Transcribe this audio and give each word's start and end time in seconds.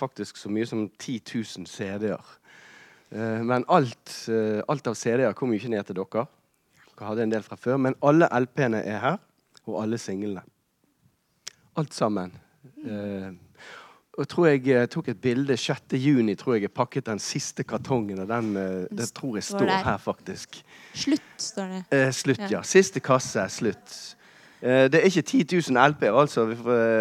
faktisk 0.00 0.40
så 0.40 0.50
mye 0.52 0.66
som 0.68 0.86
10 0.98 1.20
000 1.60 1.68
CD-er. 1.70 2.32
Eh, 3.12 3.40
men 3.46 3.64
alt, 3.68 4.14
eh, 4.32 4.60
alt 4.70 4.90
av 4.90 4.96
CD-er 4.98 5.36
kom 5.38 5.52
jo 5.52 5.60
ikke 5.60 5.72
ned 5.76 5.86
til 5.88 5.98
dere. 6.00 6.26
Dere 6.94 7.08
hadde 7.10 7.26
en 7.28 7.34
del 7.36 7.44
fra 7.46 7.58
før. 7.60 7.78
Men 7.88 7.96
alle 8.06 8.28
LP-ene 8.40 8.82
er 8.86 8.98
her, 9.04 9.20
og 9.66 9.82
alle 9.82 9.98
singlene. 10.00 10.42
Alt 11.80 11.94
sammen. 11.96 12.34
Eh, 12.84 13.30
og 14.20 14.26
tror 14.28 14.50
jeg 14.50 14.66
eh, 14.74 14.86
tok 14.90 15.06
et 15.12 15.20
bilde 15.22 15.54
6. 15.56 15.94
juni, 15.96 16.34
tror 16.36 16.56
jeg 16.58 16.66
jeg 16.66 16.74
pakket 16.76 17.06
den 17.08 17.20
siste 17.22 17.64
kartongen. 17.64 18.18
Og 18.24 18.28
den, 18.28 18.50
eh, 18.58 18.86
det 18.90 19.06
tror 19.16 19.38
jeg 19.38 19.46
Står 19.46 19.62
står 19.64 19.84
her, 19.86 20.00
faktisk. 20.02 20.58
Slutt, 20.92 21.30
står 21.40 21.70
det. 21.76 21.82
Eh, 21.96 22.10
slutt, 22.12 22.42
Ja. 22.46 22.48
ja. 22.58 22.62
Siste 22.66 23.00
kasse, 23.00 23.46
slutt. 23.48 23.94
Eh, 24.60 24.86
det 24.92 24.98
er 25.00 25.06
ikke 25.08 25.22
10 25.24 25.72
000 25.72 25.80
LP-er, 25.94 26.16
altså. 26.20 26.42
Eh, 26.52 26.56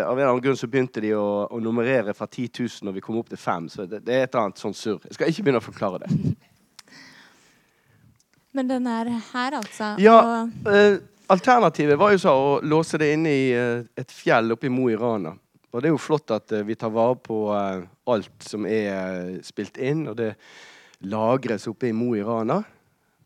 Av 0.07 0.13
en 0.13 0.19
eller 0.21 0.29
annen 0.29 0.43
grunn 0.43 0.55
så 0.59 0.67
begynte 0.71 1.01
de 1.03 1.11
å, 1.17 1.25
å 1.51 1.59
nummerere 1.59 2.13
fra 2.15 2.27
10 2.27 2.53
000 2.55 2.87
når 2.87 2.95
vi 2.95 3.03
kom 3.03 3.17
opp 3.19 3.31
til 3.33 3.41
5. 3.41 3.67
Så 3.73 3.85
det, 3.89 3.99
det 4.07 4.15
er 4.15 4.23
et 4.27 4.33
eller 4.33 4.47
annet 4.47 4.61
sånn 4.63 4.75
surr. 4.77 5.01
Jeg 5.09 5.17
skal 5.17 5.33
ikke 5.33 5.43
begynne 5.47 5.59
å 5.59 5.65
forklare 5.65 5.99
det. 6.05 6.35
Men 8.55 8.71
den 8.71 8.87
er 8.87 9.11
her, 9.33 9.59
altså. 9.59 9.91
Ja, 10.01 10.15
Og 10.63 10.71
eh, 10.71 11.01
alternativet 11.29 11.99
var 11.99 12.15
jo 12.15 12.23
så 12.23 12.33
å 12.33 12.55
låse 12.65 12.97
det 13.01 13.11
inne 13.17 13.35
i 13.35 13.45
eh, 13.53 13.83
et 13.99 14.15
fjell 14.15 14.55
oppe 14.55 14.69
i 14.69 14.73
Mo 14.73 14.87
i 14.89 14.97
Rana. 14.97 15.35
Og 15.69 15.83
det 15.83 15.91
er 15.91 15.93
jo 15.93 16.01
flott 16.01 16.31
at 16.33 16.55
eh, 16.55 16.63
vi 16.65 16.79
tar 16.79 16.95
vare 16.95 17.19
på 17.21 17.43
alt 17.53 18.47
som 18.47 18.65
er 18.65 19.35
spilt 19.45 19.77
inn, 19.77 20.07
og 20.09 20.17
det 20.17 20.31
lagres 21.05 21.67
oppe 21.69 21.91
i 21.91 21.95
Mo 21.95 22.15
i 22.17 22.23
Rana. 22.25 22.63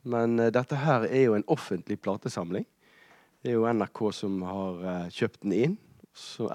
Men 0.03 0.35
dette 0.51 0.75
her 0.75 1.05
er 1.07 1.29
jo 1.29 1.37
en 1.37 1.45
offentlig 1.53 1.95
platesamling. 2.03 2.65
Det 3.43 3.51
er 3.51 3.57
jo 3.57 3.67
NRK 3.67 3.99
som 4.15 4.35
har 4.47 4.83
eh, 4.87 5.07
kjøpt 5.11 5.41
den 5.43 5.53
inn 5.57 5.73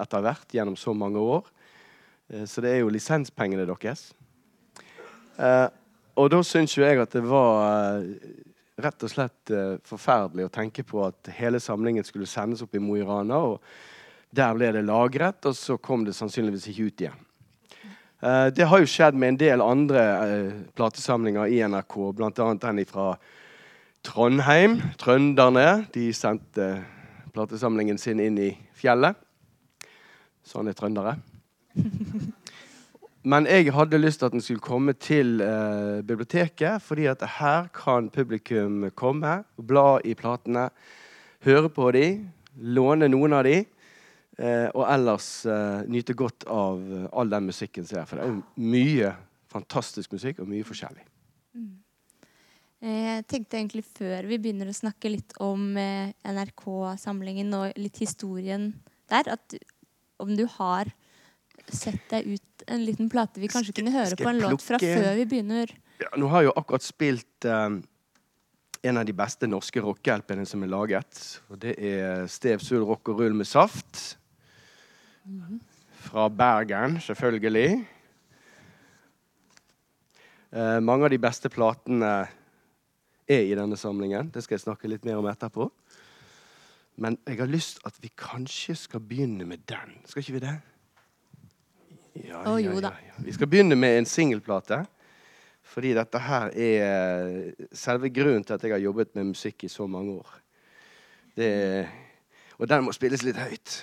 etter 0.01 0.23
hvert 0.25 0.55
gjennom 0.55 0.73
så 0.79 0.89
mange 0.97 1.21
år. 1.21 1.45
Eh, 2.33 2.47
så 2.49 2.63
det 2.65 2.71
er 2.71 2.79
jo 2.81 2.89
lisenspengene 2.89 3.67
deres. 3.69 4.07
Eh, 5.37 5.67
og 6.17 6.31
da 6.33 6.39
syns 6.41 6.73
jo 6.73 6.81
jeg 6.81 6.97
at 6.97 7.13
det 7.13 7.21
var 7.29 8.01
rett 8.81 9.05
og 9.05 9.11
slett 9.11 9.51
forferdelig 9.85 10.47
å 10.47 10.51
tenke 10.55 10.83
på 10.87 11.03
at 11.05 11.29
hele 11.37 11.61
samlingen 11.61 12.07
skulle 12.07 12.27
sendes 12.27 12.63
opp 12.65 12.73
i 12.73 12.81
Mo 12.81 12.97
i 12.97 13.05
Rana. 13.05 13.37
og 13.37 13.61
Der 14.35 14.57
ble 14.57 14.71
det 14.73 14.81
lagret, 14.87 15.45
og 15.45 15.55
så 15.55 15.77
kom 15.77 16.07
det 16.07 16.17
sannsynligvis 16.17 16.67
ikke 16.71 16.87
ut 16.89 17.03
igjen. 17.05 17.25
Det 18.55 18.67
har 18.67 18.81
jo 18.81 18.89
skjedd 18.89 19.15
med 19.15 19.35
en 19.35 19.39
del 19.39 19.63
andre 19.63 20.03
platesamlinger 20.75 21.53
i 21.53 21.61
NRK, 21.69 21.95
bl.a. 22.17 22.31
den 22.33 22.83
fra 22.89 23.13
Trondheim. 24.03 24.79
Trønderne. 24.99 25.85
De 25.93 26.09
sendte 26.13 26.69
platesamlingen 27.33 27.99
sin 28.01 28.19
inn 28.23 28.37
i 28.41 28.49
fjellet. 28.77 29.17
Sånn 30.45 30.69
er 30.71 30.77
trøndere. 30.77 31.17
Men 33.29 33.45
jeg 33.51 33.73
hadde 33.75 33.99
lyst 33.99 34.21
til 34.21 34.29
at 34.29 34.35
den 34.35 34.43
skulle 34.43 34.63
komme 34.63 34.93
til 34.95 35.41
eh, 35.43 35.99
biblioteket, 36.07 36.81
fordi 36.81 37.09
at 37.11 37.25
her 37.37 37.67
kan 37.75 38.07
publikum 38.09 38.87
komme, 38.95 39.41
bla 39.59 39.99
i 40.07 40.15
platene, 40.17 40.69
høre 41.43 41.69
på 41.69 41.91
de, 41.91 42.05
låne 42.55 43.09
noen 43.11 43.35
av 43.35 43.43
de, 43.45 43.57
eh, 44.39 44.69
og 44.71 44.85
ellers 44.87 45.27
eh, 45.51 45.83
nyte 45.91 46.15
godt 46.15 46.47
av 46.47 46.79
all 47.11 47.35
den 47.35 47.51
musikken 47.51 47.85
som 47.85 47.99
er. 48.01 48.07
For 48.07 48.17
det 48.17 48.25
er 48.25 48.31
jo 48.31 48.71
mye 48.71 49.13
fantastisk 49.51 50.15
musikk, 50.15 50.39
og 50.39 50.49
mye 50.49 50.63
forskjellig. 50.67 51.03
eh, 51.59 51.78
jeg 52.79 53.25
tenkte 53.27 53.57
egentlig 53.59 53.83
før 53.83 54.27
vi 54.29 54.37
begynner 54.39 54.69
å 54.71 54.75
snakke 54.75 55.11
litt 55.11 55.35
om 55.43 55.73
eh, 55.79 56.13
NRK-samlingen 56.23 57.51
og 57.57 57.79
litt 57.79 57.99
historien 57.99 58.71
der, 59.11 59.33
at 59.35 59.57
om 60.21 60.31
du 60.37 60.45
har 60.59 60.91
sett 61.67 62.01
deg 62.11 62.37
ut 62.37 62.63
en 62.71 62.83
liten 62.85 63.09
plate 63.11 63.41
vi 63.41 63.49
kanskje 63.51 63.73
Skal- 63.73 63.81
kunne 63.81 63.95
høre 63.97 64.15
på 64.19 64.29
en 64.29 64.41
låt 64.41 64.63
fra 64.63 64.79
før 64.79 65.11
vi 65.17 65.27
begynner. 65.27 65.73
Ja, 65.99 66.11
nå 66.15 66.29
har 66.31 66.43
jeg 66.43 66.51
jo 66.51 66.55
akkurat 66.61 66.85
spilt 66.85 67.47
eh, 67.49 67.79
en 68.81 68.97
av 68.97 69.05
de 69.05 69.15
beste 69.15 69.47
norske 69.49 69.83
rocke-LP-ene 69.83 70.47
som 70.47 70.63
er 70.63 70.71
laget. 70.71 71.19
Og 71.51 71.59
det 71.59 71.75
er 71.83 72.27
Stev 72.31 72.63
Sul 72.63 72.85
Rock 72.87 73.11
og 73.11 73.19
Rull 73.19 73.35
med 73.35 73.47
saft. 73.49 74.15
Fra 76.07 76.29
Bergen, 76.31 76.95
selvfølgelig. 77.03 77.83
Uh, 80.49 80.79
mange 80.81 81.05
av 81.05 81.11
de 81.13 81.19
beste 81.21 81.51
platene 81.53 82.13
er 83.29 83.45
i 83.45 83.55
denne 83.57 83.77
samlingen. 83.77 84.31
Det 84.33 84.43
skal 84.43 84.57
jeg 84.57 84.65
snakke 84.65 84.89
litt 84.89 85.05
mer 85.07 85.19
om 85.21 85.27
etterpå. 85.29 85.69
Men 86.99 87.15
jeg 87.27 87.39
har 87.39 87.47
lyst 87.47 87.79
at 87.87 87.95
vi 88.03 88.11
kanskje 88.17 88.75
skal 88.75 89.03
begynne 89.05 89.45
med 89.47 89.63
den. 89.69 89.99
Skal 90.09 90.23
ikke 90.23 90.35
vi 90.39 90.43
det? 90.43 90.55
Ja, 92.25 92.41
Å, 92.43 92.57
jo 92.59 92.79
da. 92.83 92.91
ja. 93.05 93.19
Vi 93.23 93.35
skal 93.37 93.47
begynne 93.47 93.77
med 93.79 94.01
en 94.01 94.09
singelplate. 94.09 94.81
Fordi 95.69 95.93
dette 95.93 96.19
her 96.25 96.49
er 96.57 97.51
selve 97.77 98.09
grunnen 98.09 98.43
til 98.43 98.55
at 98.55 98.63
jeg 98.65 98.73
har 98.73 98.81
jobbet 98.81 99.13
med 99.15 99.31
musikk 99.35 99.67
i 99.67 99.71
så 99.71 99.85
mange 99.87 100.15
år. 100.17 100.31
Det, 101.37 101.49
og 102.57 102.67
den 102.71 102.87
må 102.87 102.93
spilles 102.95 103.21
litt 103.23 103.37
høyt. 103.37 103.75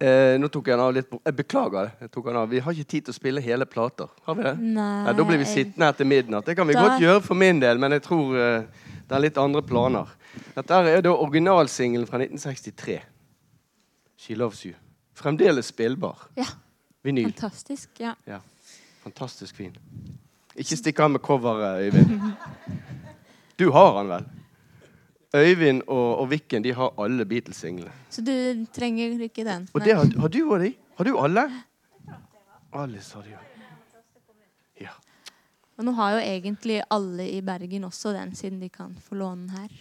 Eh, 0.00 0.38
nå 0.40 0.48
tok 0.48 0.66
jeg 0.70 0.78
den 0.78 0.80
av 0.86 0.94
litt 0.96 1.10
Jeg 1.26 1.36
beklager. 1.36 1.90
Jeg 2.00 2.10
tok 2.10 2.24
den 2.30 2.36
av. 2.40 2.48
Vi 2.48 2.58
har 2.64 2.72
ikke 2.72 2.88
tid 2.88 3.04
til 3.04 3.12
å 3.12 3.16
spille 3.18 3.40
hele 3.44 3.66
plater. 3.68 4.08
Har 4.24 4.34
vi 4.38 4.42
det? 4.46 4.54
Nei, 4.58 5.04
Ja, 5.06 5.12
da 5.12 5.24
blir 5.28 5.38
vi 5.38 5.44
sittende 5.44 5.88
etter 5.92 6.04
midnatt. 6.08 6.44
Det 6.46 6.56
kan 6.56 6.66
vi 6.66 6.72
Da- 6.74 6.86
godt 6.88 7.00
gjøre 7.02 7.22
for 7.22 7.34
min 7.34 7.60
del, 7.60 7.78
men 7.78 7.92
jeg 7.92 8.02
tror 8.02 8.34
eh, 8.36 8.62
det 9.08 9.12
er 9.16 9.20
litt 9.20 9.36
andre 9.38 9.60
planer. 9.62 10.06
Dette 10.54 10.70
er 10.72 11.02
da 11.02 11.10
originalsingelen 11.10 12.06
fra 12.06 12.18
1963. 12.18 13.00
'She 14.16 14.34
Loves 14.34 14.64
You'. 14.64 14.74
Fremdeles 15.14 15.66
spillbar. 15.66 16.16
Ja, 16.36 16.44
Vinyl. 17.04 17.32
fantastisk. 17.32 17.88
Ja. 18.00 18.14
Ja. 18.26 18.38
Fantastisk 19.04 19.54
fin. 19.56 19.76
Ikke 20.56 20.76
stikk 20.76 21.00
av 21.00 21.10
med 21.10 21.20
coveret, 21.20 21.92
Øyvind. 21.92 22.32
Du 23.58 23.70
har 23.70 23.96
han 23.98 24.08
vel? 24.08 24.24
Øyvind 25.34 25.82
og, 25.86 26.18
og 26.22 26.30
Vikken 26.30 26.64
de 26.64 26.72
har 26.74 26.94
alle 26.98 27.24
Beatles-singlene. 27.28 27.92
Så 28.10 28.22
du 28.26 28.32
trenger 28.74 29.20
ikke 29.22 29.44
den? 29.46 29.68
Og 29.74 29.84
det 29.84 29.94
har, 29.94 30.08
har 30.20 30.32
du 30.32 30.40
òg 30.42 30.64
de? 30.64 30.72
Har 30.98 31.06
du 31.06 31.12
alle? 31.18 31.44
Alice 32.74 33.14
har 33.14 33.22
de. 33.26 33.36
Ja. 34.80 34.96
Og 35.78 35.86
nå 35.86 35.94
har 35.98 36.16
jo 36.16 36.24
egentlig 36.24 36.80
alle 36.90 37.28
i 37.30 37.40
Bergen 37.46 37.86
også 37.86 38.12
den, 38.16 38.34
siden 38.34 38.58
de 38.62 38.68
kan 38.68 38.96
få 39.06 39.18
låne 39.22 39.46
den 39.46 39.54
her. 39.58 39.78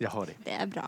Jeg 0.00 0.10
har 0.14 0.30
de. 0.30 0.38
Det 0.46 0.54
er 0.54 0.70
bra. 0.70 0.86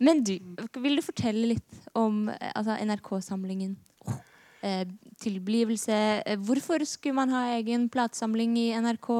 Men 0.00 0.22
du, 0.24 0.36
vil 0.80 0.96
du 1.00 1.04
fortelle 1.04 1.54
litt 1.54 1.80
om 1.96 2.28
eh, 2.32 2.52
altså 2.56 2.76
NRK-samlingen? 2.76 3.74
Eh, 4.62 4.84
tilblivelse. 5.20 5.96
Eh, 6.24 6.38
Hvorfor 6.40 6.84
skulle 6.88 7.16
man 7.16 7.32
ha 7.32 7.46
egen 7.56 7.88
platesamling 7.92 8.56
i 8.60 8.70
NRK? 8.80 9.10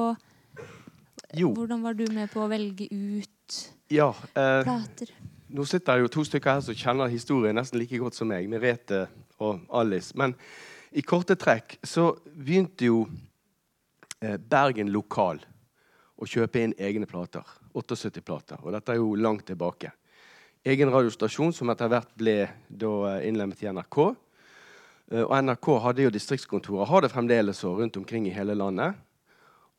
Jo. 1.37 1.53
Hvordan 1.55 1.83
var 1.83 1.95
du 1.95 2.05
med 2.11 2.29
på 2.31 2.41
å 2.43 2.49
velge 2.51 2.87
ut 2.91 3.59
Ja. 3.91 4.09
Eh, 4.35 4.63
plater? 4.63 5.11
Nå 5.51 5.65
sitter 5.67 5.95
det 5.99 6.05
jo 6.05 6.11
to 6.11 6.23
stykker 6.27 6.53
her 6.57 6.61
som 6.63 6.75
kjenner 6.75 7.11
historien 7.11 7.55
nesten 7.55 7.79
like 7.79 7.97
godt 7.99 8.15
som 8.15 8.27
meg, 8.31 8.47
Merete 8.49 9.05
og 9.43 9.65
Alice. 9.69 10.13
Men 10.15 10.35
i 10.95 11.01
korte 11.03 11.35
trekk 11.35 11.77
så 11.83 12.13
begynte 12.35 12.87
jo 12.87 13.01
eh, 14.21 14.37
Bergen 14.37 14.91
Lokal 14.91 15.41
å 16.21 16.27
kjøpe 16.27 16.61
inn 16.63 16.75
egne 16.79 17.07
plater. 17.09 17.43
78 17.73 18.21
plater. 18.23 18.59
Og 18.63 18.71
dette 18.75 18.91
er 18.93 18.99
jo 18.99 19.15
langt 19.15 19.45
tilbake. 19.47 19.91
Egen 20.67 20.91
radiostasjon 20.93 21.53
som 21.55 21.71
etter 21.73 21.89
hvert 21.89 22.11
ble 22.19 22.35
da 22.69 22.91
eh, 23.17 23.27
innlemmet 23.29 23.63
i 23.63 23.71
NRK. 23.71 23.99
Eh, 25.11 25.23
Og 25.25 25.31
NRK 25.43 25.71
hadde 25.83 26.03
jo 26.05 26.11
distriktskontorer, 26.15 26.87
har 26.87 27.01
det 27.03 27.11
fremdeles 27.11 27.63
rundt 27.63 27.97
omkring 27.97 28.27
i 28.27 28.35
hele 28.35 28.55
landet. 28.55 28.95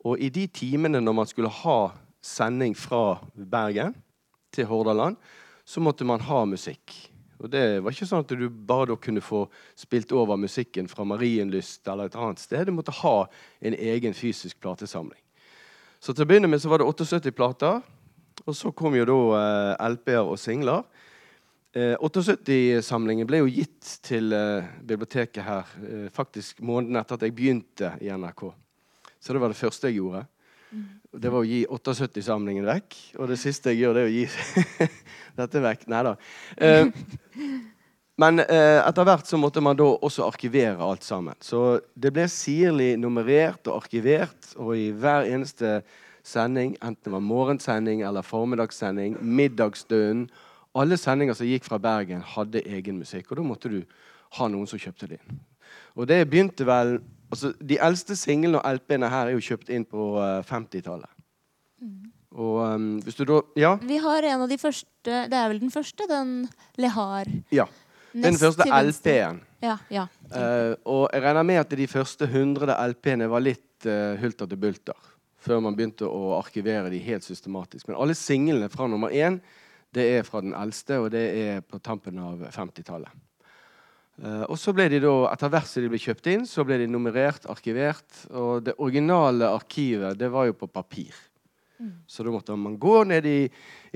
Og 0.03 0.19
i 0.19 0.29
de 0.33 0.47
timene 0.51 1.01
når 1.01 1.15
man 1.15 1.29
skulle 1.29 1.51
ha 1.63 1.79
sending 2.23 2.75
fra 2.77 3.19
Bergen 3.35 3.95
til 4.53 4.67
Hordaland, 4.67 5.17
så 5.65 5.79
måtte 5.83 6.05
man 6.07 6.23
ha 6.27 6.43
musikk. 6.45 6.93
Og 7.43 7.51
det 7.51 7.83
var 7.83 7.91
ikke 7.91 8.07
sånn 8.07 8.23
at 8.23 8.31
du 8.31 8.45
bare 8.47 8.95
kunne 9.03 9.23
få 9.23 9.45
spilt 9.75 10.13
over 10.15 10.39
musikken 10.39 10.87
fra 10.87 11.03
Marienlyst 11.07 11.87
eller 11.91 12.07
et 12.07 12.15
annet 12.15 12.39
sted. 12.39 12.67
Du 12.67 12.75
måtte 12.75 12.95
ha 13.01 13.25
en 13.59 13.75
egen 13.75 14.15
fysisk 14.15 14.61
platesamling. 14.63 15.19
Så 15.99 16.15
til 16.15 16.23
å 16.23 16.29
begynne 16.29 16.51
med 16.51 16.61
så 16.63 16.71
var 16.71 16.79
det 16.79 16.87
78 16.87 17.35
plater. 17.35 17.81
Og 18.47 18.55
så 18.57 18.71
kom 18.75 18.95
jo 18.95 19.05
da 19.07 19.17
eh, 19.39 19.89
LP-er 19.93 20.23
og 20.23 20.39
singler. 20.39 20.83
Eh, 21.75 21.95
78-samlingen 21.99 23.27
ble 23.27 23.43
jo 23.43 23.51
gitt 23.51 23.95
til 24.05 24.33
eh, 24.35 24.67
biblioteket 24.85 25.43
her 25.45 25.69
eh, 25.83 26.09
faktisk 26.13 26.59
måneden 26.61 26.99
etter 26.99 27.17
at 27.17 27.25
jeg 27.25 27.35
begynte 27.35 27.93
i 28.03 28.11
NRK. 28.13 28.51
Så 29.23 29.31
det 29.31 29.39
var 29.39 29.53
det 29.53 29.59
første 29.59 29.87
jeg 29.87 30.01
gjorde. 30.01 30.25
Det 31.13 31.29
var 31.29 31.43
å 31.43 31.47
gi 31.47 31.61
78-samlingen 31.69 32.65
vekk. 32.67 32.97
Og 33.21 33.29
det 33.31 33.37
siste 33.39 33.71
jeg 33.71 33.83
gjør, 33.83 33.95
det 33.95 34.03
er 34.03 34.09
å 34.09 34.15
gi 34.17 34.87
dette 35.39 35.61
vekk. 35.63 35.85
Nei 35.93 36.01
da. 36.09 36.13
Eh, 36.57 36.89
men 38.23 38.43
eh, 38.43 38.79
etter 38.81 39.07
hvert 39.07 39.29
så 39.29 39.39
måtte 39.39 39.63
man 39.63 39.77
da 39.79 39.87
også 39.93 40.25
arkivere 40.27 40.83
alt 40.83 41.05
sammen. 41.07 41.37
Så 41.39 41.77
det 41.93 42.11
ble 42.15 42.25
sirlig 42.31 42.95
nummerert 42.99 43.69
og 43.69 43.83
arkivert, 43.83 44.51
og 44.57 44.73
i 44.75 44.89
hver 44.91 45.29
eneste 45.29 45.79
sending, 46.23 46.75
enten 46.81 47.07
det 47.07 47.15
var 47.15 47.23
morgensending 47.23 48.03
eller 48.07 48.25
formiddagssending, 48.25 49.19
middagsstunden 49.21 50.27
Alle 50.73 50.97
sendinger 50.97 51.35
som 51.37 51.45
gikk 51.45 51.67
fra 51.67 51.77
Bergen, 51.77 52.23
hadde 52.25 52.63
egen 52.65 52.95
musikk, 52.97 53.27
og 53.29 53.37
da 53.37 53.43
måtte 53.45 53.69
du 53.69 53.83
ha 54.39 54.47
noen 54.49 54.65
som 54.65 54.79
kjøpte 54.81 55.05
det 55.11 55.19
inn. 55.19 55.35
Og 55.93 56.07
det 56.09 56.23
begynte 56.25 56.65
vel 56.65 56.95
altså 57.33 57.53
De 57.59 57.77
eldste 57.81 58.15
singlene 58.19 58.61
og 58.61 58.79
LP-ene 58.79 59.09
her 59.11 59.29
er 59.29 59.37
jo 59.37 59.43
kjøpt 59.43 59.71
inn 59.73 59.85
på 59.89 60.13
uh, 60.17 60.41
50-tallet. 60.47 61.09
Og 62.33 62.59
um, 62.63 62.89
hvis 63.05 63.17
du 63.19 63.25
da 63.29 63.41
Ja? 63.59 63.75
Vi 63.81 63.99
har 64.01 64.25
en 64.25 64.45
av 64.45 64.49
de 64.49 64.57
første 64.57 65.17
Det 65.29 65.37
er 65.37 65.49
vel 65.51 65.59
den 65.61 65.73
første, 65.73 66.07
den 66.09 66.35
Lehar. 66.81 67.29
ja. 67.53 67.67
Den 68.13 68.37
første. 68.37 68.67
LP-en. 68.69 69.39
Ja, 69.63 69.77
ja. 69.89 70.03
Uh, 70.29 70.75
og 70.85 71.03
jeg 71.09 71.23
regner 71.23 71.45
med 71.47 71.61
at 71.63 71.71
de 71.73 71.87
første 71.89 72.27
100 72.29 72.75
LP-ene 72.91 73.25
var 73.29 73.41
litt 73.41 73.87
uh, 73.89 74.13
hulter 74.21 74.49
til 74.51 74.59
bulter. 74.61 75.09
Før 75.41 75.63
man 75.65 75.73
begynte 75.75 76.05
å 76.05 76.35
arkivere 76.37 76.91
de 76.93 76.99
helt 77.01 77.25
systematisk. 77.25 77.87
Men 77.89 77.97
alle 77.97 78.13
singlene 78.15 78.69
fra 78.69 78.85
nummer 78.87 79.09
én 79.09 79.39
det 79.93 80.05
er 80.17 80.23
fra 80.25 80.41
den 80.41 80.53
eldste, 80.57 80.99
og 81.01 81.09
det 81.13 81.23
er 81.37 81.65
på 81.65 81.79
tampen 81.81 82.21
av 82.21 82.45
50-tallet. 82.53 83.09
Eh, 84.21 84.43
og 84.45 84.57
så 84.61 84.73
ble 84.75 84.89
de 84.93 84.99
da, 85.01 85.13
Etter 85.31 85.51
hvert 85.53 85.69
som 85.69 85.85
de 85.85 85.89
ble 85.89 86.01
kjøpt 86.01 86.29
inn, 86.33 86.47
så 86.49 86.65
ble 86.67 86.81
de 86.83 86.89
nummerert, 86.91 87.47
arkivert. 87.49 88.25
Og 88.29 88.65
det 88.67 88.77
originale 88.77 89.49
arkivet 89.49 90.19
det 90.19 90.29
var 90.33 90.49
jo 90.49 90.57
på 90.57 90.69
papir. 90.71 91.13
Så 92.07 92.23
da 92.23 92.31
måtte 92.31 92.55
man 92.55 92.77
gå 92.79 93.01
ned 93.09 93.25
i, 93.27 93.39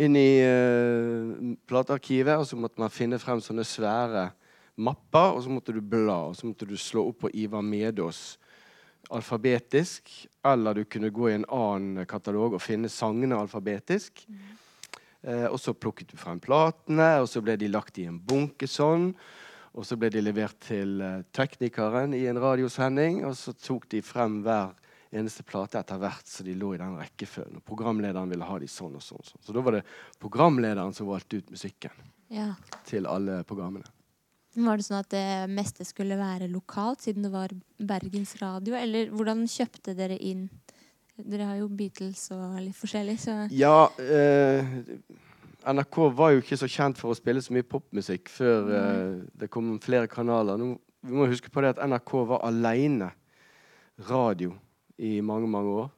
inn 0.03 0.17
i 0.19 0.41
uh, 0.43 1.53
platearkivet, 1.69 2.35
og 2.35 2.43
så 2.49 2.57
måtte 2.59 2.81
man 2.81 2.91
finne 2.91 3.19
frem 3.21 3.39
sånne 3.43 3.63
svære 3.63 4.25
mapper, 4.83 5.37
og 5.37 5.45
så 5.45 5.53
måtte 5.53 5.75
du 5.75 5.79
bla, 5.79 6.17
og 6.27 6.35
så 6.35 6.49
måtte 6.49 6.67
du 6.67 6.75
slå 6.77 7.05
opp 7.11 7.21
på 7.23 7.31
Ivar 7.37 7.63
Medås 7.63 8.35
alfabetisk, 9.13 10.11
eller 10.43 10.75
du 10.75 10.83
kunne 10.83 11.13
gå 11.15 11.29
i 11.29 11.37
en 11.37 11.47
annen 11.53 12.05
katalog 12.09 12.57
og 12.57 12.63
finne 12.63 12.89
sangene 12.91 13.37
alfabetisk. 13.39 14.25
Eh, 15.23 15.47
og 15.47 15.57
så 15.61 15.73
plukket 15.73 16.11
du 16.11 16.17
frem 16.19 16.41
platene, 16.43 17.21
og 17.21 17.29
så 17.31 17.41
ble 17.43 17.55
de 17.59 17.71
lagt 17.71 18.01
i 18.01 18.07
en 18.09 18.19
bunke 18.19 18.67
sånn. 18.67 19.13
Og 19.77 19.85
så 19.85 19.97
ble 19.99 20.09
de 20.09 20.23
levert 20.23 20.57
til 20.65 21.01
eh, 21.05 21.23
teknikeren 21.35 22.15
i 22.17 22.23
en 22.29 22.39
radiosending, 22.41 23.21
og 23.27 23.35
så 23.37 23.53
tok 23.53 23.85
de 23.93 24.01
frem 24.01 24.39
hver 24.45 24.73
eneste 25.13 25.45
plate 25.47 25.79
etter 25.79 25.99
hvert 26.01 26.27
så 26.27 26.43
de 26.43 26.55
lå 26.57 26.73
i 26.75 26.79
den 26.81 26.97
rekkefølgen. 26.97 27.59
Og 27.59 27.67
programlederen 27.67 28.31
ville 28.33 28.47
ha 28.47 28.57
de 28.59 28.69
sånn 28.71 28.97
og 28.97 29.03
sånn. 29.05 29.23
sånn. 29.23 29.43
Så 29.45 29.55
da 29.55 29.63
var 29.63 29.77
det 29.77 29.85
programlederen 30.19 30.95
som 30.97 31.09
valgte 31.09 31.39
ut 31.39 31.53
musikken 31.53 31.93
ja. 32.33 32.51
til 32.89 33.07
alle 33.09 33.43
programmene. 33.47 33.87
Var 34.57 34.79
det 34.79 34.87
sånn 34.87 34.97
at 35.03 35.11
det 35.13 35.27
meste 35.53 35.85
skulle 35.85 36.17
være 36.17 36.49
lokalt, 36.49 37.03
siden 37.05 37.27
det 37.27 37.33
var 37.33 37.53
Bergens 37.77 38.33
Radio? 38.41 38.73
Eller 38.79 39.13
hvordan 39.13 39.45
kjøpte 39.45 39.93
dere 39.97 40.17
inn? 40.17 40.47
Dere 41.17 41.51
har 41.51 41.59
jo 41.61 41.69
Beatles 41.69 42.27
og 42.33 42.57
litt 42.61 42.77
forskjellig, 42.77 43.17
så 43.21 43.37
Ja, 43.53 43.89
eh, 44.01 44.65
NRK 45.67 45.97
var 46.15 46.31
jo 46.31 46.41
ikke 46.41 46.57
så 46.59 46.67
kjent 46.71 46.99
for 46.99 47.11
å 47.11 47.17
spille 47.17 47.41
så 47.43 47.51
mye 47.55 47.67
popmusikk 47.67 48.29
før 48.31 48.69
uh, 48.71 49.15
det 49.35 49.49
kom 49.51 49.75
flere 49.83 50.07
kanaler. 50.11 50.59
Nå, 50.59 50.75
vi 51.03 51.17
må 51.17 51.27
huske 51.27 51.51
på 51.51 51.63
det 51.63 51.73
at 51.75 51.81
NRK 51.83 52.13
var 52.29 52.45
aleine 52.47 53.11
radio 54.07 54.53
i 54.97 55.17
mange, 55.21 55.49
mange 55.51 55.73
år. 55.83 55.89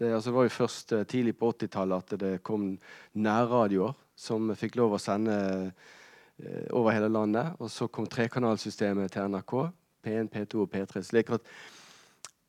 Det 0.00 0.12
altså, 0.14 0.34
var 0.36 0.46
jo 0.46 0.54
først 0.54 0.94
uh, 0.94 1.02
tidlig 1.02 1.34
på 1.40 1.50
80-tallet 1.50 2.14
at 2.14 2.22
det 2.22 2.32
kom 2.46 2.70
nærradioer 3.18 3.96
som 4.14 4.52
fikk 4.54 4.78
lov 4.78 4.94
å 4.94 5.02
sende 5.02 5.34
uh, 5.66 6.64
over 6.76 6.94
hele 6.94 7.10
landet. 7.10 7.58
Og 7.58 7.72
så 7.72 7.90
kom 7.90 8.06
trekanalsystemet 8.06 9.16
til 9.16 9.34
NRK. 9.34 9.58
P1, 10.00 10.30
P2 10.32 10.62
og 10.62 10.72
P3. 10.72 11.02
slik 11.04 11.34
at 11.36 11.54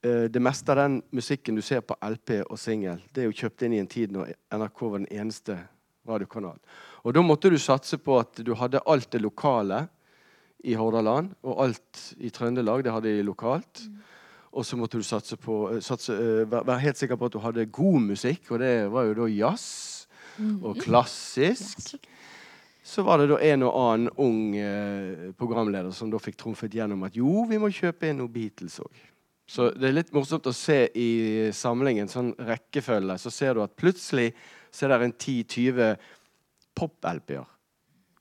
det 0.02 0.42
meste 0.42 0.72
av 0.74 0.80
den 0.80 0.96
musikken 1.14 1.60
du 1.60 1.62
ser 1.62 1.84
på 1.86 1.94
LP 2.02 2.32
og 2.48 2.56
singel, 2.58 3.04
det 3.14 3.22
er 3.22 3.28
jo 3.28 3.36
kjøpt 3.38 3.68
inn 3.68 3.76
i 3.76 3.82
en 3.84 3.90
tid 3.92 4.16
når 4.16 4.32
NRK 4.50 4.80
var 4.88 5.04
den 5.04 5.12
eneste 5.14 5.58
radiokanalen. 6.08 6.62
Og 7.06 7.16
da 7.16 7.24
måtte 7.26 7.50
du 7.52 7.58
satse 7.62 7.98
på 8.02 8.20
at 8.22 8.42
du 8.46 8.54
hadde 8.58 8.84
alt 8.90 9.10
det 9.14 9.22
lokale 9.24 9.86
i 10.64 10.76
Hordaland, 10.78 11.34
og 11.42 11.64
alt 11.66 12.02
i 12.22 12.30
Trøndelag, 12.34 12.84
det 12.86 12.94
hadde 12.94 13.14
de 13.18 13.26
lokalt. 13.26 13.86
Og 14.52 14.66
så 14.68 14.78
måtte 14.78 15.00
du 15.00 15.06
satse 15.08 15.38
på, 15.40 15.72
eh, 15.72 15.82
satse, 15.82 16.14
eh, 16.14 16.46
være 16.46 16.80
helt 16.80 16.98
sikker 16.98 17.16
på 17.16 17.26
at 17.26 17.34
du 17.34 17.40
hadde 17.40 17.66
god 17.66 18.02
musikk, 18.02 18.52
og 18.52 18.60
det 18.60 18.92
var 18.92 19.04
jo 19.08 19.14
da 19.14 19.28
jazz 19.28 20.08
og 20.64 20.78
klassisk. 20.78 21.96
Så 22.84 23.04
var 23.04 23.18
det 23.18 23.30
da 23.30 23.38
en 23.38 23.64
og 23.64 23.76
annen 23.78 24.10
ung 24.18 24.56
eh, 24.58 25.32
programleder 25.38 25.92
som 25.94 26.10
da 26.12 26.18
fikk 26.18 26.38
trumfet 26.38 26.74
gjennom 26.74 27.04
at 27.04 27.16
jo, 27.16 27.46
vi 27.48 27.58
må 27.58 27.70
kjøpe 27.72 28.10
inn 28.10 28.18
noen 28.18 28.34
Beatles 28.34 28.80
òg. 28.80 28.92
Så 29.48 29.70
det 29.76 29.90
er 29.90 29.98
litt 29.98 30.14
morsomt 30.16 30.48
å 30.48 30.54
se 30.56 30.86
i 30.96 31.52
samlingen, 31.52 32.08
sånn 32.08 32.34
rekkefølge, 32.40 33.18
så 33.20 33.32
ser 33.32 33.54
du 33.54 33.64
at 33.64 33.76
plutselig 33.76 34.34
så 34.72 34.88
er 34.88 34.94
det 34.94 35.10
en 35.10 35.14
10-20 35.14 35.96
pop-LP-er. 36.78 37.48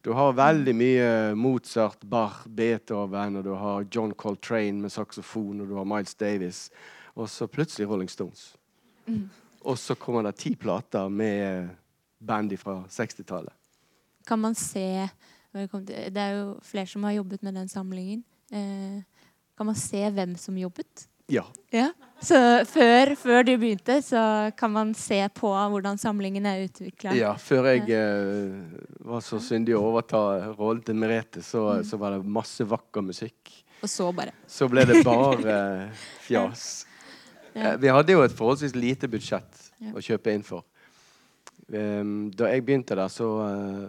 Du 0.00 0.14
har 0.16 0.32
veldig 0.32 0.72
mye 0.74 1.08
Mozart, 1.36 2.00
Bach, 2.08 2.46
Beethoven, 2.48 3.36
og 3.36 3.44
du 3.44 3.52
har 3.52 3.84
John 3.92 4.14
Coltrane 4.16 4.80
med 4.80 4.92
saksofon, 4.92 5.60
og 5.60 5.68
du 5.68 5.76
har 5.76 5.84
Miles 5.88 6.14
Davis, 6.16 6.70
og 7.14 7.28
så 7.28 7.46
plutselig 7.46 7.88
Rolling 7.88 8.08
Stones. 8.10 8.54
Og 9.60 9.76
så 9.78 9.94
kommer 9.94 10.24
det 10.24 10.38
ti 10.40 10.54
plater 10.56 11.08
med 11.12 11.68
bandy 12.18 12.56
fra 12.58 12.80
60-tallet. 12.88 13.52
kan 14.26 14.38
man 14.38 14.54
se 14.54 15.08
Det 15.52 16.16
er 16.16 16.30
jo 16.38 16.58
flere 16.62 16.86
som 16.86 17.04
har 17.04 17.12
jobbet 17.12 17.42
med 17.42 17.54
den 17.54 17.68
samlingen. 17.68 18.24
Eh, 18.52 19.02
kan 19.56 19.66
man 19.66 19.74
se 19.74 20.10
hvem 20.10 20.36
som 20.36 20.56
jobbet? 20.56 21.08
Ja. 21.30 21.44
Ja. 21.72 21.90
Så 22.20 22.36
før, 22.68 23.14
før 23.16 23.44
du 23.48 23.54
begynte, 23.56 23.94
så 24.04 24.20
kan 24.58 24.72
man 24.74 24.90
se 24.98 25.22
på 25.34 25.48
hvordan 25.72 25.96
samlingen 25.98 26.44
er 26.46 26.66
utvikla? 26.66 27.14
ja. 27.16 27.30
Før 27.40 27.70
jeg 27.70 27.86
eh, 27.96 28.82
var 29.08 29.22
så 29.24 29.38
syndig 29.40 29.72
å 29.78 29.80
overta 29.88 30.20
rollen 30.58 30.82
til 30.84 30.98
Merete, 31.00 31.40
så, 31.42 31.78
så 31.86 31.96
var 31.96 32.18
det 32.18 32.26
masse 32.28 32.66
vakker 32.68 33.06
musikk. 33.06 33.54
Og 33.80 33.88
så 33.88 34.10
bare 34.12 34.34
Så 34.46 34.68
ble 34.68 34.84
det 34.84 34.98
bare 35.06 35.54
fjas. 36.26 36.66
Ja. 37.54 37.72
Eh, 37.72 37.76
Vi 37.80 37.88
hadde 37.88 38.12
jo 38.12 38.20
et 38.26 38.36
forholdsvis 38.36 38.76
lite 38.76 39.08
budsjett 39.08 39.66
Ja. 39.80 39.94
å 39.96 40.02
kjøpe 40.04 40.34
inn 40.36 40.42
for. 40.44 40.66
Em, 41.72 42.30
Da 42.36 42.50
jeg 42.52 42.66
begynte 42.66 42.96
der, 42.98 43.08
så 43.08 43.30
eh, 43.46 43.88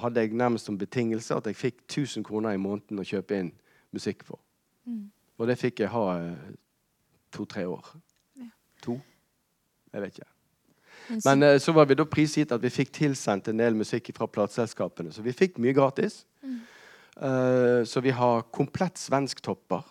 hadde 0.00 0.20
jeg 0.22 0.36
nærmest 0.38 0.68
som 0.70 0.78
betingelse 0.78 1.34
at 1.34 1.46
jeg 1.50 1.56
fikk 1.58 1.80
1000 1.88 2.22
kroner 2.24 2.54
i 2.54 2.60
måneden 2.62 3.00
å 3.02 3.06
kjøpe 3.06 3.40
inn 3.42 3.50
musikk 3.92 4.22
for. 4.28 4.38
Mm. 4.86 5.08
Og 5.40 5.48
det 5.48 5.56
fikk 5.56 5.80
jeg 5.80 5.92
ha 5.94 6.04
eh, 6.20 6.50
to-tre 7.32 7.64
år. 7.68 7.86
Ja. 8.36 8.50
To? 8.84 8.98
Jeg 9.94 10.04
vet 10.04 10.18
ikke. 10.18 10.28
Men 11.10 11.40
så- 11.40 11.46
eh, 11.46 11.58
så 11.58 11.72
var 11.72 11.86
vi 11.86 11.94
da 11.94 12.04
prisgitt 12.04 12.52
at 12.52 12.60
vi 12.62 12.68
fikk 12.68 12.92
tilsendt 12.92 13.48
en 13.48 13.56
del 13.56 13.74
musikk 13.74 14.12
fra 14.14 14.26
plateselskapene. 14.26 15.12
Så 15.12 15.22
vi 15.22 15.32
fikk 15.32 15.58
mye 15.58 15.72
gratis. 15.72 16.24
Mm. 16.42 16.60
Uh, 17.20 17.84
så 17.84 18.00
vi 18.00 18.10
har 18.10 18.42
komplett 18.52 18.96
svensktopper. 18.96 19.82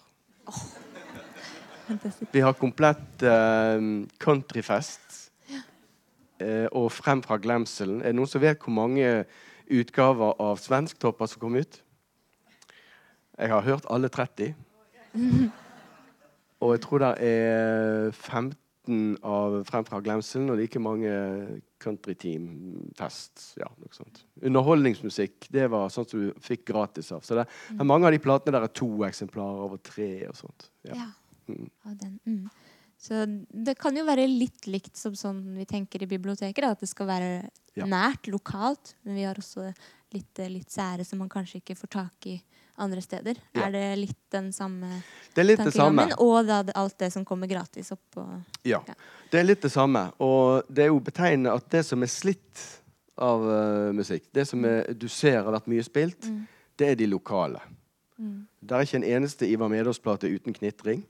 Oh. 0.48 0.64
Vi 2.32 2.40
har 2.42 2.54
komplett 2.54 3.24
uh, 3.24 4.06
countryfest. 4.18 5.32
Uh, 6.42 6.68
og 6.72 6.92
Frem 6.92 7.22
fra 7.22 7.38
glemselen. 7.38 8.02
Er 8.02 8.14
det 8.14 8.16
noen 8.16 8.28
som 8.28 8.42
vet 8.42 8.62
hvor 8.64 8.74
mange 8.74 9.26
utgaver 9.70 10.40
av 10.40 10.58
Svensktopper 10.58 11.28
som 11.28 11.42
kom 11.42 11.56
ut? 11.56 11.82
Jeg 13.38 13.50
har 13.50 13.62
hørt 13.62 13.86
alle 13.90 14.10
30. 14.10 14.56
Og 16.64 16.74
jeg 16.76 16.82
tror 16.84 17.04
det 17.04 17.12
er 17.24 18.10
15 18.12 18.58
av 19.24 19.62
Frem 19.68 19.86
fra 19.88 20.02
glemselen 20.04 20.52
og 20.52 20.58
like 20.60 20.82
mange 20.82 21.12
Country 21.80 22.16
Team-fest. 22.20 23.54
Ja, 23.62 23.70
noe 23.80 23.96
sånt. 23.96 24.26
Underholdningsmusikk 24.44 25.48
det 25.56 25.70
var 25.72 25.92
sånt 25.94 26.12
som 26.12 26.26
du 26.26 26.42
fikk 26.44 26.66
gratis 26.74 27.14
av. 27.16 27.24
Så 27.24 27.38
det, 27.40 27.46
er 27.48 27.88
mange 27.88 28.10
av 28.10 28.16
de 28.16 28.20
platene 28.24 28.58
der 28.58 28.68
er 28.68 28.76
to 28.76 28.90
eksemplarer 29.08 29.70
over 29.70 29.80
tre. 29.84 30.12
og 30.28 30.36
sånt. 30.42 30.68
Ja. 30.90 30.98
Ja. 31.06 31.08
Mm. 31.50 31.70
Så 33.00 33.22
det 33.48 33.78
kan 33.80 33.96
jo 33.96 34.04
være 34.04 34.26
litt 34.28 34.66
likt 34.68 34.98
som 35.00 35.14
sånn 35.16 35.38
vi 35.56 35.64
tenker 35.66 36.04
i 36.04 36.08
biblioteket, 36.12 36.60
da, 36.66 36.72
at 36.76 36.82
det 36.84 36.90
skal 36.92 37.08
være 37.08 37.50
Ja. 37.80 37.86
nært, 37.86 38.28
lokalt. 38.28 38.96
Men 39.06 39.16
vi 39.16 39.24
har 39.24 39.36
også 39.40 39.74
litt, 40.12 40.40
eh, 40.40 40.50
litt 40.50 40.68
sære 40.70 41.06
som 41.06 41.20
man 41.20 41.30
kanskje 41.30 41.62
ikke 41.62 41.78
får 41.80 41.90
tak 41.90 42.26
i 42.28 42.42
andre 42.78 43.00
steder. 43.02 43.38
Ja. 43.56 43.68
Er 43.68 43.72
det 43.72 43.98
litt 44.00 44.30
den 44.32 44.52
samme 44.52 44.90
Det 45.34 45.42
er 45.42 45.48
litt 45.48 45.64
det 45.64 45.74
samme. 45.74 46.10
Og 46.20 46.46
da 46.48 46.64
alt 46.76 46.98
det 46.98 47.12
som 47.14 47.24
kommer 47.24 47.48
gratis 47.48 47.92
oppå 47.92 48.26
Ja, 48.66 48.82
Ja. 48.86 48.94
det 49.32 49.40
er 49.40 49.44
litt 49.44 49.62
det 49.62 49.72
samme. 49.72 50.12
Og 50.20 50.64
det 50.68 50.84
er 50.84 50.88
jo 50.88 51.00
betegnende 51.00 51.54
at 51.56 51.70
det 51.70 51.86
som 51.86 52.02
er 52.04 52.08
slitt 52.08 52.82
av 53.18 53.42
uh, 53.42 53.92
musikk, 53.94 54.24
det 54.34 54.46
som 54.48 54.64
er, 54.66 54.94
du 54.94 55.08
ser 55.08 55.44
har 55.44 55.52
vært 55.54 55.68
mye 55.68 55.84
spilt, 55.84 56.22
Mm. 56.22 56.48
det 56.78 56.88
er 56.90 56.96
de 56.96 57.08
lokale. 57.08 57.62
Mm. 58.20 58.46
Det 58.66 58.72
er 58.72 58.82
ikke 58.82 58.96
en 58.96 59.04
eneste 59.24 59.48
Ivar 59.50 59.70
Medås-plate 59.70 60.28
uten 60.34 60.54
knitring. 60.54 61.06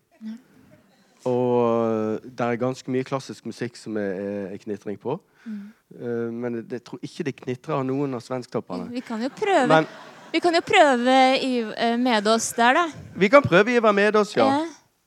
Og 1.25 2.21
det 2.23 2.39
er 2.45 2.55
ganske 2.61 2.91
mye 2.91 3.03
klassisk 3.03 3.45
musikk 3.45 3.75
som 3.77 3.97
er, 3.97 4.53
er 4.53 4.57
knitring 4.61 4.99
på. 4.99 5.19
Mm. 5.45 5.59
Uh, 5.99 6.31
men 6.31 6.53
det- 6.61 6.71
jeg 6.79 6.83
tror 6.83 6.99
ikke 7.03 7.23
det 7.23 7.35
knitrer 7.35 7.73
av 7.79 7.85
noen 7.85 8.13
av 8.13 8.21
svensktopperne. 8.21 8.89
Vi 8.91 8.99
kan 9.01 9.21
jo 9.21 9.29
prøve, 9.29 9.67
Men 9.67 9.87
vi 10.31 10.39
kan 10.39 10.53
jo 10.53 10.61
prøve 10.61 11.15
i, 11.43 11.63
uh, 11.63 11.97
med 11.97 12.27
oss 12.27 12.51
der, 12.53 12.73
da. 12.73 12.85
vi 13.15 13.27
kan 13.29 13.41
prøve 13.41 13.75
Ivar 13.75 13.91
Medås, 13.91 14.35
ja. 14.37 14.65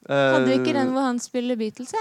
Eh, 0.09 0.17
Hadde 0.17 0.47
vi 0.47 0.53
ikke 0.59 0.71
Eh, 0.75 0.81
den 0.81 0.89
hvor 0.91 1.01
han 1.07 1.19
spiller 1.19 1.57
Beatles? 1.57 1.93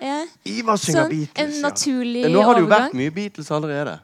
Ja. 0.00 0.26
Ivar 0.44 0.76
synger 0.76 1.06
Sånn, 1.06 1.10
Beatles. 1.10 1.56
en 1.56 1.62
naturlig 1.62 2.24
overgang. 2.26 2.32
Nå 2.34 2.42
har 2.44 2.54
det 2.54 2.60
jo 2.62 2.66
vært 2.68 2.94
mye 2.94 3.10
Beatles 3.10 3.50
allerede. 3.50 4.00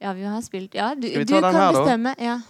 Ja, 0.00 0.12
vi 0.12 0.22
har 0.22 0.40
spilt 0.42 0.74
Ja, 0.74 0.94
du, 0.94 1.06
du 1.24 1.24
kan 1.40 1.54
her, 1.54 1.72
da? 1.72 1.84
bestemme. 1.84 2.14
Ja. 2.18 2.40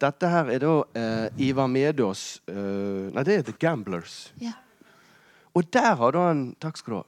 Dette 0.00 0.28
her 0.28 0.44
er 0.50 0.58
da 0.58 0.74
uh, 0.96 1.28
Ivar 1.38 1.66
Medås 1.68 2.40
Nei, 2.48 3.22
det 3.24 3.38
er 3.38 3.42
The 3.42 3.52
Gamblers. 3.58 4.32
Ja. 4.40 4.52
Og 5.54 5.66
der 5.74 5.96
har 5.98 6.12
du 6.14 6.20
en 6.22 6.44
Takk 6.62 6.78
skal 6.78 6.92
du 6.92 6.98
ha. 7.00 7.06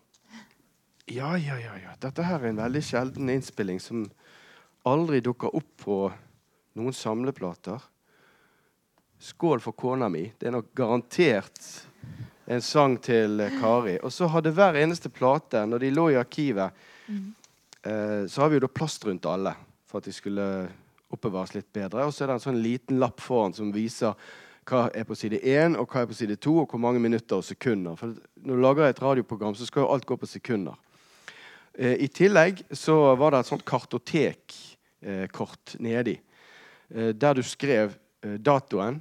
Ja, 1.13 1.37
ja, 1.37 1.59
ja, 1.59 1.77
ja. 1.77 1.95
Dette 2.01 2.25
her 2.25 2.41
er 2.41 2.53
en 2.53 2.61
veldig 2.63 2.83
sjelden 2.87 3.31
innspilling 3.31 3.81
som 3.83 4.05
aldri 4.89 5.21
dukker 5.23 5.55
opp 5.55 5.71
på 5.83 5.97
noen 6.79 6.95
samleplater. 6.97 7.83
Skål 9.23 9.61
for 9.63 9.77
kona 9.79 10.09
mi. 10.11 10.25
Det 10.39 10.49
er 10.49 10.55
nok 10.57 10.71
garantert 10.79 11.59
en 12.47 12.63
sang 12.63 12.97
til 13.03 13.43
eh, 13.43 13.59
Kari. 13.61 13.97
Og 14.03 14.15
så 14.15 14.31
hadde 14.31 14.55
hver 14.55 14.79
eneste 14.81 15.11
plate, 15.13 15.65
når 15.67 15.85
de 15.85 15.91
lå 15.95 16.09
i 16.13 16.19
arkivet, 16.21 16.87
eh, 17.09 18.25
så 18.27 18.43
har 18.43 18.51
vi 18.51 18.59
jo 18.59 18.65
da 18.65 18.73
plast 18.73 19.07
rundt 19.07 19.29
alle 19.31 19.55
for 19.91 20.01
at 20.01 20.09
de 20.09 20.15
skulle 20.17 20.47
oppbevares 21.13 21.55
litt 21.55 21.71
bedre. 21.75 22.07
Og 22.07 22.15
så 22.15 22.25
er 22.25 22.33
det 22.33 22.39
en 22.39 22.47
sånn 22.47 22.63
liten 22.65 23.03
lapp 23.03 23.21
foran 23.23 23.55
som 23.57 23.75
viser 23.75 24.17
hva 24.69 24.90
er 24.95 25.04
på 25.09 25.14
side 25.19 25.40
1 25.42 25.76
og 25.81 25.90
hva 25.90 26.02
er 26.02 26.11
på 26.11 26.16
side 26.16 26.37
2, 26.37 26.59
og 26.62 26.71
hvor 26.71 26.83
mange 26.83 27.02
minutter 27.02 27.40
og 27.40 27.45
sekunder. 27.45 27.97
For 27.99 28.14
når 28.37 28.54
du 28.54 28.62
lager 28.62 28.87
et 28.87 29.02
radioprogram, 29.02 29.54
så 29.54 29.66
skal 29.66 29.85
jo 29.85 29.92
alt 29.95 30.07
gå 30.07 30.16
på 30.16 30.31
sekunder. 30.31 30.75
Eh, 31.75 31.97
I 32.04 32.09
tillegg 32.09 32.62
så 32.73 33.16
var 33.19 33.33
det 33.33 33.40
et 33.40 33.50
sånt 33.50 33.66
kartotekkort 33.66 35.76
nedi, 35.81 36.21
eh, 36.95 37.14
der 37.14 37.35
du 37.35 37.42
skrev 37.42 37.97
eh, 38.23 38.38
datoen 38.38 39.00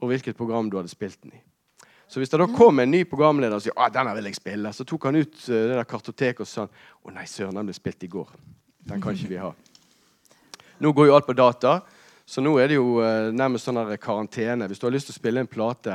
og 0.00 0.08
hvilket 0.10 0.36
program 0.36 0.70
du 0.70 0.76
hadde 0.80 0.92
spilt 0.92 1.22
den 1.22 1.36
i. 1.36 1.46
Så 2.08 2.20
hvis 2.20 2.30
det 2.30 2.38
da 2.38 2.46
kom 2.46 2.78
en 2.78 2.90
ny 2.90 3.02
programleder 3.08 3.58
og 3.58 3.64
sier 3.64 3.74
ah, 3.74 3.90
denne 3.90 4.12
vil 4.14 4.28
jeg 4.28 4.38
spille, 4.38 4.70
så 4.72 4.84
tok 4.86 5.08
han 5.08 5.18
ut 5.18 5.40
eh, 5.48 5.64
det 5.70 5.74
der 5.74 5.88
kartoteket 5.90 6.44
og 6.44 6.50
sa 6.50 6.66
å 7.02 7.14
nei, 7.14 7.26
søren, 7.30 7.56
den 7.58 7.66
ble 7.66 7.76
spilt 7.76 8.06
i 8.06 8.10
går. 8.10 8.30
Den 8.86 9.02
kan 9.02 9.16
ikke 9.16 9.32
vi 9.32 9.40
ha. 9.42 9.50
Nå 10.82 10.92
går 10.94 11.08
jo 11.08 11.16
alt 11.16 11.26
på 11.26 11.34
data, 11.34 11.80
så 12.26 12.42
nå 12.42 12.56
er 12.58 12.72
det 12.72 12.78
jo 12.80 12.98
eh, 13.06 13.30
nærmest 13.30 13.68
sånn 13.68 13.78
karantene. 14.02 14.66
Hvis 14.66 14.80
du 14.82 14.88
har 14.88 14.94
lyst 14.94 15.12
til 15.12 15.14
å 15.14 15.20
spille 15.20 15.44
en 15.44 15.50
plate, 15.50 15.94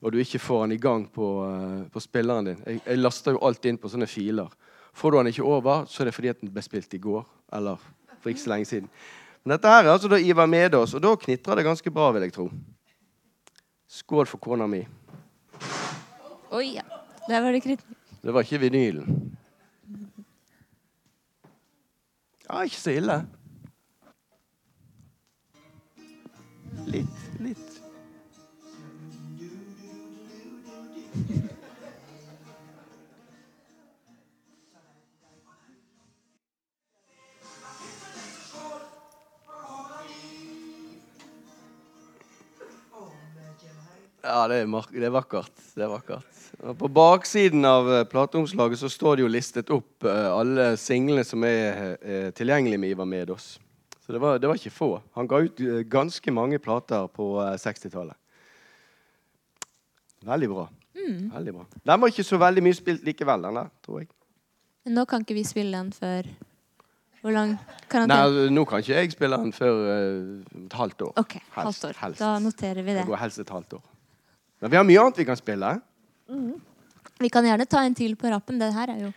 og 0.00 0.12
du 0.12 0.20
ikke 0.20 0.40
får 0.40 0.62
den 0.64 0.76
i 0.76 0.80
gang 0.80 1.04
på, 1.12 1.28
eh, 1.44 1.82
på 1.92 2.00
spilleren 2.00 2.48
din 2.48 2.62
jeg, 2.64 2.80
jeg 2.86 3.00
laster 3.02 3.36
jo 3.36 3.42
alt 3.44 3.68
inn 3.68 3.78
på 3.80 3.90
sånne 3.92 4.08
filer. 4.08 4.48
Får 4.96 5.12
du 5.12 5.18
den 5.18 5.30
ikke 5.34 5.44
over, 5.44 5.84
så 5.92 6.02
er 6.02 6.08
det 6.08 6.16
fordi 6.16 6.32
at 6.32 6.40
den 6.40 6.52
ble 6.54 6.64
spilt 6.64 6.96
i 6.96 7.02
går. 7.02 7.26
Eller 7.58 7.82
for 8.22 8.32
ikke 8.32 8.44
så 8.46 8.54
lenge 8.54 8.70
siden. 8.70 8.88
Men 9.44 9.54
dette 9.54 9.70
her 9.70 9.84
er 9.84 9.92
altså 9.92 10.08
da 10.10 10.18
Ivar 10.18 10.48
Medås, 10.50 10.96
og 10.96 11.04
da 11.04 11.12
knitrer 11.20 11.60
det 11.60 11.66
ganske 11.68 11.92
bra, 11.92 12.08
vil 12.16 12.24
jeg 12.24 12.34
tro. 12.34 12.48
Skål 13.86 14.26
for 14.26 14.42
kona 14.42 14.66
mi. 14.66 14.80
Oi, 16.56 16.64
ja. 16.78 16.86
Der 17.28 17.42
var 17.44 17.52
det 17.52 17.62
kritt. 17.62 17.84
Det 18.22 18.32
var 18.34 18.46
ikke 18.46 18.64
vinylen. 18.64 19.36
Ja, 22.46 22.62
ikke 22.62 22.80
så 22.80 22.96
ille. 22.96 23.20
Litt, 26.86 27.18
litt. 27.40 27.76
Ja, 44.26 44.48
det 44.50 44.62
er, 44.64 44.66
det 44.90 45.06
er 45.06 45.14
vakkert. 45.14 45.52
Det 45.74 45.84
er 45.86 45.90
vakkert. 45.92 46.32
Og 46.64 46.74
på 46.80 46.88
baksiden 46.90 47.64
av 47.68 47.88
eh, 47.92 48.06
plateomslaget 48.08 48.80
så 48.80 48.90
står 48.90 49.18
det 49.18 49.26
jo 49.26 49.30
listet 49.30 49.70
opp 49.74 50.06
eh, 50.08 50.26
alle 50.32 50.72
singlene 50.80 51.24
som 51.26 51.44
er 51.46 51.96
eh, 52.00 52.28
tilgjengelige 52.34 52.80
med 52.80 52.94
Ivar 52.94 53.08
Medås. 53.10 53.56
Så 54.06 54.12
det 54.14 54.20
var, 54.22 54.38
det 54.38 54.48
var 54.48 54.54
ikke 54.54 54.70
få. 54.70 54.88
Han 55.18 55.26
ga 55.26 55.40
ut 55.42 55.60
eh, 55.60 55.82
ganske 55.90 56.32
mange 56.32 56.58
plater 56.62 57.08
på 57.10 57.24
eh, 57.42 57.56
60-tallet. 57.58 58.14
Veldig 60.26 60.50
bra. 60.50 60.66
Veldig 60.96 61.54
bra. 61.54 61.64
Den 61.86 62.00
var 62.02 62.10
ikke 62.10 62.24
så 62.26 62.38
veldig 62.38 62.62
mye 62.66 62.74
spilt 62.74 63.02
likevel, 63.06 63.42
den 63.46 63.58
der, 63.60 63.72
tror 63.84 64.00
jeg. 64.02 64.08
Men 64.86 64.96
nå 65.00 65.04
kan 65.10 65.26
ikke 65.26 65.34
vi 65.36 65.42
spille 65.46 65.74
den 65.74 65.90
før 65.94 66.28
Hvor 67.20 67.34
lang 67.34 67.56
karantene? 67.90 68.30
Nei, 68.30 68.54
nå 68.54 68.64
kan 68.70 68.82
ikke 68.82 68.94
jeg 68.94 69.12
spille 69.14 69.38
den 69.42 69.52
før 69.54 69.82
uh, 69.82 70.62
et 70.62 70.78
halvt 70.78 71.04
år. 71.08 71.12
OK, 71.22 71.36
halvt 71.56 71.84
år. 71.88 71.98
helst. 72.00 72.22
Da 72.22 72.32
noterer 72.42 72.82
vi 72.82 72.94
Det 72.94 73.00
det. 73.00 73.06
går 73.06 73.22
helst 73.22 73.42
et 73.42 73.50
halvt 73.50 73.78
år. 73.78 73.84
Men 74.62 74.70
vi 74.70 74.78
har 74.78 74.86
mye 74.86 75.02
annet 75.02 75.18
vi 75.18 75.26
kan 75.26 75.38
spille. 75.38 75.72
Vi 77.20 77.28
kan 77.34 77.46
gjerne 77.46 77.66
ta 77.66 77.82
en 77.86 77.94
til 77.94 78.14
på 78.16 78.30
rappen. 78.30 78.58
Det 78.62 78.72
her 78.74 78.94
er 78.94 79.00
jo 79.08 79.12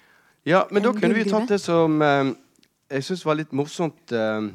Ja, 0.45 0.63
men 0.71 0.83
da 0.83 0.93
kunne 0.93 1.13
vi 1.13 1.29
tatt 1.29 1.49
det 1.49 1.61
som 1.61 2.01
uh, 2.01 2.33
jeg 2.89 3.05
syns 3.05 3.25
var 3.25 3.37
litt 3.37 3.51
morsomt 3.53 4.13
eh, 4.15 4.19
eh, 4.19 4.49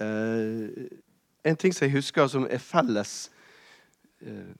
En 0.00 1.56
ting 1.56 1.72
som 1.72 1.86
jeg 1.86 1.94
husker 1.94 2.28
som 2.28 2.46
er 2.48 2.60
felles 2.62 3.30
eh, 4.24 4.50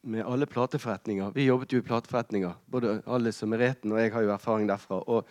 med 0.00 0.24
alle 0.24 0.46
plateforretninger 0.48 1.32
Vi 1.34 1.44
jobbet 1.44 1.72
jo 1.72 1.80
i 1.82 1.84
plateforretninger, 1.84 2.54
både 2.66 3.00
Alice 3.06 3.44
og 3.44 3.52
Mereten, 3.52 3.92
og 3.92 4.00
jeg 4.00 4.12
har 4.14 4.24
jo 4.24 4.32
erfaring 4.34 4.68
derfra. 4.68 5.02
Og 5.04 5.28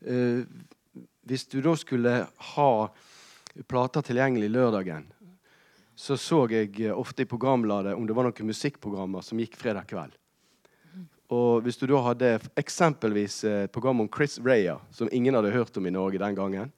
eh, 0.00 0.46
hvis 1.28 1.46
du 1.52 1.60
da 1.60 1.74
skulle 1.76 2.14
ha 2.54 2.70
plater 3.68 4.04
tilgjengelig 4.04 4.50
lørdagen, 4.50 5.06
så 5.96 6.16
så 6.20 6.44
jeg 6.52 6.74
eh, 6.80 6.92
ofte 6.92 7.24
i 7.24 7.28
programbladet 7.28 7.96
om 7.96 8.06
det 8.06 8.16
var 8.16 8.28
noen 8.28 8.52
musikkprogrammer 8.52 9.24
som 9.24 9.40
gikk 9.40 9.56
fredag 9.60 9.88
kveld. 9.90 10.16
Og 11.32 11.64
hvis 11.64 11.78
du 11.80 11.88
da 11.90 12.00
hadde 12.06 12.36
eksempelvis 12.56 13.42
eh, 13.44 13.62
et 13.66 13.72
program 13.72 14.04
om 14.04 14.10
Chris 14.12 14.38
Raya, 14.38 14.78
som 14.90 15.10
ingen 15.12 15.34
hadde 15.34 15.54
hørt 15.54 15.76
om 15.76 15.86
i 15.88 15.94
Norge 15.94 16.20
den 16.22 16.36
gangen, 16.38 16.72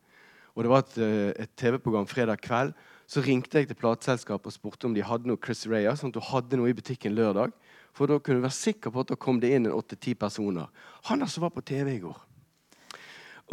og 0.58 0.64
det 0.64 0.70
var 0.72 0.80
et, 0.82 0.96
eh, 0.98 1.44
et 1.44 1.50
TV-program 1.54 2.06
fredag 2.10 2.40
kveld, 2.42 2.72
så 3.06 3.22
ringte 3.22 3.60
jeg 3.60 3.68
til 3.70 3.78
plateselskapet 3.78 4.50
og 4.50 4.52
spurte 4.52 4.88
om 4.88 4.94
de 4.94 5.04
hadde 5.06 5.30
noe 5.30 5.38
Chris 5.38 5.62
Rea, 5.70 5.92
sånn 5.94 6.10
at 6.10 6.18
hun 6.18 6.30
hadde 6.32 6.58
noe 6.58 6.72
i 6.72 6.74
butikken 6.74 7.14
lørdag. 7.14 7.52
For 7.94 8.10
da 8.10 8.18
kunne 8.18 8.42
du 8.42 8.46
være 8.48 8.58
sikker 8.58 8.90
på 8.90 9.04
at 9.04 9.12
da 9.12 9.16
kom 9.16 9.38
det 9.38 9.52
inn 9.54 9.68
en 9.70 9.76
åtte-ti 9.76 10.16
personer. 10.18 10.66
Han 11.06 11.22
altså 11.22 11.44
var 11.44 11.54
på 11.54 11.62
TV 11.62 11.94
i 11.94 12.02
går. 12.02 12.18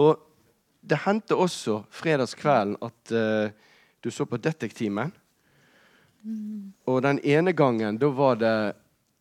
Og 0.01 0.17
det 0.81 1.03
hendte 1.05 1.37
også 1.37 1.83
fredagskvelden 1.93 2.75
at 2.83 3.13
uh, 3.13 3.53
du 4.01 4.09
så 4.11 4.25
på 4.25 4.41
Detektimen. 4.41 5.13
Og 6.89 7.01
den 7.05 7.21
ene 7.21 7.53
gangen, 7.53 8.01
da 8.01 8.09
var 8.09 8.41
det 8.41 8.73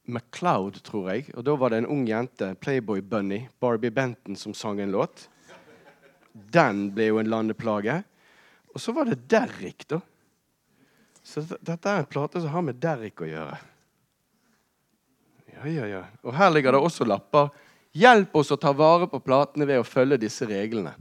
MacLeod, 0.09 0.81
tror 0.85 1.13
jeg. 1.13 1.29
Og 1.37 1.45
da 1.45 1.55
var 1.57 1.73
det 1.73 1.83
en 1.83 1.93
ung 1.93 2.09
jente, 2.09 2.55
Playboy 2.61 3.05
Bunny, 3.05 3.45
Barbie 3.61 3.93
Benton, 3.93 4.37
som 4.37 4.57
sang 4.57 4.81
en 4.81 4.93
låt. 4.93 5.29
Den 6.35 6.89
ble 6.95 7.13
jo 7.13 7.21
en 7.23 7.31
landeplage. 7.31 8.01
Og 8.75 8.83
så 8.83 8.93
var 8.93 9.07
det 9.07 9.23
Derrick, 9.31 9.87
da. 9.89 10.01
Så 11.25 11.45
dette 11.47 11.89
er 11.89 12.03
en 12.03 12.11
plate 12.11 12.43
som 12.43 12.53
har 12.53 12.65
med 12.67 12.81
Derrick 12.83 13.23
å 13.23 13.29
gjøre. 13.29 13.61
Ja, 15.55 15.69
ja, 15.71 15.87
ja. 15.89 16.03
Og 16.27 16.35
her 16.37 16.51
ligger 16.53 16.75
det 16.75 16.83
også 16.83 17.07
lapper. 17.07 17.53
Hjelp 17.95 18.35
oss 18.37 18.51
å 18.51 18.59
ta 18.59 18.73
vare 18.75 19.07
på 19.09 19.23
platene 19.23 19.69
ved 19.69 19.79
å 19.81 19.87
følge 19.87 20.19
disse 20.25 20.49
reglene. 20.51 20.97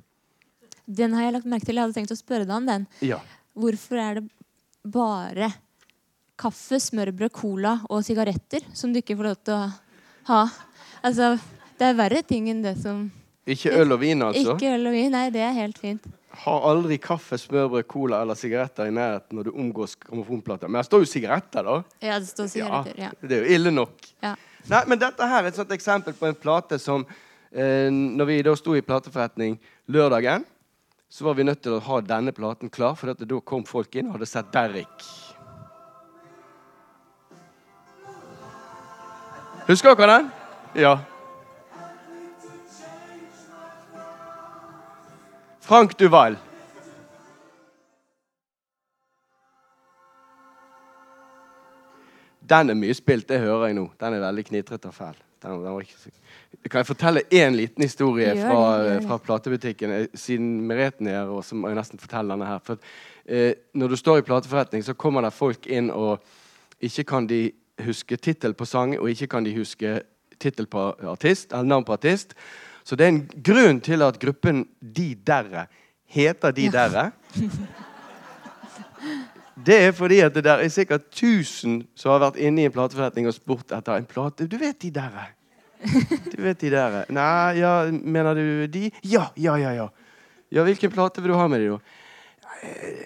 Den 0.85 1.15
har 1.17 1.25
jeg 1.25 1.35
lagt 1.37 1.49
merke 1.49 1.65
til. 1.65 1.79
Jeg 1.79 1.87
hadde 1.87 1.97
tenkt 1.97 2.13
å 2.13 2.19
spørre 2.19 2.45
deg 2.45 2.55
om 2.55 2.69
den. 2.69 2.85
Ja. 3.01 3.17
Hvorfor 3.57 3.99
er 3.99 4.19
det 4.19 4.27
bare 4.93 5.49
kaffe, 6.39 6.77
smørbrød, 6.81 7.33
cola 7.33 7.77
og 7.89 8.05
sigaretter 8.05 8.65
som 8.77 8.93
du 8.93 9.01
ikke 9.01 9.17
får 9.17 9.29
lov 9.31 9.41
til 9.41 9.57
å 9.57 9.65
ha? 10.29 10.41
Altså, 11.01 11.33
det 11.79 11.89
er 11.89 11.99
verre 11.99 12.23
ting 12.27 12.51
enn 12.51 12.61
det 12.63 12.77
som 12.83 13.07
Ikke 13.45 13.73
øl 13.75 13.91
og 13.91 14.00
vin, 14.00 14.21
altså? 14.23 14.53
Ikke 14.55 14.71
øl 14.71 14.88
og 14.88 14.93
vin. 14.95 15.12
Nei, 15.12 15.25
det 15.33 15.41
er 15.43 15.51
helt 15.57 15.79
fint. 15.81 16.05
Har 16.43 16.63
aldri 16.69 16.95
kaffe, 16.97 17.38
smørbrød, 17.38 17.83
cola 17.91 18.21
eller 18.23 18.38
sigaretter 18.39 18.88
i 18.89 18.93
nærheten 18.95 19.38
når 19.38 19.50
du 19.50 19.51
omgås 19.51 19.97
grammofonplater. 20.00 20.71
Men 20.71 20.79
det 20.79 20.88
står 20.88 21.03
jo 21.03 21.09
sigaretter, 21.12 21.67
da. 21.67 21.75
Ja, 22.01 22.15
det 22.23 22.31
står 22.31 22.47
sigaretter. 22.55 22.95
Ja. 23.03 23.12
Det 23.21 23.38
er 23.38 23.43
jo 23.43 23.59
ille 23.59 23.75
nok. 23.75 24.07
Ja. 24.23 24.33
Nei, 24.71 24.81
men 24.88 25.01
dette 25.01 25.27
her 25.27 25.43
er 25.43 25.51
et 25.51 25.59
sånt 25.59 25.75
eksempel 25.75 26.15
på 26.15 26.29
en 26.29 26.39
plate 26.39 26.79
som 26.79 27.03
eh, 27.03 27.91
Når 27.91 28.29
vi 28.29 28.39
da 28.47 28.55
sto 28.55 28.77
i 28.79 28.85
plateforretning 28.85 29.59
lørdagen, 29.91 30.47
så 31.12 31.27
var 31.27 31.35
vi 31.38 31.45
nødt 31.45 31.62
til 31.62 31.75
å 31.75 31.83
ha 31.83 32.00
denne 32.01 32.31
platen 32.33 32.71
klar, 32.73 32.95
for 32.97 33.12
da 33.13 33.39
kom 33.45 33.67
folk 33.67 33.93
inn 34.00 34.07
og 34.07 34.15
hadde 34.15 34.31
sett 34.31 34.47
Derrick. 34.55 35.03
Husker 39.67 39.93
dere 40.00 40.15
den? 40.15 40.31
Ja. 40.81 40.97
Frank 45.63 46.00
Duval. 46.00 46.38
Den 52.50 52.70
er 52.74 52.75
mye 52.77 52.96
spilt, 52.98 53.29
det 53.29 53.39
hører 53.39 53.70
jeg 53.70 53.77
nå. 53.77 53.86
Den 54.01 54.17
er 54.17 54.24
veldig 54.25 54.43
knitrete 54.50 54.89
og 54.91 54.96
fæl. 54.98 55.15
Den, 55.43 55.55
den 55.63 55.75
var 55.75 55.84
ikke. 55.86 56.12
Kan 56.70 56.82
jeg 56.82 56.88
fortelle 56.89 57.24
én 57.36 57.55
liten 57.55 57.84
historie 57.84 58.34
Gjør 58.34 58.43
fra, 58.50 58.60
gjør 58.84 58.89
det. 58.89 59.08
fra 59.08 59.17
platebutikken? 59.27 59.93
Eh, 59.96 60.05
Siden 60.20 60.50
Mereten 60.67 61.08
er 61.08 61.22
her, 61.22 61.41
så 61.43 61.55
må 61.55 61.72
jeg 61.72 61.79
nesten 61.79 62.00
fortelle 62.03 62.36
denne 62.36 62.48
her. 62.48 62.60
For, 62.63 62.84
eh, 63.25 63.53
når 63.74 63.93
du 63.93 63.98
står 64.00 64.20
i 64.22 64.27
plateforretning, 64.27 64.84
så 64.84 64.93
kommer 65.00 65.24
det 65.24 65.34
folk 65.36 65.67
inn, 65.67 65.89
og 65.91 66.20
ikke 66.84 67.08
kan 67.13 67.27
de 67.32 67.41
huske 67.84 68.17
tittel 68.20 68.53
på 68.53 68.67
sang, 68.67 68.98
og 69.00 69.10
ikke 69.12 69.27
kan 69.32 69.48
de 69.48 69.55
huske 69.55 70.01
tittel 70.43 70.67
på 70.67 70.89
artist, 71.08 71.51
eller 71.53 71.72
navn 71.72 71.88
på 71.88 71.96
artist. 71.96 72.36
Så 72.83 72.95
det 72.99 73.05
er 73.05 73.13
en 73.13 73.23
grunn 73.45 73.79
til 73.83 74.03
at 74.03 74.19
gruppen 74.19 74.65
De 74.79 75.13
derre 75.15 75.67
heter 76.05 76.51
De 76.51 76.69
derre. 76.71 77.11
Det 79.65 79.77
er 79.87 79.91
fordi 79.95 80.19
at 80.25 80.33
det 80.35 80.43
der 80.43 80.59
er 80.63 80.67
sikkert 80.73 81.07
1000 81.13 81.83
som 81.95 82.11
har 82.11 82.19
vært 82.25 82.39
inne 82.41 82.63
i 82.63 82.67
en 82.67 82.73
plateforretning 82.73 83.27
og 83.29 83.35
spurt 83.35 83.71
etter 83.71 83.95
en 83.95 84.07
plate. 84.09 84.47
Du 84.49 84.57
vet 84.59 84.79
De 84.81 84.91
derre? 84.91 85.29
Du 86.31 86.41
vet 86.43 86.59
De 86.59 86.71
derre? 86.73 87.05
Nei, 87.13 87.59
ja, 87.59 87.73
mener 87.91 88.35
du 88.35 88.67
de? 88.67 88.89
Ja, 89.03 89.29
ja, 89.37 89.55
ja. 89.59 89.73
ja. 89.77 89.89
Ja, 90.53 90.63
Hvilken 90.63 90.91
plate 90.91 91.21
vil 91.21 91.31
du 91.33 91.37
ha 91.37 91.47
med 91.49 91.63
de, 91.63 91.71
da? 91.73 91.79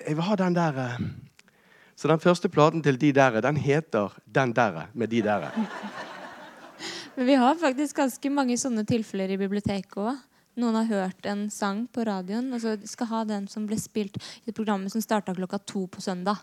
Jeg 0.07 0.15
vil 0.17 0.25
ha 0.27 0.36
den 0.36 0.55
der 0.55 0.81
eh. 0.84 1.00
Så 1.98 2.07
den 2.12 2.19
første 2.22 2.50
platen 2.50 2.84
til 2.86 3.00
De 3.01 3.12
derre, 3.13 3.41
den 3.41 3.57
heter 3.57 4.13
Den 4.25 4.53
derre 4.53 4.88
med 4.93 5.07
De 5.07 5.22
derre. 5.22 5.50
Men 7.18 7.26
vi 7.26 7.36
har 7.42 7.56
faktisk 7.58 7.98
ganske 7.98 8.30
mange 8.30 8.58
sånne 8.62 8.84
tilfeller 8.86 9.32
i 9.34 9.40
biblioteket 9.42 9.98
òg. 9.98 10.20
Noen 10.58 10.76
har 10.80 10.90
hørt 10.90 11.26
en 11.30 11.48
sang 11.54 11.84
på 11.94 12.06
radioen, 12.06 12.52
og 12.54 12.62
så 12.62 12.76
skal 12.90 13.10
ha 13.12 13.24
den 13.30 13.48
som 13.50 13.66
ble 13.70 13.78
spilt 13.82 14.18
i 14.18 14.52
et 14.52 14.58
programmet 14.58 14.94
som 14.94 15.02
starta 15.02 15.34
klokka 15.38 15.60
to 15.66 15.86
på 15.90 16.02
søndag. 16.02 16.42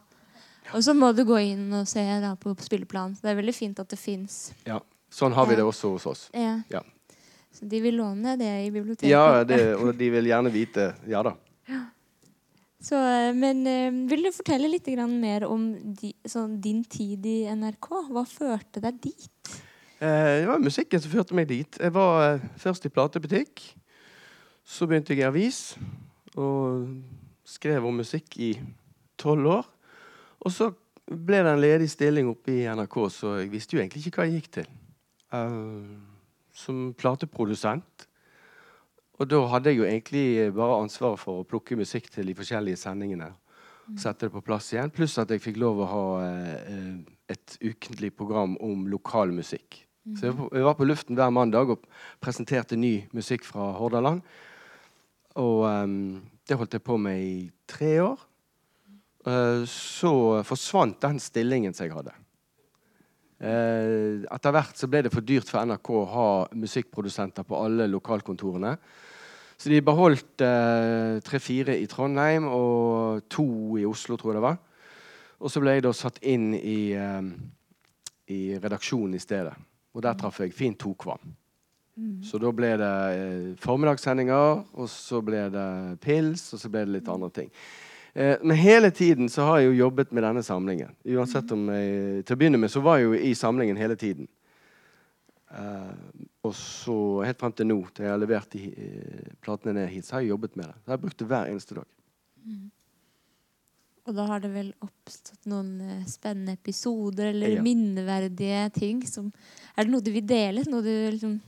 Og 0.74 0.82
så 0.82 0.94
må 0.94 1.12
du 1.14 1.22
gå 1.26 1.38
inn 1.52 1.68
og 1.74 1.86
se 1.90 2.02
da, 2.22 2.32
på 2.38 2.54
spilleplanen. 2.62 3.14
Så 3.14 3.26
det 3.26 3.34
er 3.34 3.38
veldig 3.38 3.54
fint 3.54 3.78
at 3.82 3.90
det 3.90 3.98
fins. 4.00 4.48
Ja, 4.66 4.80
Sånn 5.14 5.34
har 5.36 5.46
vi 5.46 5.54
det 5.54 5.62
også 5.62 5.92
hos 5.94 6.06
oss. 6.10 6.22
Ja. 6.34 6.56
Ja. 6.72 6.82
Så 7.54 7.68
de 7.70 7.78
vil 7.84 7.94
låne 8.00 8.34
det 8.34 8.50
i 8.64 8.70
biblioteket. 8.74 9.10
Ja, 9.12 9.44
det, 9.46 9.60
og 9.78 9.92
de 9.94 10.08
vil 10.10 10.26
gjerne 10.26 10.50
vite 10.50 10.90
Ja 11.06 11.22
da. 11.22 11.36
Så, 12.84 12.98
eh, 12.98 13.30
men 13.32 13.62
eh, 13.70 13.94
vil 14.10 14.26
du 14.26 14.32
fortelle 14.34 14.68
litt 14.68 14.90
mer 15.08 15.46
om 15.48 15.70
di, 15.96 16.10
sånn, 16.28 16.58
din 16.60 16.82
tid 16.84 17.24
i 17.24 17.46
NRK? 17.48 17.88
Hva 18.10 18.24
førte 18.28 18.82
deg 18.84 18.98
dit? 19.00 19.54
Eh, 20.00 20.40
det 20.40 20.48
var 20.48 20.62
musikken 20.62 21.00
som 21.00 21.12
førte 21.12 21.36
meg 21.36 21.48
dit. 21.50 21.78
Jeg 21.80 21.94
var 21.94 22.22
eh, 22.24 22.46
først 22.58 22.86
i 22.86 22.92
platebutikk. 22.92 23.62
Så 24.64 24.88
begynte 24.88 25.14
jeg 25.14 25.22
i 25.22 25.28
avis 25.28 25.76
og 26.40 26.88
skrev 27.46 27.84
om 27.86 28.00
musikk 28.00 28.38
i 28.40 28.54
tolv 29.20 29.50
år. 29.60 29.68
Og 30.44 30.52
så 30.52 30.70
ble 31.04 31.42
det 31.44 31.52
en 31.52 31.60
ledig 31.60 31.90
stilling 31.92 32.30
oppe 32.30 32.54
i 32.54 32.64
NRK, 32.64 32.96
så 33.12 33.36
jeg 33.42 33.52
visste 33.52 33.76
jo 33.76 33.82
egentlig 33.82 34.06
ikke 34.06 34.22
hva 34.22 34.26
jeg 34.26 34.40
gikk 34.40 34.50
til. 34.56 34.68
Uh, 35.34 36.00
som 36.56 36.94
plateprodusent. 36.96 38.06
Og 39.20 39.28
da 39.30 39.42
hadde 39.52 39.70
jeg 39.70 39.78
jo 39.78 39.86
egentlig 39.86 40.26
bare 40.56 40.80
ansvaret 40.82 41.20
for 41.20 41.42
å 41.42 41.46
plukke 41.46 41.76
musikk 41.78 42.08
til 42.10 42.26
de 42.30 42.34
forskjellige 42.38 42.80
sendingene. 42.80 43.30
Sette 44.00 44.26
det 44.26 44.32
på 44.34 44.42
plass 44.42 44.72
igjen. 44.72 44.90
Pluss 44.94 45.18
at 45.20 45.30
jeg 45.30 45.42
fikk 45.44 45.60
lov 45.60 45.82
å 45.84 45.90
ha 45.90 46.04
eh, 46.24 46.96
et 47.30 47.56
ukentlig 47.62 48.12
program 48.16 48.56
om 48.60 48.86
lokal 48.90 49.32
musikk. 49.32 49.80
Så 50.18 50.26
jeg 50.26 50.34
var 50.34 50.48
på- 50.48 50.56
jeg 50.56 50.64
var 50.64 50.74
på 50.74 50.84
luften 50.84 51.16
hver 51.16 51.30
mandag 51.32 51.70
og 51.70 51.86
presenterte 52.20 52.76
ny 52.76 53.06
musikk 53.12 53.44
fra 53.44 53.72
Hordaland. 53.72 54.20
Og 55.36 55.64
um, 55.64 56.22
det 56.46 56.56
holdt 56.56 56.74
jeg 56.76 56.82
på 56.84 56.98
med 57.00 57.22
i 57.22 57.50
tre 57.66 58.02
år. 58.02 58.20
Uh, 59.26 59.64
så 59.64 60.42
forsvant 60.44 61.00
den 61.00 61.18
stillingen 61.18 61.72
som 61.72 61.86
jeg 61.86 61.96
hadde. 61.96 62.12
Uh, 63.40 64.24
etter 64.30 64.52
hvert 64.52 64.76
så 64.76 64.86
ble 64.86 65.02
det 65.02 65.12
for 65.12 65.24
dyrt 65.24 65.48
for 65.48 65.64
NRK 65.64 65.90
å 65.90 66.04
ha 66.12 66.28
musikkprodusenter 66.52 67.42
på 67.48 67.56
alle 67.64 67.88
lokalkontorene. 67.88 68.76
Så 69.56 69.70
de 69.70 69.78
beholdt 69.86 70.42
eh, 70.42 71.20
tre-fire 71.22 71.76
i 71.78 71.86
Trondheim 71.86 72.48
og 72.50 73.22
to 73.30 73.78
i 73.78 73.84
Oslo, 73.86 74.16
tror 74.18 74.32
jeg 74.32 74.40
det 74.40 74.42
var. 74.42 74.56
Og 75.44 75.52
så 75.52 75.60
ble 75.60 75.76
jeg 75.76 75.84
da 75.84 75.92
satt 75.92 76.22
inn 76.24 76.54
i, 76.56 76.94
eh, 76.96 77.22
i 78.32 78.40
redaksjonen 78.56 79.14
i 79.18 79.22
stedet. 79.22 79.54
Og 79.94 80.02
der 80.02 80.16
traff 80.18 80.40
jeg 80.40 80.54
fint 80.56 80.80
Tokvam. 80.80 81.34
Så 82.26 82.40
da 82.42 82.50
ble 82.50 82.72
det 82.80 82.92
eh, 83.14 83.50
formiddagssendinger, 83.62 84.64
og 84.74 84.88
så 84.90 85.20
ble 85.22 85.44
det 85.54 85.66
pils, 86.02 86.48
og 86.56 86.58
så 86.58 86.70
ble 86.72 86.82
det 86.82 86.96
litt 86.96 87.10
andre 87.12 87.28
ting. 87.36 87.52
Eh, 88.14 88.40
men 88.42 88.58
hele 88.58 88.90
tiden 88.90 89.30
så 89.30 89.46
har 89.46 89.60
jeg 89.60 89.68
jo 89.68 89.84
jobbet 89.84 90.10
med 90.10 90.26
denne 90.26 90.42
samlingen. 90.42 90.90
Uansett 91.06 91.52
om 91.54 91.68
jeg, 91.70 92.24
Til 92.26 92.34
å 92.34 92.40
begynne 92.40 92.58
med 92.58 92.72
så 92.72 92.82
var 92.82 92.98
jeg 92.98 93.06
jo 93.06 93.20
i 93.30 93.34
samlingen 93.38 93.78
hele 93.78 93.98
tiden. 94.00 94.26
Eh, 95.54 95.92
og 96.42 96.54
så 96.58 96.96
helt 97.28 97.38
frem 97.38 97.54
til 97.54 97.70
nå, 97.70 97.78
til 97.94 98.08
jeg 98.08 98.14
har 98.14 98.22
levert 98.22 98.50
de, 98.56 98.72
eh, 98.74 99.34
platene 99.44 99.76
ned 99.78 99.92
hit, 99.92 100.06
så 100.06 100.16
har 100.16 100.24
jeg 100.24 100.34
jobbet 100.34 100.56
med 100.56 100.66
det. 100.66 100.74
Så 100.82 100.90
har 100.90 100.98
jeg 100.98 101.04
brukt 101.06 101.18
det 101.18 101.28
hver 101.30 101.52
eneste 101.52 101.78
dag. 101.78 101.90
Og 104.04 104.12
da 104.12 104.26
har 104.28 104.42
det 104.44 104.50
vel 104.52 104.70
oppstått 104.84 105.46
noen 105.48 105.78
eh, 105.80 106.04
spennende 106.08 106.52
episoder 106.58 107.30
eller 107.30 107.56
Ja. 107.56 107.62
minneverdige 107.64 108.72
ting 108.76 109.02
som 109.06 109.32
Er 109.76 109.84
det 109.84 109.92
noe 109.92 110.04
du 110.04 110.10
vil 110.12 110.26
dele? 110.26 110.64
Noe 110.68 110.82
du 110.82 111.10
liksom 111.10 111.40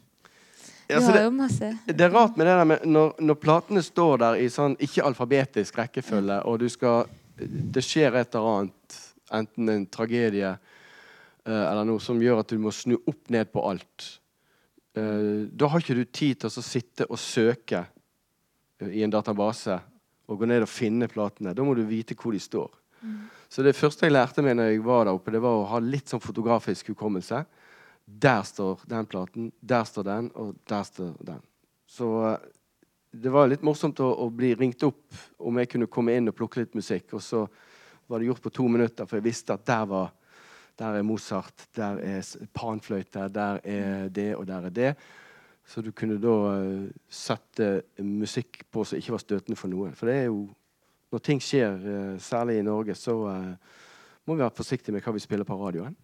Ja, 0.89 1.01
så 1.01 1.11
har 1.13 1.31
det- 1.31 1.97
Det 1.97 2.01
er 2.01 2.11
rart 2.11 2.37
med 2.37 2.47
det 2.47 2.57
der 2.57 2.65
med 2.65 2.83
når, 2.85 3.15
når 3.21 3.35
platene 3.35 3.83
står 3.83 4.19
der 4.19 4.35
i 4.35 4.49
sånn 4.49 4.77
ikke 4.79 5.05
alfabetisk 5.05 5.75
rekkefølge, 5.77 6.47
og 6.47 6.61
du 6.61 6.69
skal 6.69 7.07
Det 7.39 7.83
skjer 7.85 8.15
et 8.15 8.35
eller 8.35 8.61
annet, 8.61 9.13
enten 9.31 9.69
en 9.69 9.87
tragedie 9.87 10.59
uh, 11.47 11.71
eller 11.71 11.85
noe 11.85 12.01
som 12.01 12.19
gjør 12.19 12.39
at 12.41 12.49
du 12.49 12.59
må 12.59 12.73
snu 12.73 12.97
opp 13.07 13.29
ned 13.29 13.53
på 13.53 13.63
alt. 13.69 14.19
Uh, 14.97 15.45
da 15.55 15.69
har 15.69 15.81
ikke 15.81 15.95
du 15.95 16.05
tid 16.05 16.41
til 16.41 16.49
å 16.49 16.63
sitte 16.63 17.05
og 17.11 17.19
søke 17.19 17.87
i 18.81 19.03
en 19.03 19.11
database 19.11 19.79
og 20.27 20.41
gå 20.41 20.49
ned 20.49 20.65
og 20.65 20.71
finne 20.71 21.09
platene. 21.11 21.55
Da 21.55 21.65
må 21.65 21.75
du 21.77 21.85
vite 21.87 22.17
hvor 22.19 22.35
de 22.35 22.43
står. 22.43 22.71
Så 23.49 23.63
det 23.63 23.77
første 23.79 24.07
jeg 24.07 24.15
lærte 24.15 24.43
meg 24.43 24.57
når 24.59 24.73
jeg 24.73 24.83
var 24.85 25.07
der 25.07 25.15
oppe, 25.15 25.33
det 25.35 25.43
var 25.45 25.61
å 25.61 25.69
ha 25.71 25.81
litt 25.83 26.11
sånn 26.11 26.23
fotografisk 26.23 26.91
hukommelse. 26.91 27.45
Der 28.07 28.43
står 28.47 28.83
den 28.91 29.07
platen, 29.11 29.53
der 29.61 29.87
står 29.87 30.07
den, 30.09 30.31
og 30.35 30.57
der 30.69 30.87
står 30.87 31.15
den. 31.27 31.41
Så 31.87 32.11
eh, 32.27 32.51
det 33.17 33.33
var 33.33 33.49
litt 33.51 33.65
morsomt 33.67 34.01
å, 34.03 34.11
å 34.27 34.29
bli 34.31 34.53
ringt 34.59 34.83
opp 34.87 35.17
om 35.39 35.59
jeg 35.61 35.71
kunne 35.73 35.91
komme 35.91 36.15
inn 36.19 36.31
og 36.31 36.37
plukke 36.37 36.63
litt 36.63 36.75
musikk. 36.79 37.15
Og 37.17 37.23
så 37.25 37.47
var 38.07 38.21
det 38.21 38.29
gjort 38.29 38.45
på 38.45 38.55
to 38.59 38.67
minutter, 38.71 39.07
for 39.07 39.19
jeg 39.19 39.29
visste 39.29 39.55
at 39.55 39.67
der 39.67 39.87
var 39.91 40.15
der 40.77 40.99
er 40.99 41.03
Mozart, 41.09 41.69
der 41.73 42.03
er 42.05 42.27
panfløyte, 42.53 43.31
der 43.33 43.63
er 43.65 44.09
det, 44.13 44.35
og 44.37 44.45
der 44.47 44.67
er 44.69 44.75
det. 44.77 44.91
Så 45.67 45.83
du 45.83 45.91
kunne 45.95 46.19
da 46.23 46.35
eh, 46.61 46.91
sette 47.11 47.71
musikk 47.99 48.63
på 48.71 48.85
som 48.87 49.01
ikke 49.01 49.17
var 49.17 49.23
støtende 49.23 49.59
for 49.59 49.73
noen. 49.73 49.97
For 49.99 50.11
det 50.11 50.23
er 50.23 50.31
jo 50.31 50.47
Når 51.13 51.21
ting 51.23 51.39
skjer, 51.41 51.75
eh, 51.87 52.19
særlig 52.19 52.59
i 52.59 52.63
Norge, 52.67 52.95
så 52.95 53.13
eh, 53.31 53.53
må 54.27 54.35
vi 54.35 54.43
være 54.43 54.57
forsiktige 54.59 54.93
med 54.93 55.05
hva 55.05 55.13
vi 55.15 55.23
spiller 55.23 55.47
på 55.47 55.55
radioen. 55.55 55.95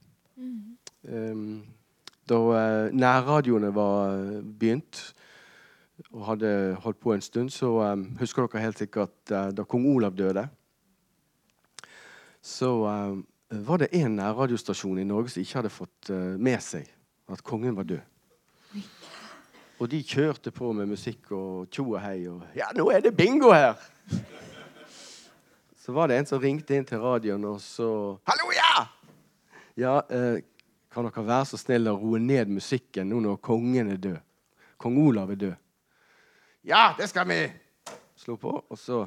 Um, 1.03 1.65
da 2.31 2.39
nærradioene 2.95 3.73
var 3.75 4.15
begynt 4.47 5.01
og 6.13 6.23
hadde 6.29 6.77
holdt 6.85 7.01
på 7.03 7.13
en 7.13 7.21
stund, 7.21 7.51
så 7.51 7.67
um, 7.83 8.05
husker 8.21 8.47
dere 8.47 8.63
helt 8.63 8.79
sikkert 8.79 9.35
eh, 9.35 9.51
da 9.51 9.67
kong 9.67 9.89
Olav 9.91 10.15
døde. 10.15 10.47
Så 12.41 12.71
um, 12.87 13.27
var 13.51 13.83
det 13.83 13.91
en 13.93 14.17
nærradiostasjon 14.17 15.03
i 15.03 15.05
Norge 15.05 15.35
som 15.35 15.43
ikke 15.43 15.59
hadde 15.59 15.75
fått 15.75 16.15
med 16.39 16.63
seg 16.63 16.87
at 17.29 17.43
kongen 17.43 17.77
var 17.77 17.91
død. 17.91 18.12
Og 19.83 19.89
de 19.91 19.99
kjørte 20.07 20.53
på 20.55 20.69
med 20.79 20.87
musikk 20.93 21.33
og 21.35 21.71
tjo 21.75 21.89
og 21.97 22.03
hei 22.05 22.29
og 22.31 22.45
Ja, 22.55 22.69
nå 22.77 22.85
er 22.95 23.01
det 23.03 23.17
bingo 23.19 23.51
her! 23.51 23.75
Så 25.83 25.91
var 25.91 26.07
det 26.07 26.21
en 26.21 26.29
som 26.29 26.39
ringte 26.39 26.77
inn 26.79 26.85
til 26.87 27.01
radioen, 27.03 27.43
og 27.51 27.57
så 27.59 27.89
Hallo, 28.31 28.53
ja! 28.55 28.85
Ja, 29.75 29.95
eh, 30.07 30.45
kan 30.93 31.09
dere 31.09 31.25
være 31.27 31.49
så 31.51 31.59
snill 31.59 31.91
å 31.91 31.97
roe 31.99 32.21
ned 32.23 32.53
musikken 32.53 33.11
nå 33.11 33.19
når 33.25 33.41
kongen 33.43 33.91
er 33.91 33.99
død? 34.05 34.21
Kong 34.79 35.01
Olav 35.03 35.33
er 35.35 35.41
død. 35.41 35.57
Ja, 36.71 36.93
det 36.99 37.09
skal 37.11 37.27
vi! 37.27 37.41
Slo 38.23 38.37
på, 38.39 38.53
og 38.63 38.79
så 38.79 39.01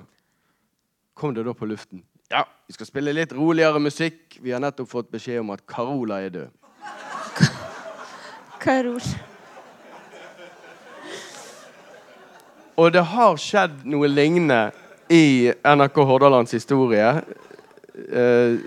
kom 1.15 1.37
det 1.37 1.45
da 1.47 1.53
på 1.55 1.69
luften. 1.69 2.01
Ja, 2.33 2.41
vi 2.67 2.75
skal 2.75 2.89
spille 2.89 3.13
litt 3.15 3.31
roligere 3.31 3.79
musikk. 3.79 4.41
Vi 4.43 4.51
har 4.51 4.59
nettopp 4.59 4.91
fått 4.91 5.13
beskjed 5.13 5.39
om 5.45 5.53
at 5.55 5.63
Carola 5.71 6.19
er 6.25 6.35
død. 6.35 6.51
Karol. 8.59 8.99
Og 12.75 12.91
det 12.91 13.05
har 13.07 13.37
skjedd 13.39 13.85
noe 13.87 14.07
lignende 14.11 14.67
i 15.11 15.47
NRK 15.63 15.99
Hordalands 16.09 16.51
historie. 16.57 17.07
Eh, 17.95 18.57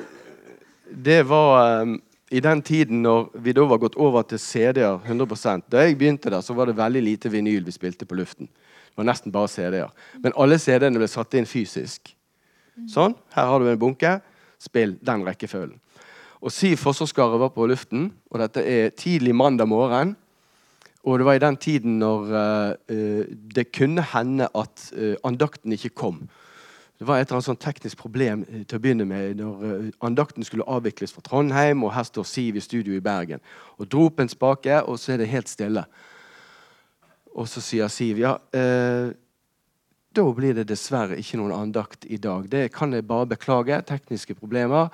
det 0.88 1.18
var 1.29 1.51
eh, 1.61 1.90
i 2.33 2.40
den 2.40 2.62
tiden 2.64 3.03
når 3.05 3.27
vi 3.44 3.53
da 3.57 3.66
var 3.68 3.83
gått 3.83 3.99
over 4.01 4.25
til 4.29 4.40
CD-er 4.40 5.03
100% 5.05 5.68
Da 5.68 5.85
jeg 5.85 5.99
begynte 6.01 6.33
der, 6.33 6.40
så 6.40 6.57
var 6.57 6.68
det 6.68 6.79
veldig 6.79 7.03
lite 7.05 7.33
vinyl 7.33 7.66
vi 7.66 7.75
spilte 7.75 8.09
på 8.09 8.16
luften. 8.16 8.49
Det 8.49 8.97
var 8.97 9.11
nesten 9.11 9.33
bare 9.33 9.51
CD-er. 9.53 9.92
Men 10.25 10.37
alle 10.37 10.57
CD-ene 10.59 11.01
ble 11.01 11.09
satt 11.09 11.37
inn 11.37 11.49
fysisk. 11.49 12.14
Sånn. 12.88 13.12
Her 13.35 13.51
har 13.51 13.61
du 13.61 13.68
en 13.68 13.81
bunke. 13.81 14.18
Spill 14.59 14.97
den 15.05 15.27
rekkefølgen. 15.27 15.77
Og 16.40 16.55
Siv 16.55 16.79
Fosserskaret 16.81 17.40
var 17.40 17.51
på 17.51 17.66
luften, 17.66 18.12
og 18.31 18.40
dette 18.40 18.62
er 18.62 18.92
tidlig 18.94 19.35
mandag 19.35 19.68
morgen. 19.68 20.14
Og 21.07 21.19
det 21.19 21.27
var 21.29 21.39
i 21.39 21.43
den 21.43 21.57
tiden 21.57 21.99
når 22.03 22.33
eh, 22.35 23.29
det 23.55 23.71
kunne 23.73 24.03
hende 24.03 24.49
at 24.55 24.91
uh, 24.93 25.15
andakten 25.25 25.73
ikke 25.73 25.95
kom. 25.95 26.25
Det 26.99 27.07
var 27.07 27.21
et 27.21 27.29
eller 27.29 27.39
annet 27.39 27.47
sånn 27.47 27.61
teknisk 27.63 28.01
problem 28.01 28.43
til 28.67 28.75
å 28.75 28.83
begynne 28.83 29.07
med 29.07 29.39
når 29.39 29.93
andakten 30.03 30.43
skulle 30.43 30.67
avvikles 30.67 31.15
fra 31.15 31.23
Trondheim, 31.23 31.85
og 31.87 31.93
her 31.95 32.03
står 32.09 32.27
Siv 32.27 32.59
i 32.59 32.65
studio 32.65 32.97
i 32.97 33.03
Bergen. 33.05 33.39
Og 33.79 33.87
dro 33.87 34.09
opp 34.09 34.19
en 34.19 34.31
spake, 34.31 34.81
og 34.83 34.99
så 34.99 35.15
er 35.15 35.23
det 35.23 35.31
helt 35.31 35.51
stille. 35.51 35.85
Og 37.39 37.47
så 37.47 37.63
sier 37.63 37.91
Siv 37.93 38.19
ja, 38.19 38.35
eh, 38.51 39.15
da 40.19 40.27
blir 40.35 40.57
det 40.59 40.67
dessverre 40.73 41.21
ikke 41.21 41.39
noen 41.39 41.55
andakt 41.55 42.07
i 42.11 42.19
dag. 42.19 42.49
Det 42.51 42.73
kan 42.75 42.91
jeg 42.97 43.07
bare 43.07 43.31
beklage. 43.31 43.79
Tekniske 43.87 44.35
problemer. 44.35 44.91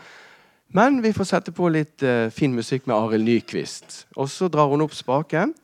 Men 0.75 1.01
vi 1.01 1.15
får 1.15 1.31
sette 1.31 1.55
på 1.57 1.71
litt 1.73 2.05
eh, 2.05 2.29
fin 2.35 2.53
musikk 2.53 2.85
med 2.91 2.99
Arild 2.99 3.25
Nyquist. 3.25 4.05
Og 4.21 4.29
så 4.29 4.51
drar 4.53 4.69
hun 4.69 4.85
opp 4.85 4.93
spaken, 4.93 5.55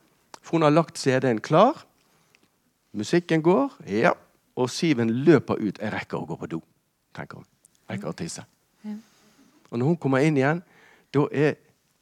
for 0.41 0.57
hun 0.57 0.65
har 0.65 0.73
lagt 0.73 0.99
CD-en 0.99 1.41
klar. 1.41 1.85
Musikken 2.97 3.43
går, 3.45 3.77
ja. 3.87 4.13
Og 4.59 4.69
Siven 4.69 5.09
løper 5.25 5.61
ut. 5.61 5.79
Jeg 5.79 5.93
rekker 5.93 6.19
å 6.19 6.27
gå 6.27 6.37
på 6.37 6.49
do, 6.51 6.59
tenker 7.15 7.39
hun. 7.39 7.47
Rekker 7.89 8.11
å 8.11 8.15
tisse. 8.17 8.43
Ja. 8.83 8.97
Og 9.71 9.79
når 9.79 9.93
hun 9.93 9.99
kommer 10.01 10.25
inn 10.25 10.39
igjen, 10.39 10.63
da 11.15 11.27
er 11.31 11.55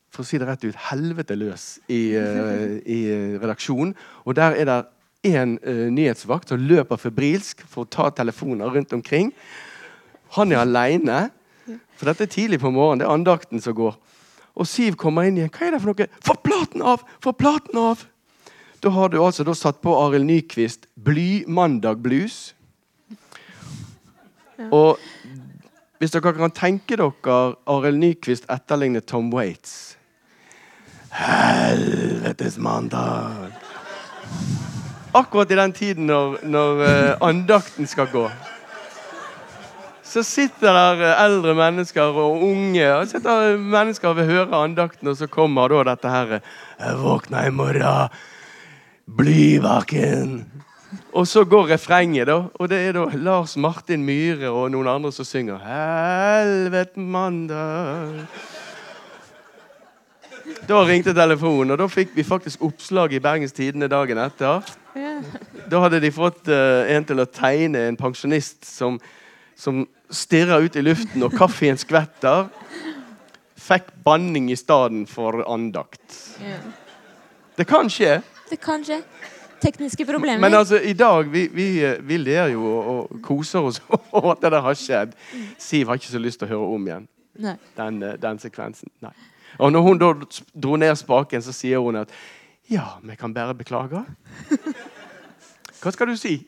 for 0.10 0.26
å 0.26 0.28
si 0.28 0.40
det 0.42 0.48
rett 0.50 0.66
ut, 0.66 0.78
helvete 0.90 1.38
løs 1.38 1.66
i, 1.86 2.16
uh, 2.18 2.80
i 2.82 3.00
eh, 3.14 3.36
redaksjonen. 3.42 3.94
Og 4.26 4.34
der 4.38 4.58
er 4.58 4.66
det 4.66 4.78
én 5.30 5.58
uh, 5.62 5.86
nyhetsvakt 5.94 6.50
som 6.50 6.64
løper 6.66 6.98
febrilsk 6.98 7.62
for 7.70 7.86
å 7.86 7.92
ta 7.94 8.10
telefoner 8.18 8.74
rundt 8.74 8.96
omkring. 8.98 9.30
Han 10.38 10.54
er 10.54 10.64
aleine, 10.64 11.28
for 11.98 12.10
dette 12.10 12.26
er 12.26 12.34
tidlig 12.34 12.62
på 12.64 12.72
morgenen. 12.74 13.04
Det 13.04 13.10
er 13.10 13.14
andakten 13.14 13.62
som 13.62 13.76
går. 13.78 13.98
Og 14.60 14.68
Siv 14.68 14.98
kommer 15.00 15.28
inn 15.28 15.38
igjen. 15.38 15.52
Hva 15.54 15.68
er 15.68 15.76
det 15.76 15.84
for 15.84 15.92
noe? 15.92 16.10
Få 16.26 16.36
platen 16.42 16.84
av! 16.86 17.06
Få 17.24 17.34
platen 17.38 17.78
av! 17.80 18.02
Da 18.80 18.90
har 18.90 19.10
du 19.10 19.18
altså 19.20 19.44
satt 19.58 19.82
på 19.84 19.92
Arild 20.00 20.24
Nyquist 20.26 20.86
Blymandag 20.96 22.00
blues. 22.00 22.54
Og 24.72 25.00
hvis 26.00 26.14
dere 26.16 26.32
kan 26.36 26.54
tenke 26.56 26.96
dere 26.96 27.40
Arild 27.68 28.00
Nyquist 28.00 28.48
etterligne 28.48 29.02
Tom 29.04 29.34
Waits 29.36 29.98
Helvetes 31.12 32.58
mandag! 32.58 33.52
Akkurat 35.12 35.52
i 35.52 35.58
den 35.58 35.74
tiden 35.74 36.08
når, 36.08 36.40
når 36.46 36.84
eh, 36.86 37.14
andakten 37.26 37.88
skal 37.90 38.08
gå. 38.14 38.28
Så 40.06 40.24
sitter 40.24 40.72
der 40.72 41.02
eh, 41.02 41.24
eldre 41.26 41.56
mennesker 41.58 42.14
og 42.14 42.44
unge 42.46 42.86
og 42.94 43.08
sitter 43.10 43.58
mennesker 43.58 44.14
og 44.14 44.20
vil 44.22 44.30
høre 44.30 44.64
andakten, 44.64 45.10
og 45.10 45.18
så 45.18 45.28
kommer 45.28 45.74
da 45.74 45.88
dette 45.92 46.14
her 46.14 46.36
våkna 47.02 47.48
i 47.48 47.56
morgen, 47.58 48.14
blyvaken. 49.18 50.46
Og 51.14 51.28
så 51.28 51.44
går 51.46 51.74
refrenget, 51.74 52.28
da. 52.28 52.44
Og 52.54 52.70
det 52.70 52.80
er 52.88 52.96
da 52.98 53.06
Lars 53.18 53.58
Martin 53.58 54.04
Myhre 54.06 54.50
og 54.50 54.72
noen 54.74 54.90
andre 54.90 55.12
som 55.14 55.26
synger 55.26 55.62
Helvete 55.66 57.02
mandag. 57.02 58.26
Da 60.70 60.82
ringte 60.86 61.14
telefonen, 61.14 61.74
og 61.74 61.80
da 61.82 61.88
fikk 61.90 62.16
vi 62.18 62.26
faktisk 62.26 62.62
oppslag 62.66 63.14
i 63.14 63.22
Bergens 63.22 63.54
Tidende 63.58 63.90
dagen 63.90 64.22
etter. 64.22 64.66
Da 65.70 65.82
hadde 65.84 66.02
de 66.02 66.12
fått 66.14 66.50
uh, 66.50 66.86
en 66.90 67.06
til 67.06 67.22
å 67.22 67.30
tegne 67.30 67.88
en 67.90 67.98
pensjonist 67.98 68.66
som, 68.66 68.98
som 69.58 69.84
stirrer 70.10 70.66
ut 70.66 70.78
i 70.78 70.86
luften, 70.86 71.26
og 71.26 71.38
kaffen 71.38 71.78
skvetter. 71.78 72.50
Fikk 73.60 73.92
banning 74.06 74.50
i 74.50 74.58
stedet 74.58 75.06
for 75.12 75.44
andakt. 75.46 76.06
Ja. 76.42 76.62
Det 77.60 77.68
kan 77.70 77.90
skje. 77.92 78.20
Det 78.50 78.60
kan 78.62 78.84
skje. 78.86 79.02
Tekniske 79.60 80.06
problemer. 80.08 80.40
Men 80.40 80.54
altså, 80.54 80.80
i 80.80 80.94
dag 80.94 81.28
vi, 81.32 81.48
vi, 81.54 81.68
vi 82.02 82.18
ler 82.18 82.54
jo 82.54 82.66
og, 82.66 82.88
og 83.12 83.22
koser 83.24 83.60
oss 83.60 83.82
over 84.16 84.32
at 84.32 84.42
det 84.42 84.52
der 84.52 84.62
har 84.64 84.78
skjedd. 84.80 85.16
Siv 85.60 85.88
har 85.88 86.00
ikke 86.00 86.12
så 86.14 86.22
lyst 86.22 86.40
til 86.40 86.48
å 86.48 86.54
høre 86.54 86.76
om 86.76 86.88
igjen 86.88 87.08
den, 87.78 88.04
eh, 88.04 88.16
den 88.22 88.40
sekvensen. 88.40 88.92
Nei. 89.04 89.14
Og 89.60 89.72
når 89.72 89.82
hun 89.82 90.00
da 90.00 90.14
dro 90.54 90.76
ned 90.76 90.96
spaken, 90.96 91.42
så 91.42 91.52
sier 91.56 91.82
hun 91.84 91.96
at 92.04 92.12
ja, 92.70 92.86
vi 93.04 93.16
kan 93.20 93.34
bare 93.34 93.56
beklage. 93.58 94.04
Hva 95.82 95.92
skal 95.96 96.12
du 96.12 96.18
si? 96.20 96.40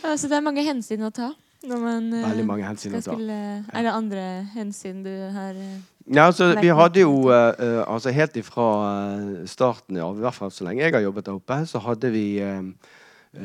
Altså, 0.00 0.28
det 0.30 0.36
er 0.38 0.40
mange 0.40 0.62
hensyn 0.64 1.02
å 1.02 1.10
ta 1.12 1.32
man 1.68 2.12
eh, 2.14 2.24
Veldig 2.24 2.44
mange 2.48 2.64
hensyn 2.64 2.94
å 2.94 3.00
ta. 3.02 3.12
Skulle, 3.12 3.38
Er 3.68 3.84
det 3.84 3.92
andre 3.92 4.22
hensyn 4.54 5.02
du 5.04 5.10
har 5.34 5.58
eh, 5.58 5.80
Ja, 6.10 6.24
altså, 6.26 6.48
vi 6.58 6.72
hadde 6.74 7.04
jo 7.04 7.28
eh, 7.30 7.84
altså 7.86 8.10
Helt 8.10 8.34
ifra 8.40 8.66
eh, 8.90 9.44
starten 9.46 9.98
av, 10.02 10.16
i 10.18 10.24
hvert 10.24 10.34
fall 10.34 10.50
så 10.50 10.66
lenge 10.66 10.82
jeg 10.82 10.96
har 10.96 11.04
jobbet 11.04 11.28
der 11.28 11.38
oppe, 11.38 11.58
så 11.70 11.78
hadde 11.84 12.10
vi 12.10 12.24
uh, 12.42 12.66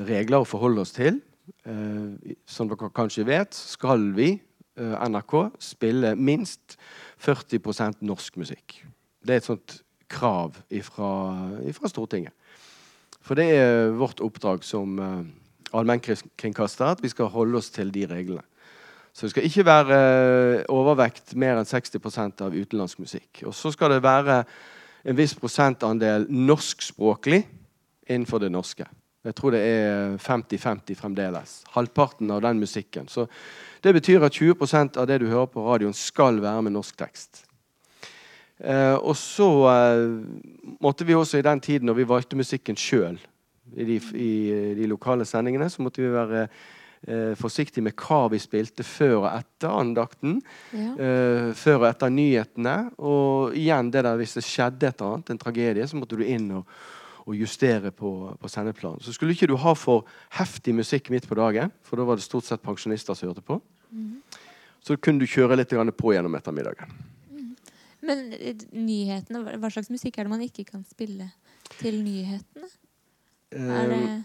regler 0.09 0.41
å 0.41 0.47
forholde 0.49 0.81
oss 0.81 0.95
til. 0.95 1.19
Uh, 1.67 2.17
som 2.49 2.71
dere 2.71 2.89
kanskje 2.89 3.27
vet, 3.27 3.53
skal 3.53 4.09
vi, 4.17 4.33
NRK, 4.75 5.35
spille 5.61 6.15
minst 6.19 6.73
40% 7.23 8.01
norsk 8.03 8.41
musikk. 8.41 8.79
Det 9.23 9.37
er 9.37 9.39
et 9.39 9.47
sånt 9.47 9.77
krav 10.11 10.57
fra 10.89 11.11
Stortinget. 11.87 12.33
For 13.23 13.39
det 13.39 13.45
er 13.55 13.93
vårt 13.95 14.19
oppdrag 14.25 14.65
som 14.65 14.97
uh, 14.99 15.21
allmennkringkaster 15.69 16.97
at 16.97 17.05
vi 17.05 17.13
skal 17.13 17.29
holde 17.31 17.61
oss 17.61 17.69
til 17.77 17.93
de 17.93 18.07
reglene. 18.09 18.43
Så 19.15 19.25
det 19.25 19.31
skal 19.31 19.45
ikke 19.47 19.63
være 19.63 19.97
eh, 19.97 20.65
overvekt 20.75 21.37
mer 21.39 21.55
enn 21.55 21.67
60% 21.67 22.41
av 22.43 22.55
utenlandsk 22.55 22.99
musikk. 22.99 23.45
Og 23.47 23.55
så 23.55 23.71
skal 23.71 23.95
det 23.95 24.03
være 24.03 24.41
en 25.07 25.15
viss 25.15 25.37
prosentandel 25.39 26.27
norskspråklig 26.27 27.45
innenfor 28.11 28.43
det 28.43 28.51
norske. 28.51 28.89
Jeg 29.25 29.37
tror 29.37 29.55
det 29.55 29.61
er 29.63 30.17
50-50 30.21 30.99
fremdeles. 30.99 31.55
Halvparten 31.73 32.29
av 32.35 32.43
den 32.43 32.59
musikken. 32.59 33.07
Så 33.07 33.25
det 33.81 33.95
betyr 33.95 34.27
at 34.27 34.35
20% 34.35 34.99
av 34.99 35.07
det 35.07 35.21
du 35.23 35.29
hører 35.31 35.49
på 35.49 35.63
radioen, 35.63 35.95
skal 35.95 36.41
være 36.43 36.67
med 36.67 36.75
norsk 36.75 36.99
tekst. 36.99 37.45
Eh, 38.59 38.99
og 38.99 39.15
så 39.15 39.49
eh, 39.71 40.11
måtte 40.83 41.07
vi 41.07 41.15
også 41.15 41.39
i 41.39 41.47
den 41.47 41.63
tiden 41.63 41.87
når 41.87 42.01
vi 42.01 42.11
valgte 42.11 42.37
musikken 42.39 42.75
sjøl 42.75 43.17
i, 43.75 43.95
i 43.95 44.31
de 44.75 44.91
lokale 44.91 45.25
sendingene, 45.25 45.71
så 45.71 45.81
måtte 45.81 46.03
vi 46.03 46.11
være 46.11 46.47
eh, 47.07 47.33
forsiktig 47.39 47.83
med 47.85 47.95
hva 47.95 48.23
vi 48.33 48.39
spilte 48.41 48.83
før 48.85 49.15
og 49.23 49.29
etter 49.31 49.69
andakten. 49.81 50.39
Ja. 50.73 50.91
eh, 50.97 51.49
før 51.57 51.81
og 51.83 51.87
etter 51.89 52.09
nyhetene. 52.13 52.75
Og 52.99 53.55
igjen 53.57 53.91
det 53.93 54.03
der 54.07 54.17
hvis 54.19 54.35
det 54.39 54.43
skjedde 54.47 54.89
et 54.91 55.01
annet, 55.05 55.29
en 55.33 55.41
tragedie, 55.41 55.87
så 55.87 55.97
måtte 55.99 56.17
du 56.19 56.23
inn 56.25 56.51
og, 56.59 56.65
og 57.25 57.33
justere 57.39 57.89
på, 57.95 58.11
på 58.41 58.51
sendeplanen. 58.51 59.01
Så 59.01 59.13
skulle 59.15 59.33
ikke 59.33 59.47
du 59.49 59.55
ha 59.57 59.73
for 59.73 60.05
heftig 60.37 60.75
musikk 60.77 61.09
midt 61.13 61.25
på 61.29 61.37
dagen, 61.39 61.71
for 61.81 61.97
da 61.97 62.05
var 62.05 62.19
det 62.19 62.25
stort 62.27 62.45
sett 62.45 62.61
pensjonister 62.65 63.17
som 63.17 63.29
hørte 63.31 63.41
på. 63.45 63.61
Så 64.85 64.97
kunne 65.01 65.17
du 65.23 65.25
kjøre 65.25 65.55
litt 65.57 65.71
grann 65.73 65.89
på 65.97 66.11
gjennom 66.13 66.35
ettermiddagen. 66.37 66.91
Men 68.05 68.27
eh, 68.37 68.53
nyhetene, 68.77 69.39
hva- 69.57 69.71
slags 69.73 69.89
musikk 69.89 70.19
er 70.21 70.27
det 70.27 70.33
man 70.35 70.43
ikke 70.45 70.65
kan 70.67 70.83
spille 70.85 71.31
til 71.79 71.97
nyhetene? 72.05 72.67
Er 73.55 73.89
det 73.89 73.95
Eh, 73.95 74.05
hva- 74.05 74.24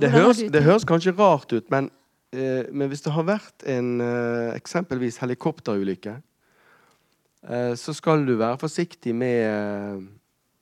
det, 0.00 0.10
høres, 0.12 0.40
det 0.52 0.62
høres 0.64 0.84
kanskje 0.88 1.14
rart 1.18 1.52
ut, 1.52 1.66
men, 1.72 1.90
eh, 2.32 2.66
men 2.72 2.88
hvis 2.92 3.02
det 3.04 3.12
har 3.14 3.26
vært 3.28 3.64
en 3.70 4.00
eh, 4.04 4.52
eksempelvis 4.58 5.18
helikopterulykke, 5.22 6.16
eh, 7.48 7.72
så 7.80 7.94
skal 7.96 8.24
du 8.26 8.34
være 8.40 8.58
forsiktig 8.60 9.14
med, 9.14 10.04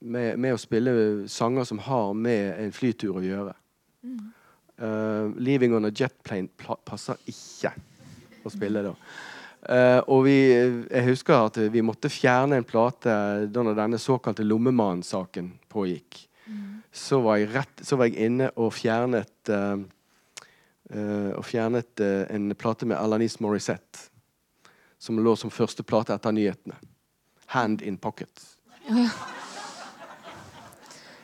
med, 0.01 0.39
med 0.39 0.55
å 0.55 0.61
spille 0.61 0.95
sanger 1.31 1.65
som 1.69 1.79
har 1.89 2.13
med 2.15 2.55
en 2.63 2.73
flytur 2.73 3.19
å 3.21 3.25
gjøre. 3.27 3.55
Eh, 4.83 5.27
'Leaving 5.39 5.75
on 5.77 5.85
a 5.85 5.91
Jet 5.95 6.15
Plane' 6.25 6.49
pla- 6.59 6.79
passer 6.85 7.17
ikke 7.31 7.71
å 8.45 8.51
spille 8.51 8.83
da. 8.83 8.95
Eh, 9.63 10.01
og 10.11 10.25
vi, 10.27 10.35
jeg 10.91 11.05
husker 11.07 11.45
at 11.47 11.59
vi 11.71 11.85
måtte 11.87 12.11
fjerne 12.11 12.57
en 12.59 12.67
plate 12.67 13.13
da 13.47 13.63
denne 13.77 14.01
såkalte 14.03 14.43
Lommemannen-saken 14.43 15.53
pågikk. 15.71 16.25
Så, 16.93 17.21
var 17.25 17.41
jeg 17.41 17.53
rett, 17.55 17.83
så 17.85 17.97
var 17.97 18.11
jeg 18.11 18.29
inne 18.29 18.51
og 18.61 18.73
fjernet 18.77 19.51
uh, 19.51 19.81
uh, 20.93 21.31
Og 21.39 21.45
fjernet 21.49 22.03
uh, 22.05 22.25
en 22.33 22.53
plate 22.59 22.89
med 22.89 22.99
Alanis 23.01 23.39
Morissette. 23.41 24.11
Som 25.01 25.19
lå 25.25 25.33
som 25.41 25.51
første 25.51 25.83
plate 25.83 26.15
etter 26.15 26.35
nyhetene. 26.37 26.77
'Hand 27.53 27.83
in 27.83 27.99
Pocket'. 27.99 28.45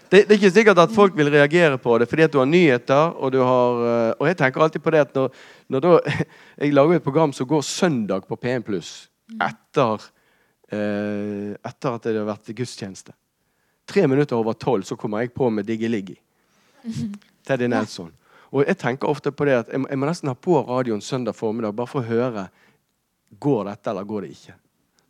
Det, 0.09 0.23
det 0.25 0.33
er 0.33 0.39
ikke 0.39 0.51
sikkert 0.51 0.79
at 0.81 0.93
folk 0.97 1.17
vil 1.17 1.29
reagere 1.29 1.77
på 1.77 1.99
det 2.01 2.07
fordi 2.09 2.23
at 2.25 2.33
du 2.33 2.39
har 2.41 2.47
nyheter. 2.49 3.13
Og 3.21 3.33
du 3.33 3.43
har 3.45 4.15
Og 4.17 4.25
jeg 4.27 4.39
tenker 4.41 4.63
alltid 4.65 4.81
på 4.81 4.91
det 4.91 5.03
at 5.05 5.13
når, 5.15 5.35
når 5.69 5.81
da, 5.85 5.91
Jeg 6.65 6.73
lager 6.73 6.97
et 6.97 7.05
program 7.05 7.33
som 7.33 7.47
går 7.47 7.61
søndag 7.61 8.25
på 8.25 8.39
P1 8.41 8.65
Pluss 8.65 9.11
etter, 9.37 10.09
eh, 10.73 11.53
etter 11.61 11.97
at 11.97 12.07
det 12.07 12.17
har 12.17 12.29
vært 12.29 12.53
gudstjeneste. 12.57 13.13
Tre 13.89 14.05
minutter 14.07 14.37
over 14.37 14.57
tolv 14.59 14.85
så 14.85 14.97
kommer 15.01 15.25
jeg 15.25 15.33
på 15.35 15.49
med 15.51 15.67
Diggi-Liggi. 15.69 16.17
Teddy 17.49 17.69
Nelson. 17.71 18.13
Og 18.53 18.65
jeg 18.65 18.79
tenker 18.81 19.09
ofte 19.09 19.33
på 19.33 19.45
det 19.49 19.59
at 19.63 19.73
jeg, 19.73 19.81
jeg 19.81 20.01
må 20.01 20.09
nesten 20.09 20.31
ha 20.31 20.37
på 20.37 20.57
radioen 20.65 21.03
søndag 21.05 21.37
formiddag 21.37 21.77
bare 21.77 21.91
for 21.91 22.05
å 22.05 22.09
høre 22.09 22.49
Går 23.29 23.67
dette, 23.69 23.91
eller 23.91 24.07
går 24.09 24.25
det 24.25 24.29
ikke? 24.33 24.55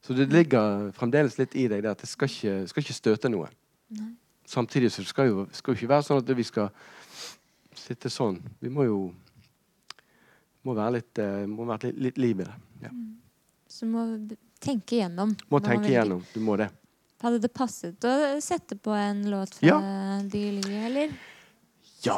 Så 0.02 0.14
det 0.18 0.24
ligger 0.32 0.88
fremdeles 0.96 1.36
litt 1.38 1.52
i 1.54 1.68
deg 1.70 1.84
det 1.84 1.92
at 1.92 2.00
det 2.02 2.08
skal 2.10 2.26
ikke, 2.26 2.54
skal 2.66 2.82
ikke 2.82 2.96
støte 2.96 3.30
noen. 3.30 3.52
Samtidig 4.48 4.90
så 4.90 5.04
skal 5.06 5.28
jo 5.28 5.44
skal 5.54 5.76
ikke 5.76 5.90
være 5.92 6.06
sånn 6.06 6.18
at 6.18 6.32
vi 6.34 6.46
skal 6.48 6.72
sitte 7.78 8.10
sånn. 8.10 8.40
Vi 8.58 8.72
må 8.74 8.88
jo 8.88 8.98
må 10.66 10.74
være 10.74 10.96
litt, 10.98 11.20
eh, 11.22 11.46
må 11.46 11.66
være 11.68 11.92
litt, 11.92 12.00
litt 12.08 12.18
liv 12.18 12.42
i 12.42 12.48
det. 12.48 12.56
Ja. 12.82 12.90
Så 13.68 13.86
må 13.86 14.04
tenke 14.60 14.98
igjennom. 14.98 15.36
Må 15.52 15.60
tenke 15.64 15.92
igjennom. 15.92 16.24
Du 16.34 16.40
må 16.44 16.56
det. 16.58 16.70
Hadde 17.22 17.40
det 17.42 17.50
passet 17.54 18.04
å 18.06 18.14
sette 18.42 18.76
på 18.78 18.92
en 18.94 19.24
låt 19.30 19.56
fra 19.58 19.66
Ja. 19.66 19.78
Diggy 20.22 20.52
Liggy, 20.60 20.78
eller? 20.86 21.16
Ja, 22.06 22.14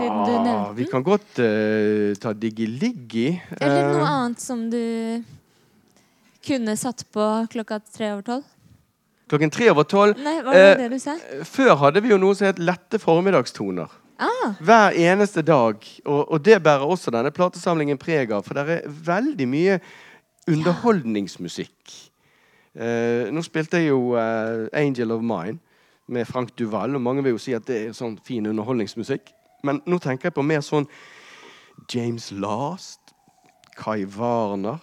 vi 0.76 0.84
kan 0.84 1.00
godt 1.02 1.38
uh, 1.40 2.12
ta 2.20 2.34
Diggy-Liggy. 2.36 3.30
Eller 3.56 3.86
noe 3.94 4.02
Eh, 4.02 4.10
annet 4.10 4.42
som 4.44 4.66
du 4.68 5.24
kunne 6.44 6.74
satt 6.76 7.06
på 7.12 7.24
klokka 7.52 7.78
tre 7.88 8.10
over 8.12 8.22
tolv? 8.26 8.44
klokken 9.30 9.50
tre 9.54 9.70
over 9.70 9.84
tolv. 9.88 10.18
Nei, 10.20 10.40
var 10.42 10.52
det 10.58 10.66
uh, 10.74 10.78
det 10.82 10.88
du 10.90 10.98
sa? 10.98 11.14
Før 11.46 11.76
hadde 11.84 12.00
vi 12.02 12.10
jo 12.10 12.18
noe 12.18 12.34
som 12.36 12.48
het 12.50 12.58
lette 12.60 12.98
formiddagstoner. 13.00 13.88
Ah, 14.20 14.52
Hver 14.60 14.96
eneste 15.00 15.40
dag. 15.46 15.80
Og, 16.04 16.22
og 16.34 16.42
det 16.44 16.58
bærer 16.62 16.84
også 16.84 17.12
denne 17.14 17.30
platesamlingen 17.32 17.96
preg 17.96 18.34
av. 18.36 18.42
For 18.44 18.58
det 18.58 18.66
er 18.82 18.88
veldig 19.06 19.46
mye 19.48 19.78
underholdningsmusikk. 20.50 22.09
Eh, 22.74 23.26
nå 23.34 23.42
spilte 23.42 23.80
jeg 23.80 23.90
jo 23.90 24.14
eh, 24.14 24.68
'Angel 24.72 25.10
of 25.12 25.22
Mine' 25.22 25.58
med 26.06 26.24
Frank 26.26 26.58
Duval, 26.58 26.94
og 26.94 27.02
mange 27.02 27.22
vil 27.22 27.32
jo 27.32 27.38
si 27.38 27.52
at 27.52 27.66
det 27.66 27.86
er 27.86 27.92
sånn 27.94 28.18
fin 28.24 28.46
underholdningsmusikk. 28.46 29.30
Men 29.62 29.82
nå 29.86 29.98
tenker 29.98 30.28
jeg 30.30 30.34
på 30.34 30.46
mer 30.46 30.62
sånn 30.64 30.86
James 31.92 32.30
Last, 32.32 33.14
Kai 33.76 34.04
Warner, 34.04 34.78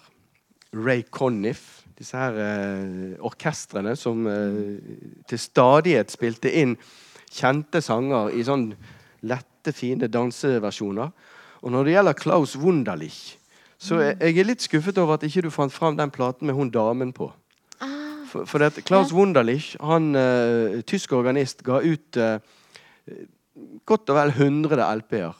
Ray 0.73 1.03
Conniff. 1.11 1.83
Disse 1.97 2.17
her 2.17 2.37
eh, 2.37 3.17
orkestrene 3.25 3.95
som 3.97 4.27
eh, 4.27 4.77
til 5.27 5.39
stadighet 5.41 6.11
spilte 6.13 6.51
inn 6.51 6.77
kjente 7.33 7.81
sanger 7.81 8.31
i 8.35 8.45
sånn 8.47 8.69
lette, 9.27 9.73
fine 9.75 10.07
danseversjoner. 10.07 11.11
Og 11.65 11.73
når 11.73 11.83
det 11.83 11.95
gjelder 11.97 12.19
Klaus 12.21 12.55
Wunderlich, 12.59 13.37
så 13.77 13.99
er 13.99 14.13
jeg 14.21 14.39
er 14.39 14.47
litt 14.47 14.63
skuffet 14.63 14.97
over 15.01 15.17
at 15.17 15.25
ikke 15.27 15.43
du 15.45 15.51
fant 15.53 15.73
fram 15.73 15.97
den 15.97 16.13
platen 16.13 16.47
med 16.47 16.55
hun 16.55 16.71
damen 16.71 17.11
på. 17.13 17.31
For, 18.27 18.45
for 18.45 18.59
det, 18.59 18.77
at 18.77 18.85
Klaus. 18.85 19.13
Wunderlich, 19.15 19.75
han 19.81 20.11
uh, 20.15 20.81
tysk 20.87 21.13
organist, 21.15 21.63
ga 21.63 21.79
ut 21.83 22.19
uh, 22.19 22.37
godt 23.87 24.11
og 24.11 24.19
vel 24.19 24.33
100 24.35 24.83
LP-er 25.01 25.37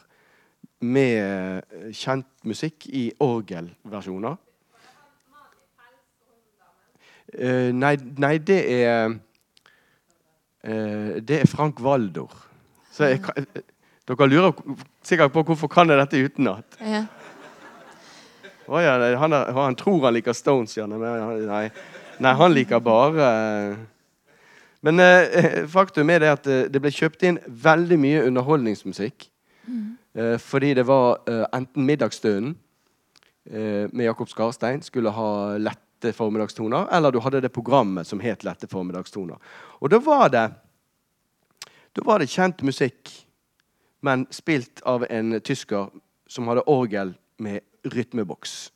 med 0.88 1.62
uh, 1.68 1.90
kjent 1.92 2.30
musikk 2.48 2.88
i 2.88 3.10
orgelversjoner. 3.24 4.38
Nei, 7.76 7.90
nei, 8.24 8.38
det 8.40 8.58
er 8.72 9.12
Det 10.64 11.36
er 11.42 11.50
Frank 11.52 11.82
Waldor. 11.84 12.32
Så 12.96 13.10
jeg, 13.12 13.20
dere 14.08 14.28
lurer 14.32 14.56
sikkert 15.04 15.34
på 15.36 15.44
hvorfor 15.44 15.68
kan 15.68 15.92
jeg 15.92 16.00
dette 16.00 16.24
utenat. 16.24 16.80
ja. 16.80 17.04
Oh, 18.68 18.84
ja, 18.84 18.98
han, 19.16 19.32
han 19.32 19.76
tror 19.80 20.02
han 20.06 20.14
liker 20.18 20.36
Stones, 20.36 20.74
ja. 20.78 20.88
Men- 20.88 21.46
nei. 21.48 21.70
Nei 22.20 22.34
han 22.38 22.54
liker 22.54 22.80
bare 22.84 23.30
eh, 23.30 23.78
Men 24.82 25.00
eh, 25.00 25.66
faktum 25.76 26.10
er 26.10 26.22
det 26.24 26.30
at 26.32 26.48
eh, 26.48 26.68
det 26.72 26.82
ble 26.82 26.92
kjøpt 26.94 27.26
inn 27.28 27.40
veldig 27.48 27.98
mye 28.00 28.24
underholdningsmusikk. 28.28 29.30
Eh, 30.18 30.38
fordi 30.38 30.74
det 30.74 30.84
var 30.88 31.20
eh, 31.30 31.46
enten 31.54 31.86
Middagsstønen 31.86 32.56
eh, 33.46 33.86
med 33.92 34.06
Jakob 34.06 34.30
Skarstein 34.30 34.82
skulle 34.82 35.14
ha 35.14 35.58
lette 35.58 36.14
formiddagstoner, 36.14 36.88
eller 36.92 37.12
du 37.12 37.20
hadde 37.22 37.42
det 37.42 37.54
programmet 37.54 38.08
som 38.08 38.22
het 38.22 38.46
Lette 38.46 38.70
formiddagstoner. 38.70 39.38
Og 39.82 39.92
da 39.92 40.00
var 40.00 40.30
det 40.30 40.48
Da 41.98 42.04
var 42.06 42.20
det 42.20 42.30
kjent 42.30 42.62
musikk, 42.62 43.10
men 44.02 44.28
spilt 44.30 44.82
av 44.86 45.06
en 45.10 45.40
tysker 45.42 45.90
som 46.30 46.48
hadde 46.48 46.62
orgel 46.70 47.16
med 47.40 47.62
rytmeboks. 47.84 48.72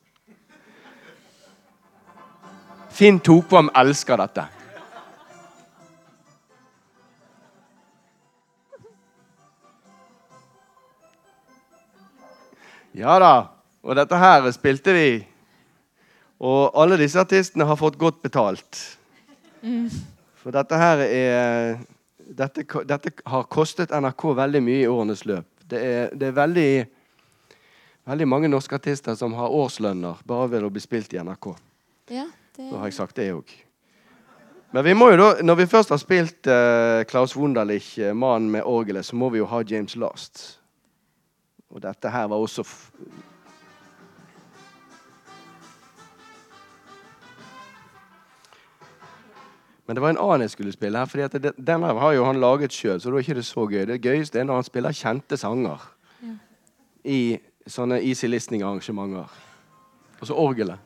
Finn 2.92 3.20
Tokvam 3.20 3.70
elsker 3.76 4.20
dette. 4.20 4.46
Ja 12.92 13.18
da. 13.24 13.34
Og 13.82 13.96
dette 13.98 14.18
her 14.20 14.50
spilte 14.54 14.94
vi. 14.94 15.08
Og 16.42 16.74
alle 16.78 17.00
disse 17.00 17.20
artistene 17.22 17.66
har 17.66 17.80
fått 17.80 17.98
godt 18.02 18.20
betalt. 18.26 18.82
For 20.42 20.54
dette 20.54 20.78
her 20.82 21.04
er 21.06 21.80
dette, 22.18 22.66
dette 22.90 23.14
har 23.30 23.48
kostet 23.52 23.94
NRK 23.94 24.26
veldig 24.38 24.62
mye 24.66 24.84
i 24.84 24.90
årenes 24.90 25.24
løp. 25.30 25.48
Det 25.72 25.80
er, 25.80 26.12
det 26.18 26.32
er 26.32 26.36
veldig, 26.36 26.70
veldig 28.10 28.28
mange 28.28 28.52
norske 28.52 28.76
artister 28.76 29.16
som 29.16 29.34
har 29.38 29.54
årslønner 29.56 30.22
bare 30.28 30.52
ved 30.52 30.68
å 30.68 30.72
bli 30.74 30.84
spilt 30.84 31.14
i 31.16 31.22
NRK. 31.24 31.54
ja 32.12 32.28
det, 32.58 32.70
Da 32.72 32.78
har 32.78 32.86
jeg 32.86 32.94
sagt 32.94 33.16
det 33.16 33.32
òg. 33.34 33.52
Men 34.72 34.86
vi 34.86 34.94
må 34.96 35.10
jo 35.12 35.18
da, 35.20 35.42
når 35.44 35.56
vi 35.56 35.66
først 35.68 35.90
har 35.92 36.00
spilt 36.00 36.48
uh, 36.48 37.04
Klaus 37.04 37.36
Wunderlich, 37.36 37.98
uh, 38.00 38.14
'Mannen 38.16 38.50
med 38.52 38.64
orgelet', 38.64 39.06
så 39.06 39.16
må 39.16 39.30
vi 39.30 39.38
jo 39.38 39.46
ha 39.46 39.64
James 39.68 39.96
Last. 39.96 40.60
Og 41.70 41.82
dette 41.84 42.10
her 42.10 42.28
var 42.28 42.38
også 42.38 42.64
Men 49.88 49.96
det 49.96 50.02
var 50.02 50.10
en 50.10 50.18
annen 50.24 50.42
jeg 50.46 50.50
skulle 50.50 50.72
spille 50.72 50.98
her, 50.98 51.06
fordi 51.06 51.40
det, 51.40 51.52
den 51.58 51.84
her 51.84 51.98
har 52.00 52.14
jo 52.14 52.24
han 52.24 52.40
laget 52.40 52.72
sjøl, 52.72 53.02
så 53.02 53.10
da 53.10 53.18
er 53.18 53.26
ikke 53.26 53.34
det 53.36 53.46
så 53.46 53.66
gøy. 53.68 53.82
Det 53.86 54.02
gøyeste 54.02 54.40
er 54.40 54.46
når 54.48 54.62
han 54.62 54.64
spiller 54.64 54.92
kjente 54.96 55.38
sanger 55.38 55.84
Ja. 56.24 56.36
i 57.04 57.40
sånne 57.68 57.98
easy 58.00 58.28
listening-arrangementer. 58.28 59.28
Og 60.22 60.28
så 60.28 60.34
orgelet. 60.34 60.80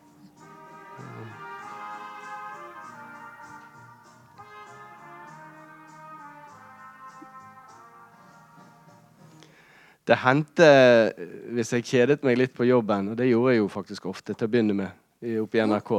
Det 10.05 10.17
hendte 10.21 10.67
hvis 11.55 11.73
jeg 11.73 11.87
kjedet 11.89 12.23
meg 12.25 12.37
litt 12.37 12.53
på 12.53 12.67
jobben, 12.67 13.11
og 13.11 13.17
det 13.17 13.29
gjorde 13.31 13.55
jeg 13.55 13.63
jo 13.63 13.69
faktisk 13.73 14.05
ofte 14.11 14.35
til 14.35 14.47
å 14.47 14.51
begynne 14.53 14.75
med 14.77 15.39
oppe 15.41 15.57
i 15.57 15.63
NRK, 15.65 15.91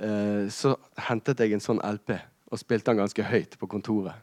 eh, 0.00 0.44
så 0.52 0.76
hentet 1.08 1.42
jeg 1.44 1.52
en 1.52 1.64
sånn 1.64 1.82
LP 1.84 2.14
og 2.52 2.60
spilte 2.60 2.92
den 2.92 3.02
ganske 3.02 3.26
høyt 3.26 3.56
på 3.60 3.68
kontoret. 3.68 4.16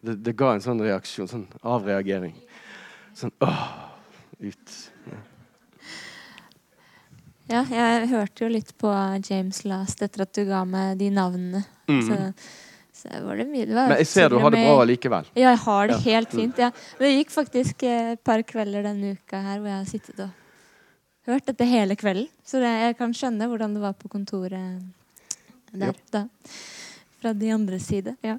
Det, 0.00 0.16
det 0.24 0.34
ga 0.38 0.54
en 0.54 0.64
sånn 0.64 0.80
reaksjon, 0.82 1.28
sånn 1.28 1.46
avreagering. 1.66 2.34
Sånn 3.16 3.32
åh, 3.44 3.64
ut. 4.40 4.76
ja, 7.50 7.64
jeg 7.66 8.08
hørte 8.14 8.46
jo 8.46 8.50
litt 8.54 8.72
på 8.80 8.90
James 9.26 9.64
Last 9.68 10.02
etter 10.06 10.24
at 10.24 10.32
du 10.34 10.46
ga 10.48 10.62
meg 10.64 10.98
de 11.02 11.10
navnene. 11.14 11.64
Mhm. 11.90 12.02
Så, 12.06 12.69
så 13.00 13.20
var 13.24 13.36
det 13.40 13.46
mye 13.48 13.66
det 13.66 13.74
var 13.76 13.88
Men 13.88 13.98
jeg 14.02 14.06
ser 14.10 14.28
du 14.32 14.38
har 14.42 14.50
det 14.54 14.60
bra 14.66 14.84
likevel. 14.88 15.30
Ja, 15.34 15.50
jeg 15.54 15.58
har 15.64 15.86
det 15.88 15.96
Ja. 15.96 16.02
helt 16.12 16.30
fint. 16.36 16.58
Ja. 16.58 16.70
Det 16.98 17.10
gikk 17.16 17.30
faktisk 17.34 17.82
eh, 17.88 18.12
et 18.12 18.22
par 18.24 18.42
kvelder 18.42 18.82
denne 18.84 19.14
uka 19.16 19.40
her 19.42 19.58
hvor 19.58 19.68
jeg 19.72 19.78
har 19.78 19.90
sittet 19.90 20.20
og 20.20 20.30
hørt 21.30 21.46
dette 21.46 21.64
hele 21.68 21.96
kvelden. 21.96 22.28
Så 22.44 22.60
det, 22.62 22.70
jeg 22.84 22.96
kan 22.98 23.12
skjønne 23.16 23.48
hvordan 23.48 23.74
det 23.76 23.82
var 23.82 23.92
på 23.94 24.08
kontoret 24.12 24.82
der 25.72 25.86
Ja. 25.86 25.92
da. 26.10 26.26
Fra 27.20 27.32
de 27.36 27.50
andre 27.52 27.78
side. 27.78 28.16
Ja. 28.24 28.38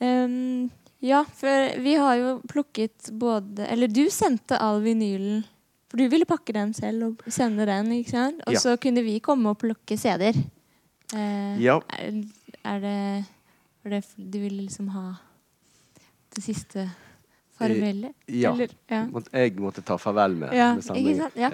Um, 0.00 0.70
ja, 1.00 1.22
for 1.24 1.78
vi 1.82 1.94
har 1.98 2.16
jo 2.18 2.30
plukket 2.50 3.10
både 3.18 3.66
Eller 3.70 3.88
du 3.88 4.04
sendte 4.10 4.58
all 4.58 4.80
vinylen. 4.82 5.44
For 5.90 6.00
du 6.00 6.08
ville 6.08 6.24
pakke 6.28 6.54
den 6.56 6.72
selv 6.74 7.04
og 7.10 7.22
sende 7.32 7.66
den, 7.68 7.90
ikke 7.92 8.10
sant? 8.14 8.40
Og 8.46 8.54
Ja. 8.54 8.58
så 8.58 8.76
kunne 8.80 9.02
vi 9.04 9.18
komme 9.20 9.50
og 9.50 9.58
plukke 9.58 9.96
CD-er. 9.98 10.34
Uh, 11.14 11.58
Ja. 11.60 11.80
er, 11.98 12.22
er 12.64 12.80
det 12.80 13.24
Var 13.82 13.90
det 13.96 14.02
du 14.16 14.38
ville 14.38 14.62
liksom 14.62 14.88
ha 14.94 15.14
det 16.34 16.42
siste 16.44 16.86
farvelet? 17.58 18.14
Ja. 18.26 18.52
Eller, 18.54 18.70
ja. 18.88 19.04
Jeg 19.32 19.56
måtte 19.60 19.82
ta 19.82 19.98
farvel 19.98 20.36
med, 20.38 20.54
Ja, 20.54 20.74
med 20.74 20.84
samlingen. 20.84 21.18
sant? 21.26 21.36
Ja. 21.36 21.50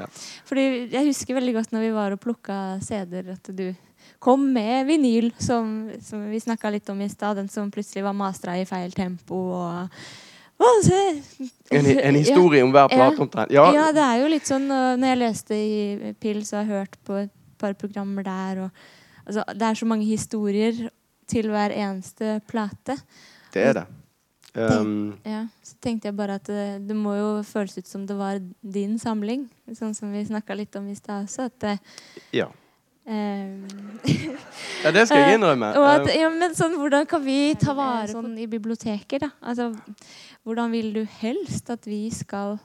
Fordi 0.48 0.88
jeg 0.92 1.06
husker 1.08 1.34
veldig 1.38 1.54
godt 1.54 1.72
når 1.72 1.80
vi 1.86 1.90
var 1.96 2.12
og 2.12 2.20
plukka 2.20 2.78
CD-er, 2.84 3.32
at 3.32 3.50
du 3.56 3.74
kom 4.20 4.44
med 4.52 4.86
vinyl, 4.86 5.32
som, 5.38 5.90
som 6.02 6.28
vi 6.30 6.40
snakka 6.40 6.70
litt 6.70 6.88
om 6.90 7.00
i 7.00 7.08
stad. 7.08 7.36
Den 7.36 7.48
som 7.48 7.70
plutselig 7.70 8.04
var 8.04 8.12
mastra 8.16 8.56
i 8.58 8.64
feil 8.68 8.92
tempo 8.92 9.34
og 9.58 9.88
en! 10.58 11.86
En, 12.02 12.14
historie 12.16 12.58
Ja. 12.58 12.64
om 12.64 12.72
hver 12.72 12.88
plate 12.88 13.14
Ja. 13.16 13.22
omtrent. 13.22 13.50
Ja, 13.52 13.72
Ja, 13.72 13.92
det 13.92 14.02
er 14.02 14.22
jo 14.22 14.28
litt 14.28 14.46
sånn 14.48 14.66
Når 14.66 15.06
jeg 15.06 15.18
leste 15.18 15.54
i 15.54 16.14
Pils 16.18 16.52
og 16.52 16.66
har 16.66 16.80
hørt 16.80 16.96
på 17.04 17.14
et 17.22 17.30
par 17.58 17.74
programmer 17.74 18.24
der 18.24 18.64
og, 18.64 18.70
altså, 19.26 19.44
Det 19.54 19.62
er 19.62 19.74
så 19.74 19.86
mange 19.86 20.04
historier 20.04 20.90
til 21.28 21.50
hver 21.52 21.74
eneste 21.76 22.38
plate. 22.48 22.98
det 23.54 23.70
er 23.70 23.80
det. 23.82 23.86
Um, 24.58 25.18
Ja, 25.22 25.44
så 25.62 25.76
tenkte 25.82 26.08
jeg 26.08 26.16
bare 26.18 26.38
at 26.40 26.46
det, 26.48 26.88
det 26.88 26.96
må 26.96 27.14
jo 27.14 27.26
føles 27.46 27.76
ut 27.78 27.86
som 27.86 28.06
det 28.08 28.16
var 28.18 28.40
din 28.62 28.96
samling. 28.98 29.46
Sånn 29.76 29.94
som 29.94 30.10
vi 30.12 30.24
snakka 30.26 30.56
litt 30.58 30.74
om 30.78 30.88
i 30.88 30.96
stad 30.98 31.28
også. 31.28 31.46
At 31.50 31.58
det, 31.62 31.74
ja. 32.34 32.48
eh, 33.06 33.60
ja, 34.84 34.92
det 34.94 35.04
skal 35.06 35.22
jeg 35.22 35.34
innrømme. 35.38 35.74
og 35.78 35.86
at, 35.90 36.08
Um, 36.08 36.14
ja, 36.16 36.30
men 36.32 36.56
sånn, 36.58 36.78
hvordan 36.80 37.06
kan 37.10 37.22
vi 37.24 37.54
ta 37.60 37.76
vare 37.76 38.08
sånn 38.10 38.34
i 38.40 38.48
biblioteker, 38.50 39.22
da? 39.28 39.30
Altså, 39.44 39.70
hvordan 40.48 40.74
vil 40.74 40.90
du 40.96 41.04
helst 41.20 41.70
at 41.70 41.86
vi 41.86 42.08
skal 42.14 42.56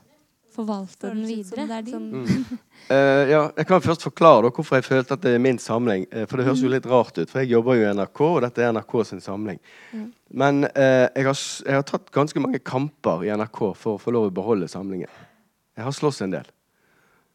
forvalte 0.55 1.09
den 1.09 1.23
som 1.23 1.29
videre. 1.29 1.65
det 1.69 1.77
er 1.77 1.85
din. 1.87 2.07
Mm. 2.13 2.61
Uh, 2.89 3.23
ja, 3.33 3.41
jeg 3.57 3.67
kan 3.69 3.83
først 3.83 4.05
forklare 4.07 4.45
da, 4.45 4.53
hvorfor 4.53 4.79
jeg 4.79 4.87
følte 4.87 5.17
at 5.17 5.25
det 5.25 5.35
er 5.35 5.43
min 5.43 5.59
samling. 5.61 6.07
Uh, 6.13 6.23
for 6.29 6.39
det 6.39 6.47
høres 6.47 6.63
jo 6.63 6.71
litt 6.71 6.89
rart 6.89 7.17
ut, 7.17 7.29
for 7.29 7.43
jeg 7.43 7.53
jobber 7.53 7.79
jo 7.79 7.85
i 7.85 7.93
NRK, 7.97 8.23
og 8.29 8.41
dette 8.45 8.63
er 8.63 8.73
NRK 8.75 8.97
sin 9.09 9.23
samling. 9.23 9.61
Men 10.33 10.65
uh, 10.69 11.07
jeg, 11.09 11.27
har, 11.27 11.45
jeg 11.67 11.79
har 11.79 11.87
tatt 11.89 12.11
ganske 12.15 12.43
mange 12.43 12.63
kamper 12.63 13.27
i 13.27 13.31
NRK 13.35 13.63
for 13.73 13.97
å 13.97 14.01
få 14.01 14.15
lov 14.15 14.31
å 14.31 14.35
beholde 14.41 14.71
samlingen. 14.71 15.11
Jeg 15.73 15.87
har 15.87 15.95
slåss 15.95 16.23
en 16.25 16.35
del. 16.37 16.51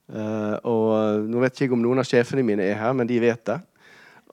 Eh, 0.09 0.57
og 0.65 1.27
nå 1.29 1.43
vet 1.43 1.59
jeg 1.59 1.69
ikke 1.69 1.77
om 1.77 1.85
noen 1.85 2.01
av 2.01 2.09
sjefene 2.09 2.45
mine 2.47 2.65
er 2.65 2.79
her, 2.81 2.95
men 2.97 3.09
de 3.09 3.19
vet 3.21 3.43
det. 3.49 3.59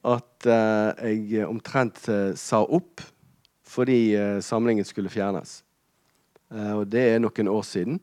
At 0.06 0.48
eh, 0.48 1.12
jeg 1.12 1.48
omtrent 1.50 2.00
sa 2.39 2.63
opp 2.63 3.04
fordi 3.76 4.15
samlingen 4.45 4.86
skulle 4.88 5.12
fjernes. 5.12 5.58
Eh, 6.54 6.74
og 6.78 6.86
det 6.88 7.02
er 7.12 7.19
noen 7.19 7.50
år 7.52 7.65
siden. 7.67 8.00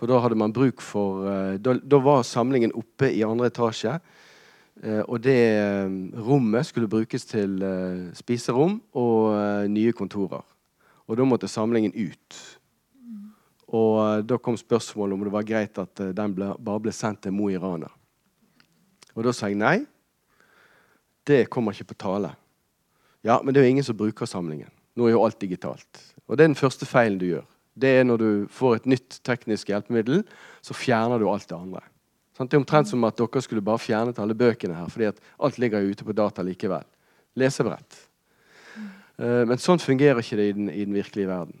For 0.00 0.08
da 0.08 0.16
hadde 0.24 0.38
man 0.40 0.54
bruk 0.56 0.80
for 0.80 1.26
eh, 1.28 1.58
da, 1.60 1.74
da 1.76 1.98
var 2.00 2.24
samlingen 2.24 2.72
oppe 2.72 3.10
i 3.12 3.20
andre 3.26 3.50
etasje. 3.50 3.98
eh, 4.80 5.02
og 5.04 5.20
det 5.20 5.36
eh, 5.60 5.92
rommet 6.16 6.70
skulle 6.70 6.88
brukes 6.88 7.28
til 7.28 7.60
spiserom 8.16 8.78
og 8.96 9.68
nye 9.68 9.92
kontorer. 9.92 10.40
Og 11.04 11.20
da 11.20 11.26
måtte 11.28 11.50
samlingen 11.52 11.92
ut. 11.92 12.40
Og 13.76 14.24
da 14.24 14.38
kom 14.40 14.56
spørsmålet 14.56 15.14
om 15.14 15.24
det 15.26 15.34
var 15.34 15.46
greit 15.46 15.78
at 15.78 16.00
den 16.16 16.32
ble, 16.34 16.54
bare 16.58 16.82
ble 16.82 16.94
sendt 16.94 17.20
til 17.22 17.34
Mo 17.36 17.50
i 17.52 17.58
Rana. 17.60 17.90
Og 19.14 19.26
da 19.26 19.34
sa 19.36 19.50
jeg 19.50 19.58
nei. 19.60 19.82
Det 21.26 21.44
kommer 21.52 21.76
ikke 21.76 21.92
på 21.92 22.00
tale. 22.06 22.32
Ja, 23.22 23.36
men 23.44 23.52
det 23.52 23.60
er 23.60 23.68
jo 23.68 23.74
ingen 23.76 23.86
som 23.86 23.98
bruker 23.98 24.26
samlingen. 24.26 24.70
Nå 24.96 25.06
er 25.06 25.14
jo 25.14 25.22
alt 25.26 25.38
digitalt. 25.42 26.00
Og 26.26 26.38
det 26.38 26.46
er 26.46 26.50
den 26.54 26.58
første 26.58 26.88
feilen 26.88 27.20
du 27.20 27.28
gjør. 27.28 27.46
Det 27.80 27.94
er 28.00 28.04
når 28.06 28.20
du 28.20 28.30
får 28.52 28.80
et 28.80 28.90
nytt 28.94 29.20
teknisk 29.26 29.72
hjelpemiddel, 29.72 30.22
så 30.64 30.76
fjerner 30.76 31.20
du 31.20 31.28
alt 31.30 31.48
det 31.48 31.58
andre. 31.58 31.82
Det 32.40 32.56
er 32.56 32.62
omtrent 32.62 32.88
som 32.88 33.04
at 33.04 33.18
dere 33.20 33.42
skulle 33.44 33.64
bare 33.64 33.82
fjernet 33.82 34.20
alle 34.22 34.36
bøkene 34.38 34.78
her, 34.78 34.88
fordi 34.88 35.10
at 35.10 35.18
alt 35.44 35.58
ligger 35.60 35.84
ute 35.84 36.06
på 36.06 36.16
data 36.16 36.44
likevel. 36.44 36.86
Lesebrett. 37.36 37.98
Eh, 39.20 39.42
men 39.48 39.60
sånn 39.60 39.82
fungerer 39.82 40.22
ikke 40.22 40.38
det 40.38 40.46
i 40.48 40.54
den, 40.56 40.70
i 40.72 40.86
den 40.86 40.96
virkelige 40.96 41.28
verden. 41.28 41.60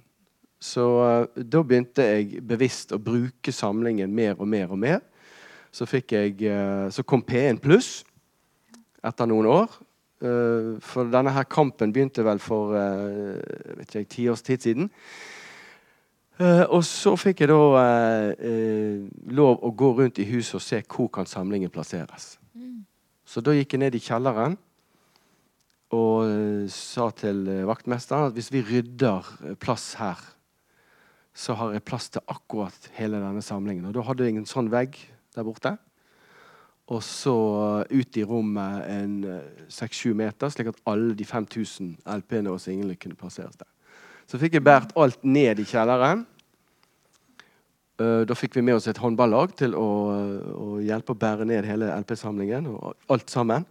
Så 0.60 0.86
eh, 1.04 1.42
da 1.52 1.62
begynte 1.64 2.06
jeg 2.06 2.40
bevisst 2.48 2.94
å 2.96 3.00
bruke 3.02 3.52
samlingen 3.52 4.12
mer 4.16 4.38
og 4.38 4.48
mer 4.48 4.72
og 4.72 4.80
mer. 4.80 5.02
Så, 5.70 5.86
jeg, 5.86 6.38
eh, 6.40 6.86
så 6.90 7.04
kom 7.04 7.22
P1 7.26 7.60
pluss 7.62 8.00
etter 9.04 9.28
noen 9.28 9.48
år. 9.50 9.78
For 10.20 11.08
denne 11.08 11.32
her 11.32 11.46
kampen 11.48 11.94
begynte 11.96 12.20
vel 12.26 12.36
for 12.44 12.74
vet 12.74 13.94
ikke 13.94 14.10
ti 14.12 14.26
års 14.28 14.42
tid 14.44 14.60
siden. 14.60 14.90
Eh, 16.40 16.62
og 16.72 16.80
så 16.88 17.12
fikk 17.20 17.42
jeg 17.42 17.50
da 17.50 17.56
uh, 17.60 18.30
uh, 18.32 19.00
lov 19.36 19.60
å 19.60 19.70
gå 19.76 19.90
rundt 19.98 20.20
i 20.22 20.28
huset 20.30 20.56
og 20.56 20.64
se 20.64 20.78
hvor 20.86 21.10
kan 21.12 21.28
samlingen 21.28 21.72
plasseres. 21.72 22.38
Så 23.28 23.42
da 23.44 23.52
gikk 23.54 23.76
jeg 23.76 23.82
ned 23.82 23.94
i 23.94 24.02
kjelleren 24.02 24.56
og 25.94 26.70
sa 26.70 27.08
til 27.18 27.44
vaktmesteren 27.66 28.28
at 28.30 28.34
hvis 28.34 28.48
vi 28.54 28.62
rydder 28.62 29.26
plass 29.62 29.92
her, 29.98 30.18
så 31.34 31.54
har 31.58 31.74
jeg 31.74 31.84
plass 31.86 32.08
til 32.14 32.22
akkurat 32.30 32.88
hele 32.96 33.20
denne 33.22 33.42
samlingen. 33.42 33.86
Og 33.86 33.94
da 33.94 34.04
hadde 34.06 34.26
jeg 34.26 34.38
en 34.38 34.48
sånn 34.50 34.70
vegg 34.70 34.98
der 35.34 35.46
borte. 35.46 35.76
Og 36.90 37.02
så 37.06 37.36
ut 37.90 38.18
i 38.18 38.26
rommet 38.26 38.86
en 38.90 39.16
seks-sju 39.70 40.14
meter, 40.18 40.50
slik 40.50 40.72
at 40.72 40.82
alle 40.90 41.14
de 41.18 41.26
5000 41.26 41.96
LP-ene 42.18 42.54
og 42.54 42.62
singlene 42.62 42.98
kunne 42.98 43.18
plasseres 43.18 43.58
der. 43.58 43.70
Så 44.30 44.38
fikk 44.38 44.54
jeg 44.54 44.62
båret 44.62 44.92
alt 44.94 45.24
ned 45.26 45.58
i 45.58 45.66
kjelleren. 45.66 46.22
Eh, 47.98 48.22
Da 48.28 48.36
fikk 48.38 48.54
vi 48.54 48.62
med 48.62 48.78
oss 48.78 48.86
et 48.86 49.00
håndballag 49.02 49.56
til 49.58 49.74
å, 49.74 49.88
å 50.54 50.68
hjelpe 50.78 51.16
å 51.16 51.18
bære 51.18 51.48
ned 51.48 51.66
hele 51.66 51.90
LP-samlingen. 51.98 52.68
og 52.70 52.94
alt 53.10 53.30
sammen. 53.30 53.66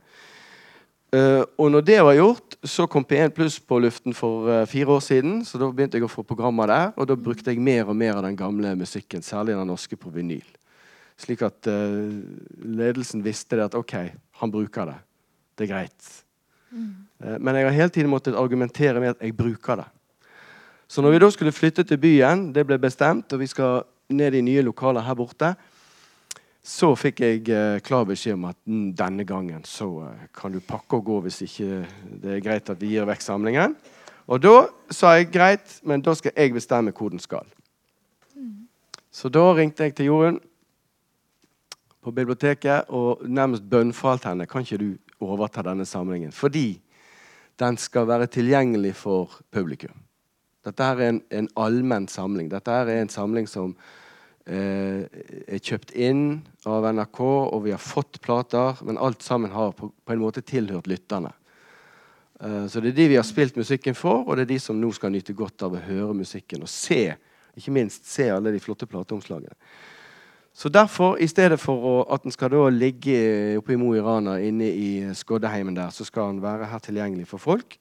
Eh, 1.16 1.42
og 1.58 1.72
når 1.72 1.86
det 1.88 1.98
var 2.06 2.14
gjort, 2.14 2.58
så 2.62 2.86
kom 2.92 3.06
P1 3.08 3.32
Pluss 3.34 3.56
på 3.58 3.80
luften 3.82 4.14
for 4.14 4.50
eh, 4.52 4.66
fire 4.70 4.98
år 4.98 5.02
siden. 5.02 5.40
Så 5.48 5.58
da 5.58 5.70
begynte 5.72 5.98
jeg 5.98 6.06
å 6.06 6.12
få 6.12 6.26
programmer 6.28 6.68
der, 6.70 6.92
og 7.00 7.08
da 7.10 7.16
brukte 7.18 7.54
jeg 7.54 7.64
mer 7.64 7.88
og 7.90 7.96
mer 7.98 8.20
av 8.20 8.28
den 8.28 8.38
gamle 8.38 8.76
musikken. 8.78 9.24
Særlig 9.26 9.56
den 9.56 9.72
norske 9.72 9.98
på 9.98 10.12
vinyl. 10.14 10.46
Slik 11.20 11.42
at 11.48 11.72
eh, 11.72 12.20
ledelsen 12.62 13.24
visste 13.24 13.58
det 13.58 13.70
at 13.72 13.80
OK, 13.80 13.96
han 14.44 14.52
bruker 14.54 14.92
det. 14.92 15.00
Det 15.56 15.66
er 15.66 15.72
greit. 15.72 16.12
Eh, 16.76 17.40
men 17.40 17.56
jeg 17.56 17.66
har 17.70 17.80
hele 17.80 17.96
tiden 17.96 18.12
måttet 18.12 18.38
argumentere 18.38 19.00
med 19.00 19.16
at 19.16 19.24
jeg 19.24 19.40
bruker 19.40 19.82
det. 19.82 19.88
Så 20.90 21.04
når 21.06 21.14
vi 21.14 21.20
da 21.22 21.30
skulle 21.30 21.54
flytte 21.54 21.84
til 21.86 22.00
byen, 22.02 22.48
det 22.54 22.66
ble 22.66 22.80
bestemt, 22.82 23.30
og 23.34 23.44
vi 23.44 23.48
skal 23.48 23.84
ned 24.10 24.34
i 24.34 24.42
nye 24.42 24.64
lokaler 24.66 25.06
her 25.06 25.18
borte, 25.18 25.52
så 26.66 26.90
fikk 26.98 27.22
jeg 27.22 27.44
eh, 27.54 27.78
klar 27.86 28.08
beskjed 28.10 28.36
om 28.36 28.48
at 28.50 28.58
mm, 28.66 28.90
denne 28.98 29.26
gangen 29.26 29.62
så 29.70 29.88
eh, 30.08 30.26
kan 30.36 30.54
du 30.54 30.60
pakke 30.66 30.98
og 30.98 31.06
gå 31.06 31.20
hvis 31.28 31.44
ikke 31.46 31.84
det 32.24 32.34
er 32.36 32.44
greit 32.44 32.74
at 32.74 32.82
vi 32.82 32.96
gir 32.96 33.08
vekk 33.10 33.22
samlingen. 33.24 33.78
Og 34.30 34.42
da 34.42 34.56
sa 34.94 35.14
jeg 35.18 35.30
greit, 35.34 35.78
men 35.86 36.02
da 36.06 36.14
skal 36.18 36.34
jeg 36.36 36.54
bestemme 36.58 36.94
hvor 36.94 37.14
den 37.14 37.22
skal. 37.22 37.48
Så 39.12 39.30
da 39.34 39.46
ringte 39.58 39.86
jeg 39.86 39.96
til 39.98 40.10
Jorunn 40.10 40.42
på 42.02 42.14
biblioteket 42.14 42.90
og 42.94 43.24
nærmest 43.26 43.66
bønnfalt 43.70 44.28
henne 44.30 44.50
kan 44.50 44.66
ikke 44.66 44.82
du 44.82 44.92
overta 45.22 45.64
denne 45.66 45.86
samlingen. 45.86 46.32
Fordi 46.32 46.80
den 47.60 47.78
skal 47.78 48.08
være 48.08 48.30
tilgjengelig 48.30 48.96
for 48.96 49.42
publikum. 49.52 50.09
Dette 50.68 50.86
her 50.86 51.00
er 51.00 51.14
en, 51.14 51.22
en 51.32 51.50
allmenn 51.60 52.08
samling. 52.12 52.50
Dette 52.52 52.74
her 52.74 52.90
er 52.92 53.04
en 53.04 53.12
samling 53.12 53.48
som 53.48 53.74
eh, 54.46 55.06
er 55.48 55.62
kjøpt 55.64 55.94
inn 55.96 56.42
av 56.68 56.88
NRK, 56.92 57.22
og 57.24 57.64
vi 57.68 57.74
har 57.76 57.84
fått 57.84 58.20
plater, 58.26 58.82
men 58.88 59.00
alt 59.00 59.24
sammen 59.26 59.54
har 59.56 59.72
på, 59.78 59.92
på 59.92 60.16
en 60.16 60.24
måte 60.24 60.44
tilhørt 60.44 60.90
lytterne. 60.92 61.32
Eh, 62.44 62.66
så 62.72 62.84
det 62.84 62.94
er 62.94 63.00
de 63.00 63.08
vi 63.14 63.20
har 63.20 63.28
spilt 63.28 63.60
musikken 63.60 63.96
for, 63.98 64.26
og 64.26 64.36
det 64.36 64.48
er 64.48 64.54
de 64.56 64.60
som 64.64 64.80
nå 64.80 64.92
skal 64.96 65.14
nyte 65.16 65.36
godt 65.38 65.68
av 65.68 65.76
å 65.76 65.86
høre 65.86 66.18
musikken 66.18 66.66
og 66.66 66.72
se, 66.72 67.06
ikke 67.60 67.74
minst 67.76 68.08
se 68.08 68.30
alle 68.32 68.54
de 68.56 68.62
flotte 68.64 68.88
plateomslagene. 68.90 69.56
Så 70.60 70.68
derfor, 70.74 71.16
i 71.22 71.28
stedet 71.30 71.60
for 71.62 71.86
å, 71.88 71.96
at 72.12 72.26
den 72.26 72.34
skal 72.36 72.52
da 72.52 72.66
ligge 72.74 73.16
oppe 73.60 73.76
i 73.76 73.80
Mo 73.80 73.94
i 73.96 74.02
Rana, 74.04 74.40
inne 74.44 74.68
i 74.68 74.90
Skoddeheimen 75.16 75.78
der, 75.78 75.94
så 75.96 76.04
skal 76.08 76.34
den 76.34 76.42
være 76.44 76.68
her 76.68 76.82
tilgjengelig 76.84 77.30
for 77.30 77.40
folk. 77.40 77.78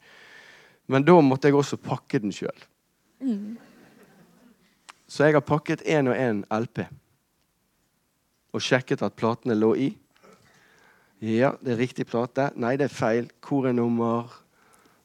Men 0.88 1.05
da 1.05 1.18
måtte 1.20 1.51
jeg 1.51 1.59
også 1.59 1.79
pakke 1.81 2.20
den 2.22 2.33
sjøl. 2.33 2.66
Så 5.09 5.24
jeg 5.24 5.37
har 5.37 5.44
pakket 5.44 5.85
én 5.88 6.09
og 6.09 6.16
én 6.16 6.42
LP. 6.53 6.85
Og 8.57 8.64
sjekket 8.64 9.05
at 9.05 9.16
platene 9.16 9.57
lå 9.57 9.74
i. 9.77 9.88
Ja, 11.24 11.53
det 11.64 11.74
er 11.74 11.83
riktig 11.83 12.07
plate. 12.09 12.51
Nei, 12.57 12.77
det 12.79 12.88
er 12.88 12.94
feil. 12.94 13.29
Hvor 13.44 13.66
er 13.68 13.74
nummer? 13.77 14.31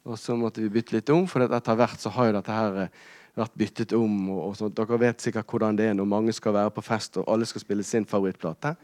Og 0.04 0.19
så 0.19 0.36
måtte 0.36 0.62
vi 0.62 0.72
bytte 0.72 0.98
litt 0.98 1.12
om, 1.13 1.26
for 1.32 1.43
etter 1.46 1.78
hvert 1.80 2.02
så 2.02 2.12
har 2.12 2.30
jo 2.30 2.36
dette 2.36 2.56
her 2.56 2.80
eh, 2.84 3.04
vært 3.39 3.56
byttet 3.58 3.96
om. 3.98 4.17
Og, 4.30 4.41
og 4.50 4.58
sånt. 4.60 4.76
Dere 4.78 5.00
vet 5.02 5.24
sikkert 5.24 5.50
hvordan 5.50 5.80
det 5.80 5.89
er 5.89 5.98
når 5.98 6.10
mange 6.12 6.36
skal 6.36 6.56
være 6.58 6.74
på 6.76 6.84
fest 6.86 7.17
og 7.22 7.28
alle 7.32 7.48
skal 7.50 7.63
spille 7.63 7.88
sin 7.88 8.08
favorittplate. 8.08 8.76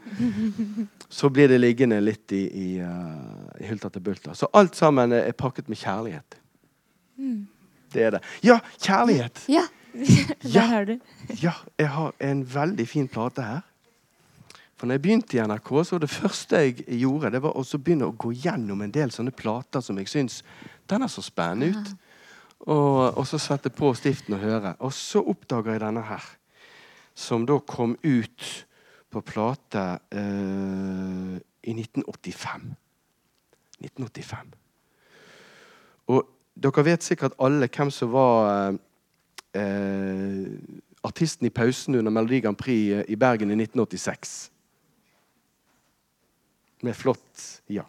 Så 1.20 1.30
blir 1.32 1.52
det 1.52 1.60
liggende 1.60 2.00
litt 2.02 2.32
i, 2.34 2.44
i, 2.48 2.68
uh, 2.80 3.60
i 3.60 3.68
hulter 3.68 3.92
til 3.92 4.04
bulter. 4.08 4.34
Så 4.34 4.48
alt 4.56 4.78
sammen 4.78 5.12
er 5.16 5.36
pakket 5.36 5.68
med 5.68 5.78
kjærlighet. 5.80 6.39
Det 7.92 8.02
er 8.06 8.10
det. 8.16 8.20
Ja, 8.46 8.58
kjærlighet! 8.78 9.44
Ja, 9.50 9.66
Ja. 10.44 10.60
der 10.60 10.66
har 10.70 10.84
du. 10.86 10.92
Ja, 11.42 11.52
jeg 11.78 11.88
har 11.90 12.12
en 12.22 12.44
veldig 12.54 12.86
fin 12.88 13.08
plate 13.10 13.42
her. 13.42 13.60
For 14.78 14.86
når 14.86 14.96
jeg 14.96 15.02
begynte 15.02 15.36
i 15.36 15.40
NRK, 15.44 15.72
så 15.84 15.98
det 16.00 16.08
første 16.10 16.56
jeg 16.56 16.84
gjorde, 17.02 17.32
det 17.34 17.42
var 17.42 17.56
å 17.58 17.64
begynne 17.76 18.06
å 18.08 18.14
gå 18.16 18.30
gjennom 18.32 18.80
en 18.80 18.92
del 18.94 19.10
sånne 19.12 19.34
plater 19.36 19.82
som 19.84 19.98
jeg 20.00 20.08
syns 20.08 20.38
den 20.88 21.02
er 21.04 21.10
så 21.12 21.20
spennende 21.26 21.74
ut. 21.74 21.90
Og, 22.60 23.18
og 23.18 23.26
så 23.28 23.38
sette 23.40 23.70
på 23.72 23.90
stiften 23.96 24.36
og 24.38 24.40
høre. 24.44 24.74
Og 24.84 24.92
så 24.94 25.20
oppdager 25.20 25.74
jeg 25.74 25.82
denne 25.82 26.02
her, 26.06 26.24
som 27.16 27.44
da 27.48 27.58
kom 27.60 27.96
ut 28.04 28.48
på 29.10 29.22
plate 29.26 29.84
eh, 30.14 31.36
i 31.66 31.74
1985. 31.76 32.66
1985. 33.80 34.52
Og 36.14 36.28
dere 36.60 36.84
vet 36.84 37.04
sikkert 37.04 37.36
alle 37.40 37.68
hvem 37.72 37.90
som 37.94 38.12
var 38.12 38.76
eh, 39.56 40.48
artisten 41.06 41.48
i 41.48 41.54
pausen 41.54 41.96
under 41.96 42.12
Melodi 42.12 42.42
Grand 42.44 42.58
Prix 42.60 42.92
eh, 42.92 43.04
i 43.08 43.16
Bergen 43.16 43.50
i 43.50 43.56
1986. 43.56 44.50
Med 46.84 46.96
flott 46.96 47.48
ja, 47.68 47.86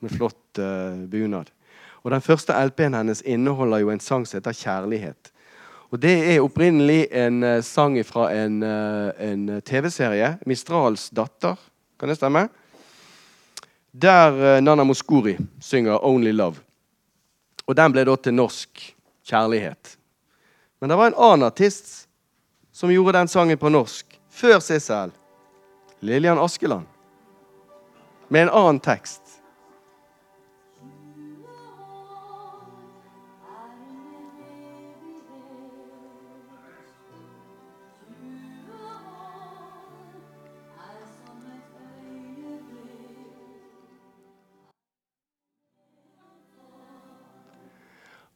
med 0.00 0.12
flott 0.12 0.58
eh, 0.60 1.02
bunad. 1.08 1.50
Og 2.02 2.10
Den 2.10 2.24
første 2.24 2.56
LP-en 2.56 2.96
hennes 2.96 3.22
inneholder 3.22 3.82
jo 3.82 3.90
en 3.90 4.00
sang 4.00 4.26
som 4.26 4.38
heter 4.38 4.52
'Kjærlighet'. 4.52 5.32
Og 5.90 6.02
Det 6.02 6.34
er 6.34 6.40
opprinnelig 6.40 7.08
en 7.12 7.42
eh, 7.42 7.62
sang 7.62 7.98
fra 8.06 8.30
en, 8.32 8.62
eh, 8.62 9.32
en 9.32 9.62
TV-serie, 9.62 10.38
'Mistrals 10.46 11.10
datter'. 11.10 11.56
Kan 11.98 12.08
det 12.08 12.16
stemme? 12.16 12.48
Der 13.92 14.56
eh, 14.56 14.62
Nana 14.62 14.84
Moskori 14.84 15.36
synger 15.60 15.98
'Only 15.98 16.32
Love'. 16.32 16.69
Og 17.70 17.76
den 17.78 17.92
ble 17.94 18.02
da 18.02 18.16
til 18.18 18.34
norsk 18.34 18.80
'Kjærlighet'. 19.22 19.96
Men 20.80 20.90
det 20.90 20.96
var 20.96 21.06
en 21.06 21.14
annen 21.14 21.46
artist 21.46 22.08
som 22.72 22.90
gjorde 22.90 23.18
den 23.18 23.28
sangen 23.28 23.58
på 23.58 23.70
norsk. 23.70 24.06
Før 24.30 24.58
Sissel 24.58 25.12
Lillian 26.00 26.38
Askeland. 26.38 26.86
Med 28.28 28.42
en 28.42 28.50
annen 28.50 28.80
tekst. 28.80 29.19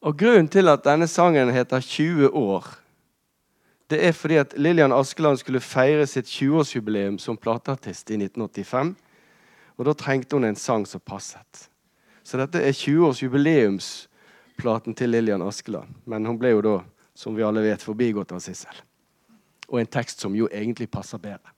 Og 0.05 0.17
Grunnen 0.17 0.47
til 0.53 0.69
at 0.69 0.83
denne 0.85 1.07
sangen 1.09 1.49
heter 1.49 1.81
20 1.81 2.29
år, 2.29 2.67
det 3.89 4.05
er 4.05 4.11
fordi 4.13 4.35
at 4.37 4.53
Lillian 4.57 4.93
Askeland 4.93 5.37
skulle 5.37 5.59
feire 5.59 6.07
sitt 6.07 6.25
20-årsjubileum 6.25 7.19
som 7.21 7.37
plateartist 7.37 8.09
i 8.09 8.13
1985. 8.17 8.95
Og 9.77 9.85
da 9.85 9.93
trengte 9.97 10.35
hun 10.35 10.43
en 10.45 10.55
sang 10.55 10.87
som 10.87 10.99
passet. 11.01 11.69
Så 12.23 12.37
dette 12.37 12.61
er 12.61 12.71
20-årsjubileumsplaten 12.71 14.93
til 14.97 15.09
Lillian 15.09 15.41
Askeland. 15.45 15.87
Men 16.05 16.25
hun 16.25 16.39
ble 16.41 16.49
jo 16.53 16.61
da, 16.65 16.79
som 17.13 17.35
vi 17.37 17.43
alle 17.45 17.61
vet, 17.65 17.83
forbigått 17.85 18.31
av 18.33 18.39
Sissel. 18.45 18.75
Og 19.69 19.79
en 19.81 19.87
tekst 19.89 20.19
som 20.21 20.35
jo 20.37 20.47
egentlig 20.51 20.89
passer 20.89 21.17
bedre. 21.21 21.49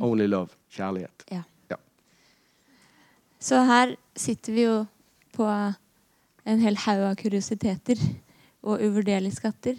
Only 0.00 0.26
love. 0.28 0.48
Kjærlighet. 0.72 1.24
Ja. 1.32 1.42
Ja. 1.68 1.76
Så 3.40 3.60
her 3.64 3.96
sitter 4.16 4.52
vi 4.52 4.62
jo 4.64 4.86
på 5.36 5.72
en 6.46 6.62
hel 6.62 6.76
haug 6.86 7.04
av 7.10 7.16
kuriositeter 7.20 8.00
og 8.66 8.82
uvurderlige 8.82 9.38
skatter. 9.40 9.78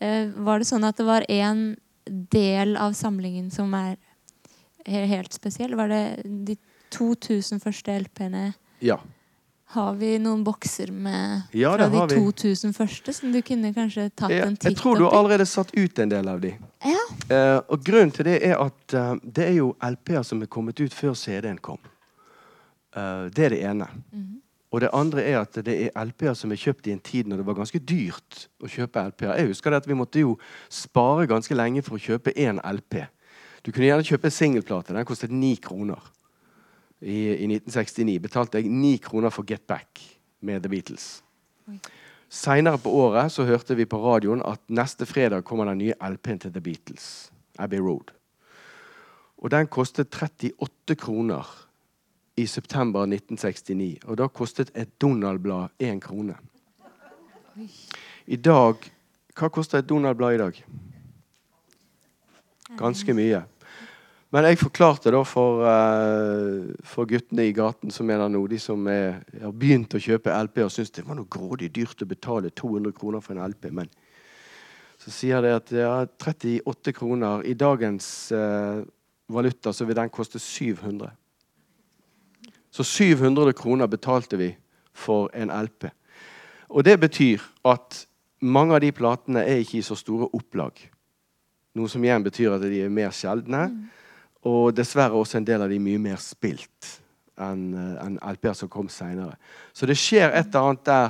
Eh, 0.00 0.30
var 0.36 0.60
det 0.60 0.68
sånn 0.68 0.86
at 0.88 0.96
det 1.00 1.06
var 1.08 1.26
én 1.32 1.76
del 2.06 2.76
av 2.80 2.94
samlingen 2.96 3.50
som 3.52 3.72
er 3.76 3.96
helt 4.86 5.32
spesiell? 5.34 5.74
Var 5.76 5.88
det 5.92 6.02
de 6.24 6.56
2000 6.94 7.60
første 7.60 7.94
LP-ene? 8.00 8.52
Ja. 8.84 8.98
Har 9.74 9.96
vi 9.98 10.12
noen 10.22 10.44
bokser 10.46 10.92
med 10.94 11.42
Ja, 11.56 11.72
fra 11.74 11.88
de 11.90 11.98
har 11.98 12.08
vi. 12.12 12.20
2000 12.22 12.72
første 12.76 13.12
som 13.16 13.32
du 13.34 13.40
kunne 13.42 13.72
kanskje 13.74 14.04
tatt 14.14 14.30
ja, 14.30 14.44
en 14.46 14.54
jeg 14.62 14.76
tror 14.78 15.00
du 15.00 15.04
har 15.08 15.16
allerede 15.18 15.46
satt 15.50 15.72
ut 15.74 15.98
en 15.98 16.12
del 16.12 16.28
av 16.30 16.40
de. 16.44 16.52
Ja. 16.86 17.02
Eh, 17.34 17.58
og 17.66 17.82
grunnen 17.84 18.12
til 18.14 18.28
det 18.28 18.36
er 18.46 18.60
at 18.62 18.94
eh, 18.94 19.12
det 19.24 19.48
er 19.48 19.56
jo 19.58 19.72
LP-er 19.82 20.22
som 20.22 20.44
er 20.44 20.46
kommet 20.46 20.78
ut 20.80 20.94
før 20.94 21.16
CD-en 21.18 21.58
kom. 21.58 21.80
Eh, 22.94 23.26
det 23.34 23.48
er 23.48 23.56
det 23.56 23.62
ene. 23.72 23.88
Mhm. 24.12 24.42
Og 24.76 24.82
det 24.84 24.90
andre 24.92 25.22
er 25.24 25.38
at 25.40 25.56
det 25.64 25.74
er 25.86 25.94
LP-er 26.04 26.34
som 26.36 26.50
er 26.52 26.60
kjøpt 26.60 26.90
i 26.90 26.92
en 26.92 27.00
tid 27.00 27.30
når 27.30 27.40
det 27.40 27.46
var 27.48 27.56
ganske 27.56 27.78
dyrt 27.80 28.42
å 28.60 28.68
kjøpe 28.68 29.06
LP-er. 29.08 29.38
Jeg 29.40 29.48
husker 29.48 29.72
det 29.72 29.78
at 29.80 29.88
vi 29.88 29.96
måtte 29.96 30.20
jo 30.20 30.34
spare 30.68 31.24
ganske 31.30 31.56
lenge 31.56 31.80
for 31.86 31.96
å 31.96 32.02
kjøpe 32.02 32.34
én 32.36 32.60
LP. 32.60 32.98
Du 33.64 33.70
kunne 33.70 33.88
gjerne 33.88 34.04
kjøpe 34.04 34.28
singelplate. 34.28 34.92
Den 34.92 35.08
kostet 35.08 35.32
ni 35.32 35.54
kroner. 35.56 36.02
I, 37.00 37.16
I 37.40 37.48
1969 37.48 38.20
betalte 38.28 38.60
jeg 38.60 38.68
ni 38.68 38.98
kroner 39.00 39.32
for 39.32 39.48
Get 39.48 39.64
Back 39.64 40.02
med 40.44 40.60
The 40.60 40.74
Beatles. 40.74 41.08
Seinere 42.28 42.76
på 42.82 42.92
året 43.00 43.32
så 43.32 43.48
hørte 43.48 43.78
vi 43.80 43.88
på 43.88 44.02
radioen 44.04 44.44
at 44.44 44.60
neste 44.68 45.08
fredag 45.08 45.46
kommer 45.48 45.70
den 45.70 45.80
nye 45.86 45.96
LP-en 46.04 46.44
til 46.44 46.52
The 46.52 46.60
Beatles. 46.60 47.30
Abbey 47.56 47.80
Road. 47.80 48.12
Og 49.40 49.56
den 49.56 49.72
kostet 49.72 50.12
38 50.12 51.00
kroner 51.00 51.48
i 52.36 52.46
september 52.46 53.06
1969. 53.06 54.04
Og 54.06 54.18
da 54.20 54.28
kostet 54.28 54.70
et 54.74 54.90
Donald-blad 55.00 55.72
én 55.82 56.00
krone. 56.00 56.36
I 58.26 58.36
dag 58.36 58.92
Hva 59.36 59.50
koster 59.52 59.82
et 59.82 59.88
Donald-blad 59.88 60.34
i 60.34 60.38
dag? 60.40 60.58
Ganske 62.78 63.12
mye. 63.12 63.42
Men 64.32 64.46
jeg 64.48 64.58
forklarte 64.58 65.12
da 65.12 65.20
for, 65.28 65.60
uh, 65.60 66.70
for 66.84 67.04
guttene 67.08 67.44
i 67.44 67.52
gaten 67.52 67.92
som 67.92 68.08
er 68.10 68.22
der 68.22 68.32
nå, 68.32 68.40
de 68.48 68.58
som 68.60 68.88
er, 68.88 69.20
har 69.42 69.52
begynt 69.52 69.92
å 69.92 70.00
kjøpe 70.00 70.32
LP 70.48 70.62
og 70.64 70.72
syns 70.72 70.94
det 70.96 71.04
var 71.04 71.18
noe 71.18 71.28
grådig 71.30 71.68
dyrt 71.76 72.00
å 72.00 72.08
betale 72.08 72.50
200 72.50 72.96
kroner 72.96 73.20
for 73.20 73.36
en 73.36 73.44
LP. 73.44 73.68
Men 73.76 73.92
så 75.04 75.12
sier 75.12 75.44
de 75.44 75.52
at 75.52 75.72
ja, 75.76 75.92
38 76.24 76.96
kroner 76.96 77.44
I 77.44 77.54
dagens 77.60 78.08
uh, 78.32 78.80
valuta 79.28 79.76
så 79.76 79.84
vil 79.84 80.00
den 80.00 80.10
koste 80.10 80.40
700. 80.40 81.12
Så 82.76 82.84
700 82.84 83.54
kroner 83.56 83.88
betalte 83.88 84.36
vi 84.36 84.50
for 84.92 85.30
en 85.32 85.48
LP. 85.48 85.88
Og 86.68 86.84
det 86.84 86.98
betyr 87.00 87.40
at 87.64 88.02
mange 88.44 88.76
av 88.76 88.82
de 88.84 88.90
platene 88.92 89.46
er 89.48 89.62
ikke 89.62 89.78
i 89.78 89.86
så 89.86 89.96
store 89.96 90.28
opplag. 90.36 90.82
Noe 91.76 91.88
som 91.88 92.04
igjen 92.04 92.26
betyr 92.26 92.52
at 92.52 92.66
de 92.68 92.82
er 92.84 92.92
mer 92.92 93.14
sjeldne. 93.16 93.62
Og 94.44 94.74
dessverre 94.76 95.16
også 95.16 95.40
en 95.40 95.48
del 95.48 95.64
av 95.64 95.72
de 95.72 95.80
mye 95.80 96.02
mer 96.02 96.20
spilt 96.20 96.90
enn 97.40 97.72
en 97.76 98.20
LP-er 98.20 98.58
som 98.60 98.68
kom 98.72 98.90
seinere. 98.92 99.38
Så 99.72 99.88
det 99.88 99.96
skjer 100.00 100.28
et 100.28 100.52
eller 100.52 100.68
annet 100.68 100.84
der 100.86 101.08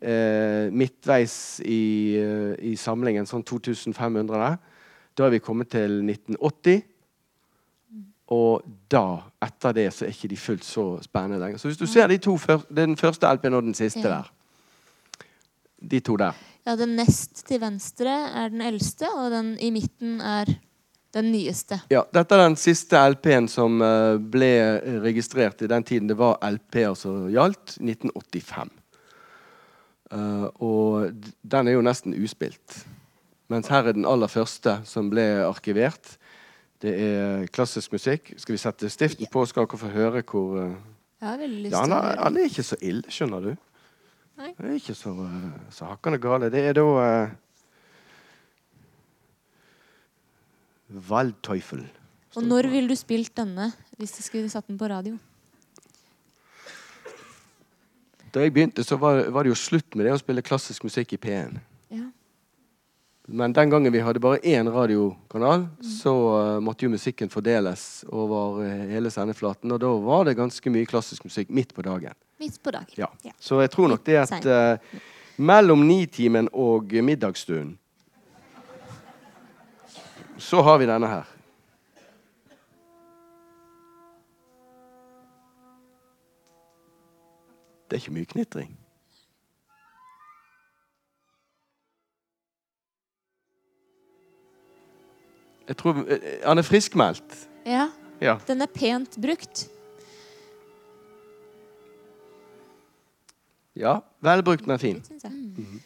eh, 0.00 0.70
midtveis 0.70 1.34
i, 1.66 1.82
eh, 2.22 2.54
i 2.70 2.76
samlingen, 2.78 3.26
sånn 3.26 3.42
2500. 3.46 4.54
Da 5.18 5.26
er 5.26 5.34
vi 5.34 5.42
kommet 5.42 5.74
til 5.74 6.00
1980. 6.06 6.86
Og 8.30 8.62
da, 8.92 9.04
etter 9.42 9.74
det, 9.74 9.88
så 9.94 10.06
er 10.06 10.12
ikke 10.14 10.30
de 10.30 10.36
fullt 10.38 10.64
så 10.64 10.84
spennende 11.02 11.40
lenger. 11.42 11.58
Så 11.58 11.68
hvis 11.68 11.80
du 11.80 11.86
ser 11.90 12.06
de 12.06 12.18
to 12.22 12.36
den 12.70 12.94
første 12.96 13.26
LP-en 13.26 13.58
og 13.58 13.62
den 13.66 13.74
siste 13.74 14.04
Ja. 14.06 14.08
der. 14.08 14.30
De 15.90 16.00
to 16.00 16.16
der. 16.16 16.32
Ja, 16.66 16.76
den 16.76 16.94
nest 16.96 17.46
til 17.48 17.60
venstre 17.60 18.12
er 18.36 18.48
den 18.52 18.60
eldste, 18.60 19.08
og 19.16 19.30
den 19.32 19.56
i 19.58 19.70
midten 19.70 20.20
er 20.20 20.44
den 21.14 21.32
nyeste. 21.32 21.80
Ja, 21.90 22.02
dette 22.14 22.34
er 22.36 22.44
den 22.44 22.56
siste 22.56 23.00
LP-en 23.10 23.48
som 23.48 23.80
eh, 23.82 24.18
ble 24.18 24.50
registrert 25.02 25.62
i 25.62 25.66
den 25.70 25.82
tiden 25.82 26.06
det 26.10 26.18
var 26.20 26.38
LP-er 26.46 26.94
som 26.94 27.24
gjaldt, 27.32 27.78
1985. 27.80 28.70
Eh, 30.12 30.46
og 30.62 31.10
den 31.42 31.68
er 31.68 31.72
jo 31.72 31.82
nesten 31.82 32.14
uspilt. 32.14 32.84
Mens 33.50 33.70
her 33.72 33.88
er 33.88 33.96
den 33.96 34.06
aller 34.06 34.30
første 34.30 34.78
som 34.86 35.10
ble 35.10 35.24
arkivert. 35.48 36.16
Det 36.80 36.92
er 36.96 37.46
klassisk 37.52 37.92
musikk. 37.92 38.32
Skal 38.40 38.54
vi 38.54 38.60
sette 38.60 38.88
stiften 38.88 39.28
på, 39.28 39.44
skal 39.46 39.66
dere 39.66 39.80
få 39.80 39.90
høre 39.92 40.22
hvor 40.24 40.56
eh, 40.62 40.78
Ja, 41.20 41.34
han 41.36 41.92
er, 41.92 42.16
han 42.22 42.36
er 42.36 42.48
ikke 42.48 42.64
så 42.64 42.78
ille, 42.80 43.04
skjønner 43.12 43.40
du. 43.44 43.50
Nei. 44.40 44.54
Han 44.56 44.70
er 44.70 44.78
ikke 44.78 44.96
så, 44.96 45.12
eh, 45.26 45.50
så 45.70 45.90
hakkende 45.90 46.18
gale. 46.22 46.48
Det 46.52 46.62
er 46.64 46.78
da 46.78 46.84
uh, 46.88 47.28
Waldteufel. 51.10 51.84
Og 52.36 52.46
når 52.46 52.70
ville 52.72 52.88
du 52.88 52.96
spilt 52.96 53.36
denne 53.36 53.72
hvis 53.98 54.16
du 54.16 54.22
skulle 54.24 54.48
satt 54.48 54.66
den 54.70 54.78
på 54.80 54.88
radio? 54.88 55.18
Da 58.32 58.40
jeg 58.40 58.54
begynte, 58.54 58.84
så 58.86 58.96
var, 58.96 59.26
var 59.28 59.42
det 59.42 59.50
jo 59.50 59.58
slutt 59.58 59.96
med 59.98 60.06
det 60.06 60.14
å 60.14 60.20
spille 60.22 60.44
klassisk 60.46 60.86
musikk 60.86 61.12
i 61.16 61.20
P1. 61.20 61.58
Men 63.32 63.52
den 63.52 63.70
gangen 63.70 63.92
vi 63.92 64.00
hadde 64.00 64.18
bare 64.18 64.38
én 64.42 64.68
radiokanal, 64.72 65.68
så 66.02 66.12
uh, 66.12 66.60
måtte 66.60 66.84
jo 66.84 66.90
musikken 66.90 67.30
fordeles 67.30 68.02
over 68.08 68.64
eh, 68.64 68.88
hele 68.90 69.10
sendeflaten. 69.10 69.70
Og 69.70 69.78
da 69.78 69.90
var 70.02 70.24
det 70.26 70.34
ganske 70.34 70.72
mye 70.74 70.88
klassisk 70.90 71.28
musikk 71.28 71.52
midt 71.54 71.70
på 71.76 71.84
dagen. 71.86 72.16
Midt 72.42 72.58
på 72.62 72.74
dagen. 72.74 72.90
Ja. 72.98 73.06
Ja. 73.22 73.30
Så 73.38 73.60
jeg 73.62 73.70
tror 73.70 73.92
nok 73.94 74.02
det 74.06 74.18
at 74.24 74.50
uh, 74.50 74.98
mellom 75.38 75.86
nitimen 75.86 76.50
og 76.50 76.90
middagsstunden 76.90 77.76
så 80.40 80.62
har 80.66 80.82
vi 80.82 80.90
denne 80.90 81.06
her. 81.06 81.32
Det 87.86 87.98
er 87.98 88.02
ikke 88.02 88.18
mye 88.18 88.34
knitring. 88.34 88.79
Jeg 95.70 95.78
tror 95.78 96.00
eh, 96.10 96.40
Han 96.44 96.58
er 96.58 96.66
friskmeldt. 96.66 97.46
Ja, 97.66 97.88
Ja. 98.20 98.38
den 98.46 98.62
er 98.62 98.66
pent 98.66 99.16
brukt. 99.22 99.68
ja. 103.76 104.00
Velbrukt, 104.20 104.66
men 104.66 104.78
fin. 104.78 104.98
Det 104.98 105.06
syns 105.06 105.24
jeg. 105.24 105.80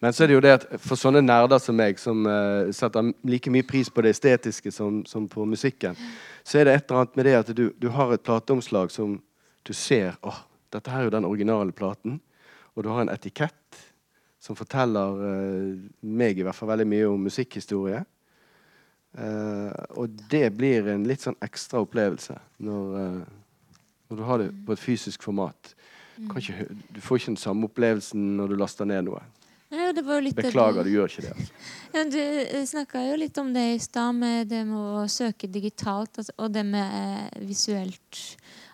Men 0.00 0.12
så 0.12 0.24
er 0.24 0.26
det 0.26 0.34
jo 0.34 0.40
det 0.44 0.50
at 0.52 0.66
for 0.82 1.00
sånne 1.00 1.22
nerder 1.24 1.60
som 1.62 1.76
meg, 1.78 1.98
som 1.98 2.26
uh, 2.26 2.68
setter 2.74 3.12
like 3.24 3.50
mye 3.50 3.64
pris 3.64 3.88
på 3.88 4.02
det 4.04 4.10
estetiske 4.12 4.72
som, 4.74 5.00
som 5.06 5.28
på 5.30 5.46
musikken, 5.48 5.96
så 6.44 6.58
er 6.58 6.66
det 6.66 6.74
et 6.74 6.90
eller 6.90 7.00
annet 7.00 7.16
med 7.16 7.24
det 7.24 7.34
at 7.38 7.52
du, 7.56 7.62
du 7.78 7.88
har 7.94 8.12
et 8.12 8.24
plateomslag 8.26 8.90
som 8.92 9.14
du 9.64 9.72
ser 9.72 10.18
åh, 10.20 10.42
dette 10.74 10.90
her 10.90 11.04
er 11.04 11.08
jo 11.08 11.14
den 11.14 11.24
originale 11.28 11.72
platen. 11.72 12.20
Og 12.74 12.84
du 12.84 12.90
har 12.90 13.00
en 13.04 13.12
etikett 13.14 13.80
som 14.42 14.58
forteller 14.58 15.22
uh, 15.22 15.78
meg 16.02 16.36
i 16.38 16.44
hvert 16.44 16.58
fall 16.58 16.74
veldig 16.74 16.88
mye 16.92 17.08
om 17.08 17.28
musikkhistorie. 17.30 18.02
Eh, 19.12 19.72
og 20.00 20.08
det 20.32 20.46
blir 20.56 20.86
en 20.88 21.04
litt 21.08 21.20
sånn 21.26 21.36
ekstra 21.44 21.82
opplevelse 21.84 22.38
når, 22.64 22.94
uh, 22.96 23.82
når 24.08 24.20
du 24.20 24.24
har 24.24 24.40
det 24.40 24.48
på 24.64 24.72
et 24.72 24.80
fysisk 24.80 25.26
format. 25.26 25.74
Kan 26.16 26.40
ikke, 26.40 26.66
du 26.92 27.00
får 27.02 27.20
ikke 27.20 27.32
den 27.34 27.40
samme 27.40 27.68
opplevelsen 27.68 28.24
når 28.38 28.52
du 28.52 28.56
laster 28.60 28.88
ned 28.88 29.08
noe. 29.08 29.20
Nei, 29.72 29.86
Beklager, 30.36 30.84
du 30.84 30.92
gjør 30.92 31.08
ikke 31.08 31.22
det. 31.24 31.32
Altså. 31.32 31.52
Ja, 31.94 32.02
du 32.08 32.66
snakka 32.68 33.02
jo 33.06 33.16
litt 33.20 33.38
om 33.40 33.52
det 33.54 33.62
i 33.74 33.78
stad, 33.80 34.16
med 34.16 34.48
det 34.50 34.62
med 34.68 34.76
å 34.76 35.04
søke 35.08 35.48
digitalt 35.48 36.20
altså, 36.20 36.32
og 36.40 36.52
det 36.52 36.64
med 36.68 36.96
eh, 36.98 37.42
visuelt 37.48 38.20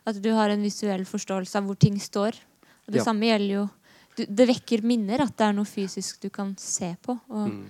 At 0.08 0.18
du 0.22 0.30
har 0.34 0.50
en 0.50 0.62
visuell 0.62 1.04
forståelse 1.06 1.58
av 1.60 1.66
hvor 1.68 1.78
ting 1.78 1.98
står. 2.02 2.38
Og 2.86 2.94
det 2.94 3.02
Ja. 3.02 3.06
samme 3.06 3.26
gjelder 3.30 3.54
jo 3.54 3.64
du, 4.16 4.24
Det 4.26 4.46
vekker 4.50 4.82
minner 4.82 5.22
at 5.22 5.36
det 5.38 5.46
er 5.46 5.54
noe 5.54 5.68
fysisk 5.68 6.20
du 6.22 6.30
kan 6.30 6.54
se 6.58 6.96
på 7.02 7.14
og 7.28 7.46
Mm. 7.50 7.66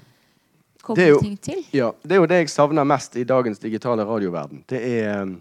Er 0.99 1.09
jo- 1.09 1.21
ting 1.21 1.37
til. 1.41 1.65
Ja, 1.73 1.93
Det 2.03 2.13
er 2.13 2.17
jo 2.21 2.27
det 2.27 2.37
jeg 2.37 2.49
savner 2.51 2.85
mest 2.85 3.17
i 3.17 3.25
dagens 3.25 3.59
digitale 3.59 4.05
radioverden. 4.05 4.65
Det 4.69 4.81
er 5.03 5.23
um, 5.23 5.41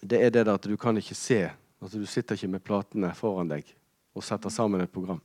det, 0.00 0.22
er 0.22 0.30
det 0.30 0.46
der 0.46 0.54
at 0.54 0.62
du 0.62 0.76
kan 0.76 0.96
ikke 0.96 1.14
se. 1.14 1.50
Altså, 1.82 1.98
du 1.98 2.06
sitter 2.06 2.34
ikke 2.34 2.48
med 2.48 2.64
platene 2.64 3.14
foran 3.14 3.48
deg 3.48 3.64
og 4.14 4.22
setter 4.22 4.50
sammen 4.50 4.80
et 4.80 4.92
program. 4.92 5.20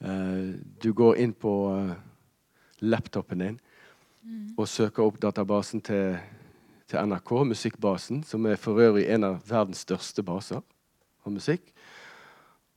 Eh, 0.00 0.54
du 0.82 0.92
går 0.92 1.16
inn 1.22 1.32
på 1.32 1.52
eh, 1.76 1.94
laptopen 2.80 3.38
din 3.38 3.60
og 4.56 4.68
søker 4.68 5.02
opp 5.02 5.18
databasen 5.20 5.80
til, 5.82 6.16
til 6.88 6.98
NRK, 7.06 7.30
Musikkbasen, 7.46 8.22
som 8.24 8.46
er 8.46 8.56
for 8.56 8.78
øvrig 8.78 9.08
en 9.10 9.24
av 9.24 9.40
verdens 9.48 9.82
største 9.82 10.22
baser 10.22 10.62
av 11.26 11.32
musikk. 11.32 11.72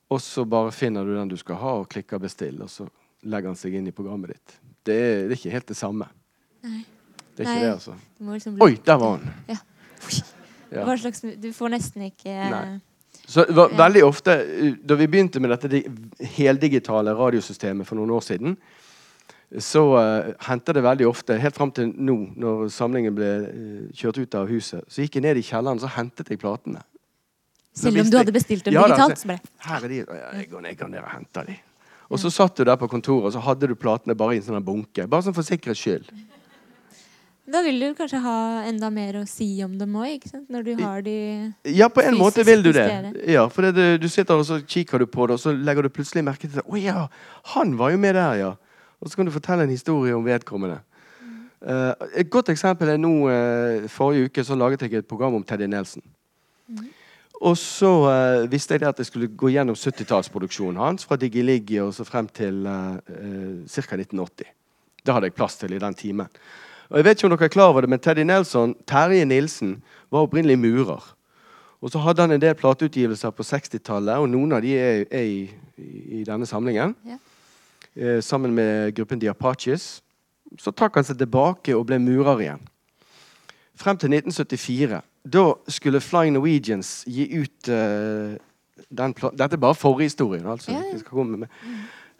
Og 0.10 0.22
så 0.22 0.46
bare 0.46 0.72
finner 0.74 1.06
du 1.06 1.16
den 1.16 1.30
du 1.30 1.38
skal 1.38 1.56
ha, 1.62 1.74
og 1.82 1.90
klikker 1.90 2.20
'bestill', 2.20 2.62
og 2.62 2.70
så 2.70 2.88
legger 3.24 3.48
han 3.50 3.56
seg 3.56 3.74
inn 3.74 3.88
i 3.88 3.92
programmet 3.92 4.34
ditt. 4.34 4.60
Det 4.86 4.96
er, 4.96 5.22
det 5.28 5.32
er 5.34 5.40
ikke 5.40 5.52
helt 5.56 5.68
det 5.72 5.78
samme. 5.80 6.08
Nei. 6.66 6.82
Det 7.36 7.44
er 7.44 7.50
ikke 7.50 7.54
Nei. 7.54 7.64
det, 7.64 7.72
altså. 7.74 7.96
Liksom 8.32 8.62
Oi, 8.62 8.76
der 8.86 9.00
var 9.02 9.18
han! 9.18 9.34
Ja. 9.50 9.58
Ja. 10.76 10.84
Hva 10.86 10.96
slags, 11.00 11.22
du 11.42 11.48
får 11.56 11.70
nesten 11.76 12.02
ikke 12.10 12.34
Nei. 12.52 12.80
Så 13.26 13.46
det 13.48 13.56
var 13.58 13.72
veldig 13.74 14.02
ofte, 14.06 14.34
uh, 14.46 14.74
Da 14.86 14.96
vi 15.00 15.08
begynte 15.10 15.40
med 15.42 15.50
dette 15.54 15.70
di- 15.72 15.86
heldigitale 16.36 17.14
radiosystemet 17.18 17.88
for 17.88 17.98
noen 17.98 18.12
år 18.14 18.22
siden, 18.26 18.58
så 19.62 19.82
uh, 19.96 20.34
hendte 20.48 20.74
det 20.76 20.84
veldig 20.86 21.08
ofte, 21.10 21.38
helt 21.42 21.56
fram 21.58 21.72
til 21.74 21.90
nå, 21.96 22.16
når 22.38 22.68
samlingen 22.74 23.16
ble 23.18 23.30
uh, 23.46 23.86
kjørt 23.98 24.20
ut 24.22 24.36
av 24.42 24.50
huset, 24.52 24.84
så 24.90 25.02
gikk 25.06 25.18
jeg 25.20 25.26
ned 25.26 25.40
i 25.42 25.46
kjelleren 25.46 25.82
så 25.82 25.90
hentet 25.96 26.30
jeg 26.34 26.42
platene. 26.42 26.82
Selv 27.76 28.00
om 28.04 28.10
du 28.10 28.18
hadde 28.18 28.32
bestilt 28.36 28.66
dem 28.68 28.74
Ja, 28.78 28.86
da, 28.88 28.96
digitalt. 28.96 29.18
så- 29.20 29.28
Så 29.28 29.70
Her 29.70 29.84
er 29.84 29.88
de. 29.88 29.96
Jeg 29.98 30.50
går 30.52 30.62
ned, 30.62 30.70
jeg 30.70 30.78
går 30.80 30.88
ned 30.94 31.00
og 31.04 31.10
henter 31.12 31.46
de. 31.50 31.56
Og 32.10 32.22
så 32.22 32.30
satt 32.34 32.58
du 32.58 32.64
der 32.68 32.78
på 32.78 32.90
kontoret, 32.90 33.30
og 33.30 33.34
så 33.34 33.42
hadde 33.42 33.70
du 33.70 33.76
platene 33.78 34.16
bare 34.18 34.36
i 34.36 34.42
en 34.42 34.46
sånn 34.46 34.64
bunke. 34.66 35.08
Bare 35.10 35.26
sånn 35.26 35.36
for 35.36 35.46
sikkerhets 35.46 35.82
skyld. 35.82 36.10
da 37.50 37.62
vil 37.62 37.80
du 37.82 37.88
kanskje 37.98 38.20
ha 38.24 38.38
enda 38.66 38.90
mer 38.94 39.20
å 39.20 39.26
si 39.30 39.48
om 39.66 39.78
dem 39.78 39.94
òg, 40.02 40.26
når 40.50 40.64
du 40.66 40.72
har 40.82 41.02
de 41.06 41.18
Ja, 41.66 41.90
på 41.90 42.02
en 42.02 42.18
måte 42.18 42.46
vil 42.46 42.64
du 42.66 42.72
det. 42.74 42.88
Ja, 43.30 43.48
for 43.50 43.66
det, 43.66 44.02
du, 44.02 44.10
sitter 44.10 44.38
og 44.38 44.46
så 44.46 44.62
kikker 44.62 45.00
du 45.00 45.06
på 45.06 45.28
det, 45.28 45.38
og 45.38 45.42
så 45.42 45.54
legger 45.54 45.86
du 45.86 45.90
plutselig 45.90 46.26
merke 46.26 46.48
til 46.48 46.60
det. 46.60 46.66
Å 46.66 46.82
ja, 46.82 47.08
han 47.56 47.78
var 47.78 47.94
jo 47.94 48.02
med 48.02 48.16
der, 48.16 48.36
ja. 48.42 48.52
Og 49.02 49.10
så 49.10 49.18
kan 49.18 49.26
du 49.26 49.34
fortelle 49.34 49.66
en 49.66 49.74
historie 49.74 50.16
om 50.16 50.26
vedkommende. 50.26 50.82
Uh, 51.66 51.94
et 52.14 52.30
godt 52.30 52.52
eksempel 52.54 52.92
er 52.94 53.00
nå 53.02 53.10
uh, 53.26 53.88
Forrige 53.90 54.30
uke 54.30 54.44
så 54.46 54.54
laget 54.54 54.84
jeg 54.86 55.00
et 55.00 55.08
program 55.08 55.34
om 55.34 55.44
Teddy 55.44 55.66
Nelson. 55.66 56.04
Og 57.46 57.58
så 57.62 57.92
eh, 58.10 58.46
visste 58.50 58.74
jeg 58.74 58.82
det 58.82 58.90
at 58.90 59.02
jeg 59.02 59.10
skulle 59.12 59.30
gå 59.30 59.52
gjennom 59.54 59.78
70-tallsproduksjonen 59.78 60.82
hans 60.82 61.06
fra 61.06 61.18
Digi-Liggi 61.22 61.78
og 61.84 61.94
så 61.94 62.06
frem 62.08 62.28
til 62.34 62.64
uh, 62.66 62.98
ca. 63.70 64.00
1980. 64.00 64.50
Det 65.06 65.14
hadde 65.14 65.30
jeg 65.30 65.36
plass 65.38 65.60
til 65.62 65.76
i 65.76 65.82
den 65.82 65.94
timen. 65.94 66.32
Og 66.90 66.98
jeg 66.98 67.06
vet 67.06 67.20
ikke 67.20 67.30
om 67.30 67.36
dere 67.36 67.50
er 67.50 67.54
klar 67.54 67.70
over 67.70 67.86
det, 67.86 67.92
men 67.94 68.02
Teddy 68.02 68.26
Nelson, 68.26 68.74
Terje 68.90 69.26
Nilsen 69.26 69.78
var 70.14 70.26
opprinnelig 70.26 70.58
murer. 70.60 71.06
Og 71.82 71.94
så 71.94 72.02
hadde 72.02 72.26
han 72.26 72.34
en 72.34 72.42
del 72.42 72.58
plateutgivelser 72.58 73.34
på 73.36 73.46
60-tallet, 73.46 74.18
og 74.18 74.30
noen 74.30 74.58
av 74.58 74.66
de 74.66 74.74
er, 74.78 75.06
er 75.14 75.30
i, 75.30 75.40
i, 75.78 75.90
i 76.22 76.26
denne 76.26 76.50
samlingen. 76.50 76.96
Yeah. 77.06 77.22
Eh, 77.96 78.22
sammen 78.22 78.56
med 78.56 78.96
gruppen 78.96 79.20
The 79.20 79.30
Apaches. 79.30 80.02
Så 80.60 80.72
trakk 80.72 80.98
han 80.98 81.06
seg 81.08 81.20
tilbake 81.20 81.76
og 81.78 81.86
ble 81.90 82.00
murer 82.02 82.42
igjen. 82.44 82.64
Frem 83.76 84.00
til 84.00 84.14
1974. 84.14 85.02
Da 85.26 85.54
skulle 85.68 86.02
Fly 86.04 86.30
Norwegians 86.30 87.04
gi 87.10 87.26
ut 87.42 87.70
uh, 87.70 88.36
Dette 88.92 89.56
er 89.56 89.62
bare 89.62 89.76
forhistorien. 89.76 90.46
Altså. 90.46 90.76
Komme 91.10 91.46
med. 91.46 91.54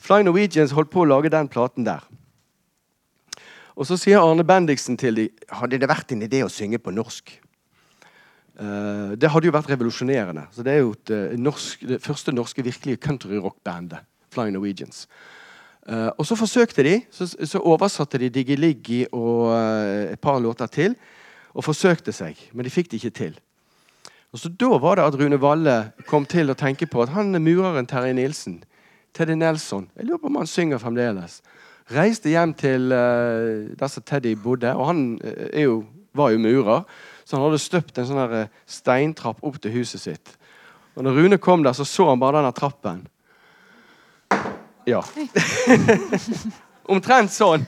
Flying 0.02 0.26
Norwegians 0.28 0.74
holdt 0.76 0.92
på 0.94 1.04
å 1.04 1.10
lage 1.10 1.32
den 1.34 1.50
platen 1.52 1.86
der. 1.86 2.04
Og 3.76 3.88
så 3.88 3.98
sier 4.00 4.24
Arne 4.24 4.46
Bendiksen 4.48 4.98
til 5.00 5.18
dem 5.20 5.52
Hadde 5.52 5.80
det 5.82 5.90
vært 5.92 6.14
en 6.16 6.24
idé 6.26 6.42
å 6.46 6.52
synge 6.52 6.80
på 6.82 6.94
norsk? 6.96 7.34
Uh, 8.56 9.12
det 9.20 9.28
hadde 9.34 9.50
jo 9.50 9.56
vært 9.56 9.72
revolusjonerende. 9.74 10.46
Så 10.56 10.64
Det 10.64 10.74
er 10.74 10.80
jo 10.80 10.94
et, 10.96 11.10
eh, 11.12 11.36
norsk, 11.36 11.82
det 11.88 12.02
første 12.02 12.32
norske 12.32 12.64
virkelige 12.64 13.02
countryrockbandet. 13.04 14.00
Fly 14.32 14.50
Norwegians. 14.50 15.08
Uh, 15.86 16.10
og 16.18 16.26
så 16.26 16.38
forsøkte 16.40 16.84
de. 16.84 17.02
Så, 17.12 17.28
så 17.36 17.60
oversatte 17.60 18.18
de 18.18 18.30
Diggy 18.30 18.56
Liggy 18.56 19.06
og 19.12 19.52
uh, 19.52 20.14
et 20.14 20.20
par 20.20 20.40
låter 20.40 20.68
til. 20.72 20.96
Og 21.56 21.64
forsøkte 21.64 22.12
seg, 22.12 22.40
men 22.54 22.68
de 22.68 22.74
fikk 22.74 22.92
det 22.92 23.00
ikke 23.00 23.18
til. 23.18 23.36
Og 24.36 24.40
så 24.40 24.50
Da 24.52 24.78
var 24.78 25.00
det 25.00 25.06
at 25.08 25.16
Rune 25.16 25.40
Valle 25.40 25.92
kom 26.10 26.26
til 26.28 26.52
å 26.52 26.58
tenke 26.60 26.88
på 26.92 27.06
at 27.06 27.14
han 27.16 27.36
er 27.36 27.44
mureren 27.44 27.88
Terje 27.88 28.14
Nilsen. 28.14 28.64
Teddy 29.16 29.38
Nelson. 29.40 29.88
Jeg 29.96 30.10
lurer 30.10 30.20
på 30.20 30.28
om 30.28 30.42
han 30.42 30.50
synger 30.50 30.82
fremdeles. 30.82 31.40
Reiste 31.96 32.32
hjem 32.34 32.52
til 32.58 32.92
uh, 32.92 33.72
der 33.80 33.92
som 33.92 34.04
Teddy 34.04 34.34
bodde, 34.36 34.74
og 34.76 34.90
han 34.90 35.04
uh, 35.24 35.62
jo, 35.62 35.78
var 36.18 36.34
jo 36.34 36.42
murer. 36.44 36.84
Så 37.26 37.38
han 37.38 37.46
hadde 37.46 37.62
støpt 37.64 37.98
en 37.98 38.06
sånn 38.06 38.34
eh, 38.38 38.52
steintrapp 38.70 39.40
opp 39.42 39.56
til 39.58 39.74
huset 39.80 40.04
sitt. 40.04 40.34
Og 40.94 41.08
når 41.08 41.16
Rune 41.18 41.40
kom 41.42 41.64
der, 41.66 41.74
så 41.74 41.88
så 41.88 42.06
han 42.12 42.20
bare 42.22 42.38
denne 42.38 42.52
trappen. 42.54 43.00
Ja. 44.86 45.00
Omtrent 46.94 47.34
sånn. 47.34 47.66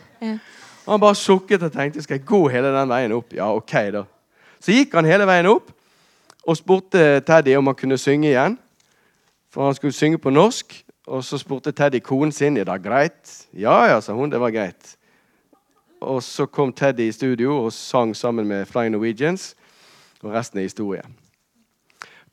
Og 0.87 0.93
han 0.93 1.01
bare 1.03 1.19
sukket 1.19 1.63
og 1.67 1.73
tenkte 1.73 2.01
skal 2.01 2.15
jeg 2.15 2.25
gå 2.25 2.45
hele 2.47 2.71
den 2.71 2.87
veien 2.87 3.11
opp. 3.11 3.33
Ja, 3.35 3.49
ok 3.51 3.73
da. 3.91 4.05
Så 4.63 4.71
gikk 4.71 4.95
han 4.95 5.05
hele 5.05 5.27
veien 5.27 5.49
opp 5.51 5.73
og 6.47 6.55
spurte 6.55 7.19
Teddy 7.27 7.57
om 7.59 7.67
han 7.67 7.75
kunne 7.75 7.97
synge 7.99 8.29
igjen. 8.29 8.55
For 9.51 9.67
han 9.67 9.75
skulle 9.75 9.95
synge 9.95 10.19
på 10.23 10.31
norsk. 10.31 10.71
Og 11.07 11.23
så 11.27 11.39
spurte 11.39 11.73
Teddy 11.75 11.99
konen 12.03 12.31
sin 12.31 12.57
er 12.57 12.67
det 12.67 12.77
greit. 12.83 13.33
Ja, 13.51 13.83
ja, 13.91 13.99
sa 13.99 14.15
hun. 14.15 14.31
Det 14.31 14.39
var 14.39 14.55
greit. 14.55 14.95
Og 15.99 16.23
så 16.23 16.45
kom 16.45 16.71
Teddy 16.73 17.09
i 17.09 17.11
studio 17.11 17.65
og 17.65 17.73
sang 17.73 18.15
sammen 18.15 18.47
med 18.47 18.65
Flying 18.65 18.95
Norwegians. 18.95 19.55
Og 20.23 20.31
resten 20.31 20.59
er 20.59 20.69
historie. 20.69 21.03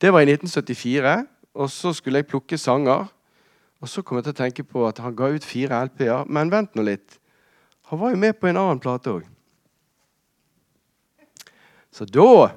Det 0.01 0.13
var 0.13 0.23
i 0.23 0.31
1974. 0.31 1.27
Og 1.55 1.69
så 1.71 1.93
skulle 1.93 2.23
jeg 2.23 2.27
plukke 2.31 2.57
sanger. 2.57 3.05
Og 3.81 3.89
så 3.89 4.01
kom 4.01 4.17
jeg 4.17 4.29
til 4.29 4.35
å 4.35 4.41
tenke 4.43 4.63
på 4.63 4.87
at 4.87 4.99
han 5.03 5.15
ga 5.15 5.27
ut 5.35 5.43
fire 5.43 5.83
LP-er. 5.87 6.23
Men 6.27 6.51
vent 6.51 6.75
nå 6.75 6.87
litt. 6.87 7.19
Han 7.89 8.01
var 8.01 8.13
jo 8.13 8.19
med 8.21 8.39
på 8.39 8.49
en 8.49 8.57
annen 8.57 8.81
plate 8.81 9.13
òg. 9.13 9.25
Så 11.93 12.07
da 12.09 12.49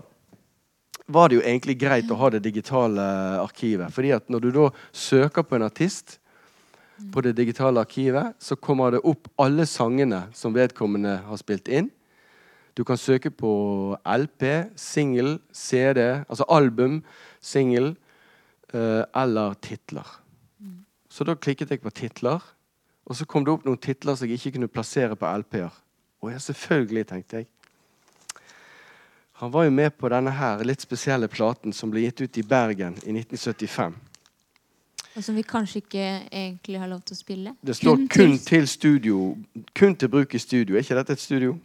var 1.08 1.28
det 1.28 1.38
jo 1.38 1.44
egentlig 1.44 1.76
greit 1.80 2.08
å 2.10 2.16
ha 2.20 2.30
det 2.32 2.40
digitale 2.44 3.04
arkivet. 3.40 3.92
Fordi 3.94 4.10
at 4.16 4.26
når 4.32 4.44
du 4.44 4.48
da 4.56 4.64
søker 4.92 5.46
på 5.46 5.56
en 5.56 5.66
artist 5.68 6.18
på 7.12 7.22
det 7.22 7.36
digitale 7.38 7.80
arkivet, 7.80 8.34
så 8.42 8.56
kommer 8.56 8.96
det 8.96 9.04
opp 9.06 9.30
alle 9.38 9.68
sangene 9.68 10.24
som 10.34 10.56
vedkommende 10.56 11.20
har 11.28 11.40
spilt 11.40 11.70
inn. 11.70 11.92
Du 12.74 12.84
kan 12.86 12.98
søke 12.98 13.30
på 13.34 13.52
LP, 14.06 14.44
singel, 14.78 15.38
CD, 15.52 16.24
altså 16.28 16.46
album, 16.52 17.00
singel 17.40 17.92
eh, 18.72 19.04
eller 19.16 19.56
titler. 19.62 20.06
Så 21.08 21.24
da 21.26 21.34
klikket 21.34 21.72
jeg 21.72 21.82
på 21.82 21.94
titler, 21.94 22.42
og 23.09 23.16
så 23.16 23.24
kom 23.24 23.44
det 23.44 23.52
opp 23.54 23.64
noen 23.64 23.78
titler 23.80 24.14
som 24.18 24.28
jeg 24.28 24.36
ikke 24.38 24.59
kunne 24.59 24.68
plassere 24.68 25.16
på 25.16 25.28
LP-er. 25.40 25.72
Og 26.20 26.32
ja, 26.32 26.38
selvfølgelig, 26.42 27.06
tenkte 27.09 27.36
jeg. 27.40 27.46
Han 29.38 29.52
var 29.54 29.64
jo 29.64 29.70
med 29.70 29.90
på 29.96 30.09
denne 30.11 30.32
her 30.34 30.64
litt 30.66 30.82
spesielle 30.82 31.28
platen 31.30 31.72
som 31.72 31.90
ble 31.92 32.02
gitt 32.09 32.20
ut 32.26 32.38
i 32.38 32.42
Bergen 32.42 32.96
i 33.06 33.12
1975. 33.14 33.94
Og 35.16 35.24
som 35.24 35.34
vi 35.38 35.42
kanskje 35.46 35.80
ikke 35.80 36.02
egentlig 36.28 36.78
har 36.82 36.90
lov 36.90 37.00
til 37.06 37.14
å 37.14 37.18
spille. 37.18 37.52
Det 37.64 37.76
står 37.78 37.96
kun, 37.96 38.09
til- 38.11 38.38
til 38.46 38.68
studio, 38.68 39.36
kun 39.74 39.94
til 39.96 40.09
bruk 40.09 40.34
i 40.34 40.38
studio. 40.42 40.76
Er 40.76 40.82
ikke 40.82 40.98
dette 40.98 41.12
et 41.16 41.20
studio? 41.22 41.56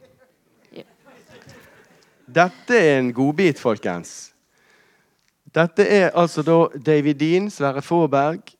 Ja. 0.74 0.84
Dette 2.30 2.78
er 2.78 3.00
en 3.00 3.12
godbit, 3.14 3.60
folkens. 3.60 4.32
Dette 5.54 5.86
er 5.86 6.10
altså 6.18 6.41
da 6.41 6.56
David 6.80 7.16
Dean, 7.20 7.50
Sverre 7.50 7.82
Faaberg, 7.82 8.54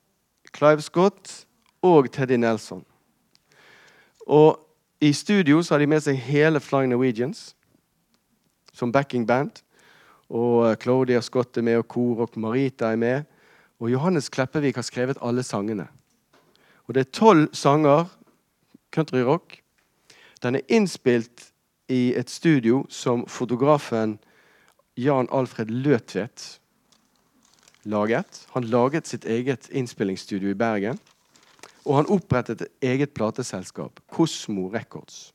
Clive 0.54 0.82
Scott 0.82 1.46
og 1.84 2.10
Teddy 2.12 2.40
Nelson. 2.40 2.86
Og 4.28 4.60
i 5.04 5.12
studio 5.14 5.62
så 5.62 5.76
har 5.76 5.84
de 5.84 5.90
med 5.92 6.04
seg 6.06 6.16
hele 6.16 6.62
Flying 6.64 6.94
Norwegians 6.94 7.52
som 8.74 8.92
backing 8.92 9.28
band. 9.28 9.60
Og 10.34 10.70
eh, 10.70 10.78
Claudia 10.80 11.22
Scott 11.22 11.58
er 11.58 11.66
med, 11.68 11.82
og 11.82 11.88
kor, 11.88 12.24
og 12.24 12.38
Marita 12.40 12.92
er 12.92 13.00
med. 13.00 13.28
Og 13.84 13.92
Johannes 13.92 14.30
Kleppevik 14.30 14.80
har 14.80 14.88
skrevet 14.88 15.20
alle 15.22 15.44
sangene. 15.44 15.90
Og 16.88 16.96
det 16.96 17.06
er 17.06 17.12
tolv 17.12 17.50
sanger 17.54 18.08
countryrock. 18.96 19.60
Den 20.44 20.56
er 20.56 20.68
innspilt 20.68 21.52
i 21.92 22.14
et 22.16 22.30
studio 22.30 22.86
som 22.90 23.28
fotografen 23.28 24.18
Jan 24.98 25.28
Alfred 25.32 25.72
Løtvedt 25.72 26.60
laget. 27.84 28.46
Han 28.54 28.64
laget 28.64 29.08
sitt 29.08 29.26
eget 29.26 29.70
innspillingsstudio 29.72 30.50
i 30.50 30.58
Bergen. 30.58 31.00
Og 31.84 31.98
han 32.00 32.10
opprettet 32.12 32.62
et 32.64 32.92
eget 32.94 33.12
plateselskap, 33.16 34.00
Kosmo 34.12 34.70
Records. 34.72 35.34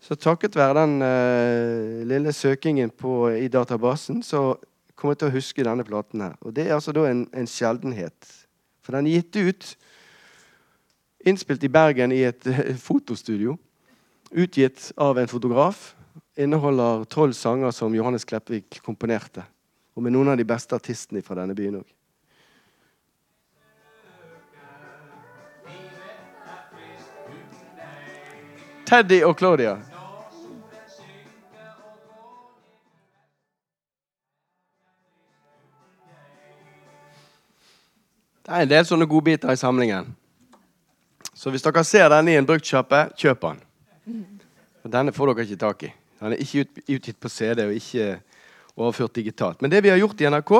Så 0.00 0.14
takket 0.14 0.56
være 0.56 0.78
den 0.78 1.02
uh, 1.02 2.06
lille 2.06 2.32
søkingen 2.32 2.90
på, 2.90 3.28
i 3.28 3.48
databasen, 3.48 4.22
så 4.22 4.54
kommer 4.94 5.16
jeg 5.16 5.20
til 5.20 5.28
å 5.28 5.34
huske 5.34 5.66
denne 5.66 5.84
platen 5.84 6.22
her. 6.22 6.36
Og 6.40 6.54
det 6.56 6.68
er 6.68 6.76
altså 6.76 6.94
da 6.94 7.08
en, 7.10 7.24
en 7.34 7.50
sjeldenhet. 7.50 8.30
For 8.86 8.94
den 8.94 9.08
er 9.10 9.18
gitt 9.18 9.36
ut, 9.36 9.72
innspilt 11.26 11.66
i 11.66 11.72
Bergen 11.72 12.14
i 12.14 12.22
et 12.28 12.48
uh, 12.48 12.70
fotostudio. 12.80 13.58
Utgitt 14.30 14.92
av 14.96 15.18
en 15.18 15.28
fotograf. 15.30 15.90
Inneholder 16.38 17.04
tolv 17.10 17.34
sanger 17.36 17.74
som 17.74 17.94
Johannes 17.96 18.24
Kleppvik 18.28 18.80
komponerte. 18.86 19.44
Og 19.96 20.04
med 20.04 20.14
noen 20.14 20.32
av 20.32 20.38
de 20.38 20.46
beste 20.46 20.76
artistene 20.76 21.24
fra 21.24 21.40
denne 21.40 21.56
byen 21.56 21.80
òg. 21.82 21.95
Teddy 28.86 29.18
og 29.26 29.34
Claudia. 29.38 29.74
Det 38.46 38.54
er 38.54 38.62
en 38.62 38.70
del 38.70 38.86
sånne 38.86 39.08
godbiter 39.10 39.50
i 39.50 39.58
samlingen. 39.58 40.12
Så 41.34 41.50
hvis 41.50 41.66
dere 41.66 41.82
ser 41.82 42.12
denne 42.14 42.30
i 42.30 42.38
en 42.38 42.46
bruktsjappe, 42.46 43.08
kjøp 43.18 43.42
den. 43.42 43.58
For 44.84 44.94
denne 44.94 45.14
får 45.16 45.32
dere 45.32 45.46
ikke 45.48 45.62
tak 45.64 45.82
i. 45.88 45.90
Den 46.20 46.36
er 46.36 46.44
ikke 46.44 46.68
utgitt 46.94 47.18
på 47.18 47.32
CD 47.32 47.64
og 47.66 47.74
ikke 47.74 48.20
overført 48.76 49.18
digitalt. 49.18 49.58
Men 49.60 49.72
det 49.72 49.82
vi 49.82 49.90
har 49.90 49.98
gjort 49.98 50.22
i 50.22 50.30
NRK, 50.30 50.52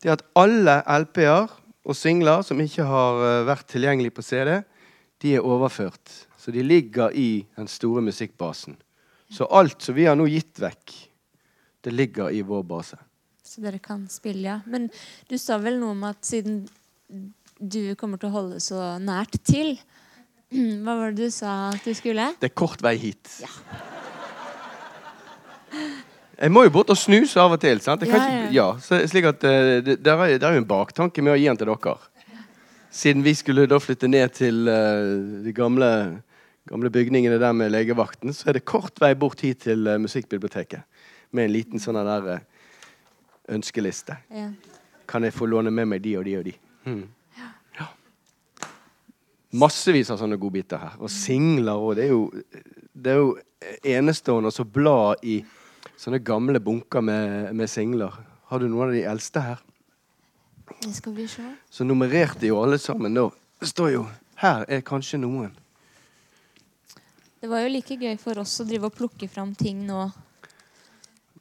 det 0.00 0.08
er 0.08 0.16
at 0.16 0.24
alle 0.40 0.78
LP-er 1.04 1.52
og 1.84 1.98
singler 1.98 2.40
som 2.48 2.64
ikke 2.64 2.88
har 2.88 3.20
eh, 3.28 3.44
vært 3.46 3.68
tilgjengelig 3.70 4.14
på 4.16 4.24
CD, 4.24 4.56
de 5.22 5.36
er 5.36 5.44
overført. 5.44 6.16
Så 6.46 6.54
de 6.54 6.62
ligger 6.62 7.10
i 7.10 7.42
den 7.58 7.66
store 7.66 7.98
musikkbasen. 8.06 8.76
Så 9.26 9.48
alt 9.50 9.82
som 9.82 9.96
vi 9.96 10.04
har 10.06 10.14
nå 10.14 10.28
gitt 10.30 10.60
vekk, 10.62 10.92
det 11.82 11.90
ligger 11.90 12.30
i 12.30 12.44
vår 12.46 12.62
base. 12.62 12.94
Så 13.42 13.58
dere 13.64 13.80
kan 13.82 14.04
spille, 14.06 14.44
ja. 14.46 14.60
Men 14.70 14.86
du 15.26 15.34
sa 15.42 15.58
vel 15.58 15.80
noe 15.80 15.96
om 15.96 16.04
at 16.06 16.22
siden 16.22 16.60
du 17.58 17.96
kommer 17.98 18.22
til 18.22 18.30
å 18.30 18.36
holde 18.36 18.60
så 18.62 18.94
nært 19.02 19.34
til 19.42 19.74
Hva 20.86 20.94
var 20.94 21.10
det 21.10 21.26
du 21.26 21.34
sa 21.34 21.72
at 21.72 21.82
du 21.82 21.90
skulle? 21.98 22.28
Det 22.38 22.52
er 22.52 22.56
kort 22.62 22.78
vei 22.86 22.94
hit. 23.02 23.26
Ja. 23.42 23.50
Jeg 26.46 26.54
må 26.54 26.62
jo 26.66 26.74
bort 26.78 26.90
og 26.94 26.98
snuse 27.00 27.40
av 27.42 27.56
og 27.56 27.62
til. 27.62 27.80
sant? 27.82 28.04
Ja, 28.06 28.12
ikke, 28.12 28.50
ja. 28.54 28.66
Så, 28.78 29.00
slik 29.10 29.26
at 29.32 29.42
uh, 29.42 29.50
det, 29.82 29.98
det, 29.98 30.14
er, 30.14 30.36
det, 30.36 30.44
er, 30.44 30.52
jo 30.54 30.62
en 30.62 30.68
baktanke 30.68 31.24
med 31.24 31.34
å 31.34 31.40
gi 31.40 31.50
den 31.50 31.58
til 31.58 31.74
dere. 31.74 31.98
Siden 32.94 33.26
vi 33.26 33.34
skulle 33.34 33.66
da 33.66 33.80
flytte 33.82 34.06
ned 34.08 34.30
til 34.36 34.68
uh, 34.68 35.42
de 35.42 35.52
gamle, 35.56 35.88
gamle, 36.66 36.90
bygningene 36.90 37.38
der 37.40 37.52
med 37.56 37.72
legevakten, 37.72 38.34
så 38.34 38.50
er 38.50 38.58
det 38.58 38.66
kort 38.68 39.00
vei 39.02 39.14
bort 39.18 39.42
hit 39.44 39.64
til 39.66 39.86
uh, 39.88 39.98
musikkbiblioteket. 40.02 40.82
Med 41.34 41.48
en 41.48 41.54
liten 41.54 41.82
sånn 41.82 41.98
der 41.98 42.40
ønskeliste. 43.52 44.16
Ja. 44.30 44.50
Kan 45.06 45.26
jeg 45.26 45.34
få 45.34 45.46
låne 45.46 45.70
med 45.70 45.88
meg 45.90 46.02
de 46.02 46.16
og 46.18 46.24
de 46.26 46.36
og 46.38 46.46
de? 46.46 46.54
Hmm. 46.86 47.04
Ja. 47.78 47.86
Massevis 49.62 50.10
av 50.10 50.18
sånne 50.20 50.38
godbiter 50.40 50.82
her. 50.82 50.96
Og 50.98 51.10
singler 51.12 51.78
og 51.78 51.96
Det 51.96 52.08
er 52.08 52.14
jo, 52.14 52.24
det 52.92 53.12
er 53.12 53.20
jo 53.22 53.36
enestående 53.96 54.50
å 54.50 54.68
bla 54.68 55.14
i 55.22 55.40
sånne 55.96 56.20
gamle 56.24 56.60
bunker 56.60 57.04
med, 57.04 57.54
med, 57.54 57.70
singler. 57.70 58.14
Har 58.50 58.60
du 58.60 58.68
noen 58.68 58.90
av 58.90 58.96
de 58.96 59.04
eldste 59.06 59.42
her? 59.42 59.62
Det 60.82 60.92
skal 60.94 61.14
vi 61.14 61.26
se. 61.30 61.44
Så 61.70 61.86
nummererte 61.86 62.48
jo 62.48 62.58
alle 62.62 62.78
sammen 62.82 63.14
nå. 63.14 63.30
Det 63.60 63.70
står 63.70 63.92
jo 63.94 64.06
Her 64.36 64.66
er 64.68 64.82
kanskje 64.84 65.16
noen. 65.22 65.54
Det 67.40 67.50
var 67.50 67.60
jo 67.64 67.72
like 67.72 67.96
gøy 68.00 68.16
for 68.20 68.40
oss 68.40 68.54
å 68.62 68.66
drive 68.68 68.88
og 68.88 68.96
plukke 68.96 69.28
fram 69.28 69.52
ting 69.54 69.84
nå. 69.86 70.06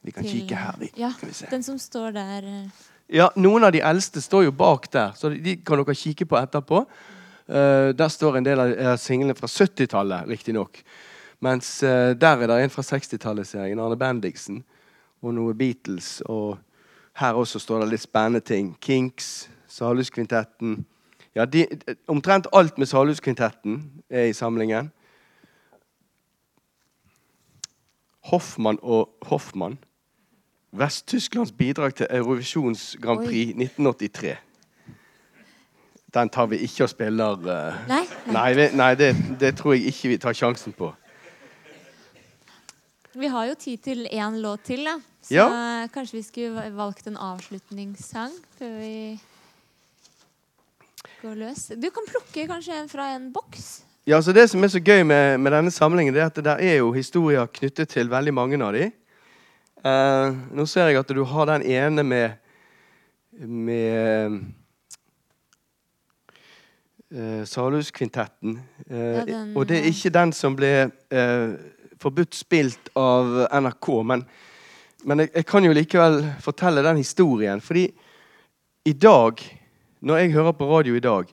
Vi 0.06 0.14
kan 0.14 0.26
til, 0.26 0.42
kikke 0.42 0.60
her, 0.60 0.76
vi. 0.80 0.92
Ja, 1.00 1.14
Den 1.50 1.64
som 1.64 1.80
står 1.82 2.12
der. 2.14 2.46
Eh. 2.46 2.84
Ja, 3.16 3.30
Noen 3.36 3.64
av 3.64 3.72
de 3.74 3.82
eldste 3.86 4.22
står 4.22 4.48
jo 4.48 4.52
bak 4.54 4.90
der, 4.94 5.16
så 5.18 5.32
de 5.32 5.56
kan 5.66 5.82
dere 5.82 5.96
kikke 5.98 6.28
på 6.30 6.38
etterpå. 6.40 6.84
Uh, 7.46 7.94
der 7.94 8.10
står 8.10 8.38
en 8.38 8.46
del 8.46 8.62
av 8.62 8.98
singlene 8.98 9.36
fra 9.38 9.48
70-tallet, 9.50 10.28
riktignok. 10.30 10.82
Mens 11.46 11.78
uh, 11.86 12.14
der 12.18 12.42
er 12.42 12.50
det 12.50 12.60
en 12.64 12.74
fra 12.74 12.86
60-tallet-serien, 12.86 13.80
Arne 13.80 13.98
Bendiksen, 13.98 14.64
og 15.22 15.36
noe 15.38 15.54
Beatles. 15.58 16.20
Og 16.26 16.58
her 17.22 17.38
også 17.38 17.62
står 17.62 17.86
det 17.86 17.94
litt 17.94 18.06
spennende 18.06 18.42
ting. 18.46 18.74
Kinks, 18.82 19.48
Salhuskvintetten. 19.72 20.84
Ja, 21.36 21.46
de, 21.46 21.66
omtrent 22.08 22.50
alt 22.54 22.78
med 22.82 22.90
Salhuskvintetten 22.90 23.80
er 24.10 24.30
i 24.30 24.38
samlingen. 24.38 24.92
Hoffmann 28.32 28.80
og 28.82 29.10
Hoffmann. 29.30 29.78
Vest-Tysklands 30.76 31.52
bidrag 31.52 31.96
til 31.96 32.08
Eurovisjons 32.10 32.98
Grand 33.02 33.24
Prix 33.26 33.54
Oi. 33.56 33.64
1983. 33.64 34.36
Den 36.16 36.30
tar 36.30 36.46
vi 36.52 36.62
ikke 36.64 36.84
og 36.84 36.90
spiller 36.90 37.40
uh, 37.40 37.88
Nei, 37.90 38.04
nei. 38.28 38.54
nei, 38.56 38.68
nei 38.76 38.92
det, 38.96 39.16
det, 39.40 39.56
tror 39.60 39.76
jeg 39.76 39.92
ikke 39.92 40.14
vi 40.14 40.18
tar 40.18 40.36
sjansen 40.36 40.76
på. 40.76 40.92
Vi 43.16 43.28
har 43.32 43.46
jo 43.48 43.56
tid 43.60 43.78
til 43.84 44.08
én 44.12 44.42
låt 44.44 44.66
til, 44.68 44.84
da. 44.88 44.98
Så 45.26 45.34
ja. 45.34 45.48
kanskje 45.94 46.18
vi 46.18 46.24
skulle 46.24 46.68
valgt 46.76 47.08
en 47.08 47.18
avslutningssang 47.18 48.34
før 48.60 48.76
vi 48.80 48.96
går 51.22 51.40
løs. 51.40 51.68
Du 51.80 51.90
kan 51.90 52.08
plukke 52.10 52.48
kanskje 52.48 52.82
en 52.82 52.92
fra 52.92 53.14
en 53.16 53.32
boks. 53.34 53.85
Ja, 54.08 54.22
så 54.22 54.32
Det 54.32 54.48
som 54.48 54.64
er 54.64 54.70
så 54.70 54.78
gøy 54.78 55.02
med, 55.02 55.40
med 55.42 55.50
denne 55.52 55.72
samlingen, 55.74 56.14
det 56.14 56.22
er 56.22 56.28
at 56.30 56.36
det 56.38 56.44
der 56.46 56.60
er 56.62 56.76
jo 56.78 56.92
historier 56.94 57.48
knyttet 57.50 57.90
til 57.90 58.12
veldig 58.12 58.34
mange 58.38 58.60
av 58.62 58.78
dem. 58.78 58.92
Uh, 59.82 60.30
nå 60.54 60.66
ser 60.70 60.92
jeg 60.92 61.00
at 61.00 61.10
du 61.10 61.24
har 61.26 61.50
den 61.50 61.66
ene 61.66 62.04
med, 62.06 62.36
med 63.42 64.38
uh, 67.18 67.42
Salhuskvintetten. 67.50 68.60
Uh, 68.86 69.26
ja, 69.26 69.42
og 69.56 69.66
det 69.74 69.82
er 69.82 69.90
ikke 69.90 70.14
den 70.14 70.38
som 70.38 70.54
ble 70.54 70.74
uh, 70.86 71.58
forbudt 71.98 72.38
spilt 72.38 72.94
av 72.94 73.48
NRK. 73.58 73.94
Men, 74.06 74.28
men 75.02 75.26
jeg, 75.26 75.34
jeg, 75.34 75.50
kan 75.50 75.66
jo 75.66 75.74
likevel 75.74 76.22
fortelle 76.46 76.86
den 76.86 77.02
historien. 77.02 77.58
Fordi 77.58 77.90
i 78.86 78.94
dag, 78.94 79.42
når 80.06 80.22
jeg 80.22 80.38
hører 80.38 80.62
på 80.62 80.70
radio 80.78 80.94
i 80.94 81.08
dag, 81.10 81.26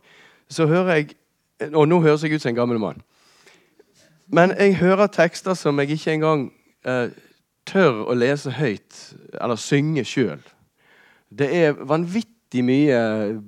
så 0.48 0.64
hører 0.66 0.96
jeg 0.96 1.18
Og 1.70 1.88
nå 1.88 2.00
høres 2.02 2.24
jeg 2.24 2.34
ut 2.34 2.42
som 2.42 2.52
en 2.52 2.58
gammel 2.58 2.80
mann. 2.82 3.02
Men 4.32 4.54
jeg 4.58 4.78
hører 4.80 5.10
tekster 5.12 5.54
som 5.54 5.78
jeg 5.80 5.94
ikke 5.96 6.16
engang 6.16 6.48
tør 7.68 8.04
å 8.08 8.16
lese 8.16 8.52
høyt 8.56 8.98
eller 9.40 9.60
synge 9.60 10.04
sjøl. 10.08 10.40
Det 11.32 11.48
er 11.56 11.76
vanvittig 11.76 12.64
mye 12.66 12.98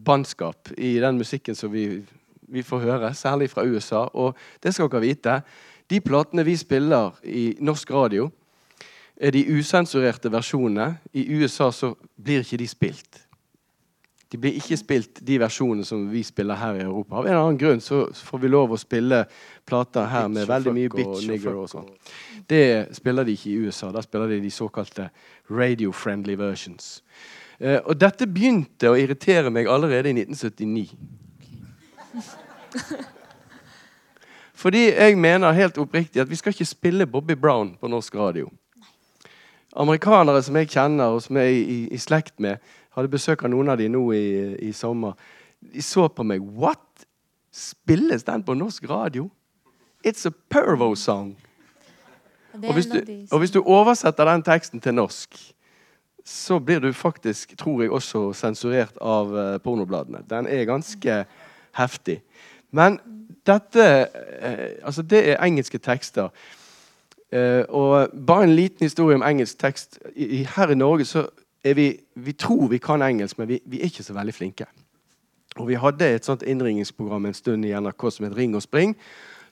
bannskap 0.06 0.70
i 0.76 0.96
den 1.02 1.18
musikken 1.20 1.56
som 1.58 1.72
vi, 1.72 2.04
vi, 2.48 2.62
får 2.62 2.84
høre, 2.86 3.14
særlig 3.14 3.50
fra 3.52 3.64
USA. 3.66 4.06
Og 4.14 4.38
det 4.62 4.74
skal 4.74 4.88
dere 4.92 5.04
vite. 5.04 5.40
De 5.90 6.00
platene 6.00 6.46
vi 6.46 6.56
spiller 6.56 7.16
i 7.24 7.54
norsk 7.60 7.90
radio, 7.92 8.30
er 9.16 9.30
de 9.34 9.44
usensurerte 9.58 10.32
versjonene. 10.32 10.96
I 11.12 11.26
USA 11.36 11.70
så 11.72 11.92
blir 12.16 12.42
ikke 12.42 12.58
de 12.62 12.68
spilt. 12.68 13.23
De 14.34 14.38
blir 14.42 14.56
ikke 14.58 14.74
spilt, 14.74 15.20
de 15.22 15.36
versjonene 15.38 15.86
som 15.86 16.08
vi 16.10 16.24
spiller 16.26 16.58
her 16.58 16.74
i 16.74 16.82
Europa. 16.82 17.20
Av 17.20 17.26
en 17.28 17.30
eller 17.30 17.44
annen 17.44 17.58
grunn 17.60 17.78
så 17.78 18.00
får 18.18 18.40
vi 18.42 18.48
lov 18.50 18.72
å 18.74 18.78
spille 18.82 19.20
plater 19.62 20.08
her 20.10 20.26
med 20.26 20.48
veldig 20.50 20.72
mye 20.74 20.90
bitch 20.90 21.20
og 21.20 21.28
nigger 21.30 21.60
og 21.60 21.68
sånn. 21.70 21.86
Det 22.50 22.90
spiller 22.98 23.28
de 23.28 23.36
ikke 23.38 23.52
i 23.52 23.60
USA. 23.62 23.92
Da 23.94 24.02
spiller 24.02 24.34
de 24.34 24.40
de 24.42 24.50
såkalte 24.50 25.06
radio-friendly 25.54 26.34
versions. 26.40 26.96
Uh, 27.62 27.78
og 27.84 27.94
dette 28.02 28.26
begynte 28.26 28.90
å 28.90 28.98
irritere 28.98 29.54
meg 29.54 29.70
allerede 29.70 30.10
i 30.10 30.16
1979. 30.18 30.98
Fordi 34.64 34.88
jeg 34.88 35.14
mener 35.14 35.54
helt 35.54 35.78
oppriktig 35.78 36.26
at 36.26 36.30
vi 36.30 36.42
skal 36.42 36.58
ikke 36.58 36.66
spille 36.74 37.06
Bobby 37.06 37.38
Brown 37.38 37.76
på 37.78 37.86
norsk 37.86 38.18
radio. 38.18 38.50
Amerikanere 39.78 40.42
som 40.42 40.58
jeg 40.58 40.74
kjenner 40.74 41.14
og 41.14 41.22
som 41.22 41.38
jeg 41.38 41.54
er 41.54 41.70
i, 41.70 41.78
i 41.94 41.98
slekt 42.02 42.34
med, 42.42 42.58
hadde 42.94 43.10
besøk 43.12 43.44
av 43.44 43.50
noen 43.52 43.72
av 43.72 43.78
de 43.80 43.88
nå 43.90 44.04
i, 44.14 44.26
i 44.68 44.72
sommer. 44.72 45.16
De 45.60 45.82
så 45.82 46.08
på 46.08 46.26
meg. 46.26 46.42
What? 46.42 47.06
Spilles 47.54 48.24
den 48.26 48.42
på 48.42 48.54
norsk 48.58 48.86
radio? 48.90 49.28
It's 50.04 50.26
a 50.26 50.32
pervo-song. 50.50 51.36
Og, 52.54 52.76
og, 53.32 53.38
hvis 53.38 53.50
du 53.50 53.62
oversetter 53.62 54.28
den 54.28 54.42
teksten 54.46 54.80
til 54.80 54.94
norsk, 54.94 55.38
så 56.24 56.58
blir 56.58 56.78
du 56.78 56.92
faktisk, 56.92 57.56
tror 57.58 57.82
jeg, 57.82 57.90
også 57.90 58.32
sensurert 58.32 58.96
av 59.00 59.32
uh, 59.34 59.58
pornobladene. 59.58 60.22
Den 60.30 60.46
er 60.46 60.64
ganske 60.64 61.24
heftig. 61.76 62.20
Men 62.70 62.98
dette 63.46 63.88
uh, 64.42 64.86
Altså, 64.86 65.02
det 65.02 65.30
er 65.30 65.42
engelske 65.44 65.78
tekster. 65.78 66.28
Uh, 67.32 67.64
og 67.68 68.08
bare 68.26 68.44
en 68.44 68.54
liten 68.54 68.84
historie 68.84 69.14
om 69.14 69.22
engelsk 69.22 69.58
tekst. 69.58 69.98
I, 70.16 70.46
her 70.56 70.70
i 70.70 70.74
Norge 70.78 71.04
så 71.04 71.26
vi, 71.72 71.86
vi, 72.14 72.32
tror 72.32 72.68
vi 72.68 72.78
kan 72.78 73.02
engelsk, 73.02 73.38
men 73.38 73.48
vi, 73.48 73.60
vi, 73.64 73.80
er 73.80 73.88
ikke 73.88 74.04
så 74.04 74.16
veldig 74.16 74.34
flinke. 74.36 74.66
Og 75.56 75.68
vi 75.70 75.78
hadde 75.80 76.08
et 76.16 76.26
sånt 76.26 76.42
innringningsprogram 76.42 77.28
en 77.28 77.36
stund 77.36 77.64
i 77.64 77.72
NRK 77.72 78.10
som 78.10 78.26
het 78.26 78.36
Ring 78.36 78.56
og 78.58 78.64
spring. 78.64 78.92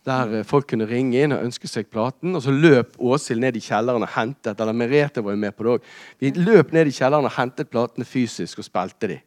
Der 0.05 0.35
eh, 0.35 0.45
folk 0.45 0.67
kunne 0.69 0.89
ringe 0.91 1.23
inn 1.23 1.33
og 1.33 1.45
ønske 1.47 1.71
seg 1.71 1.89
platen. 1.93 2.35
Og 2.37 2.43
så 2.45 2.53
løp 2.53 2.99
Åshild 2.99 3.41
ned 3.41 3.57
i 3.57 3.63
kjelleren 3.63 4.05
og 4.05 4.13
hentet 4.17 4.61
eller 4.61 4.77
Merete 4.77 5.25
var 5.25 5.37
jo 5.37 5.43
med 5.45 5.57
på 5.57 5.65
det 5.65 5.77
også. 5.77 5.97
Vi 6.21 6.35
løp 6.37 6.75
ned 6.75 6.91
i 6.91 6.97
kjelleren 6.97 7.31
og 7.31 7.37
hentet 7.39 7.71
platene 7.71 8.09
fysisk 8.09 8.61
og 8.61 8.69
spilte 8.69 9.15
de. 9.15 9.19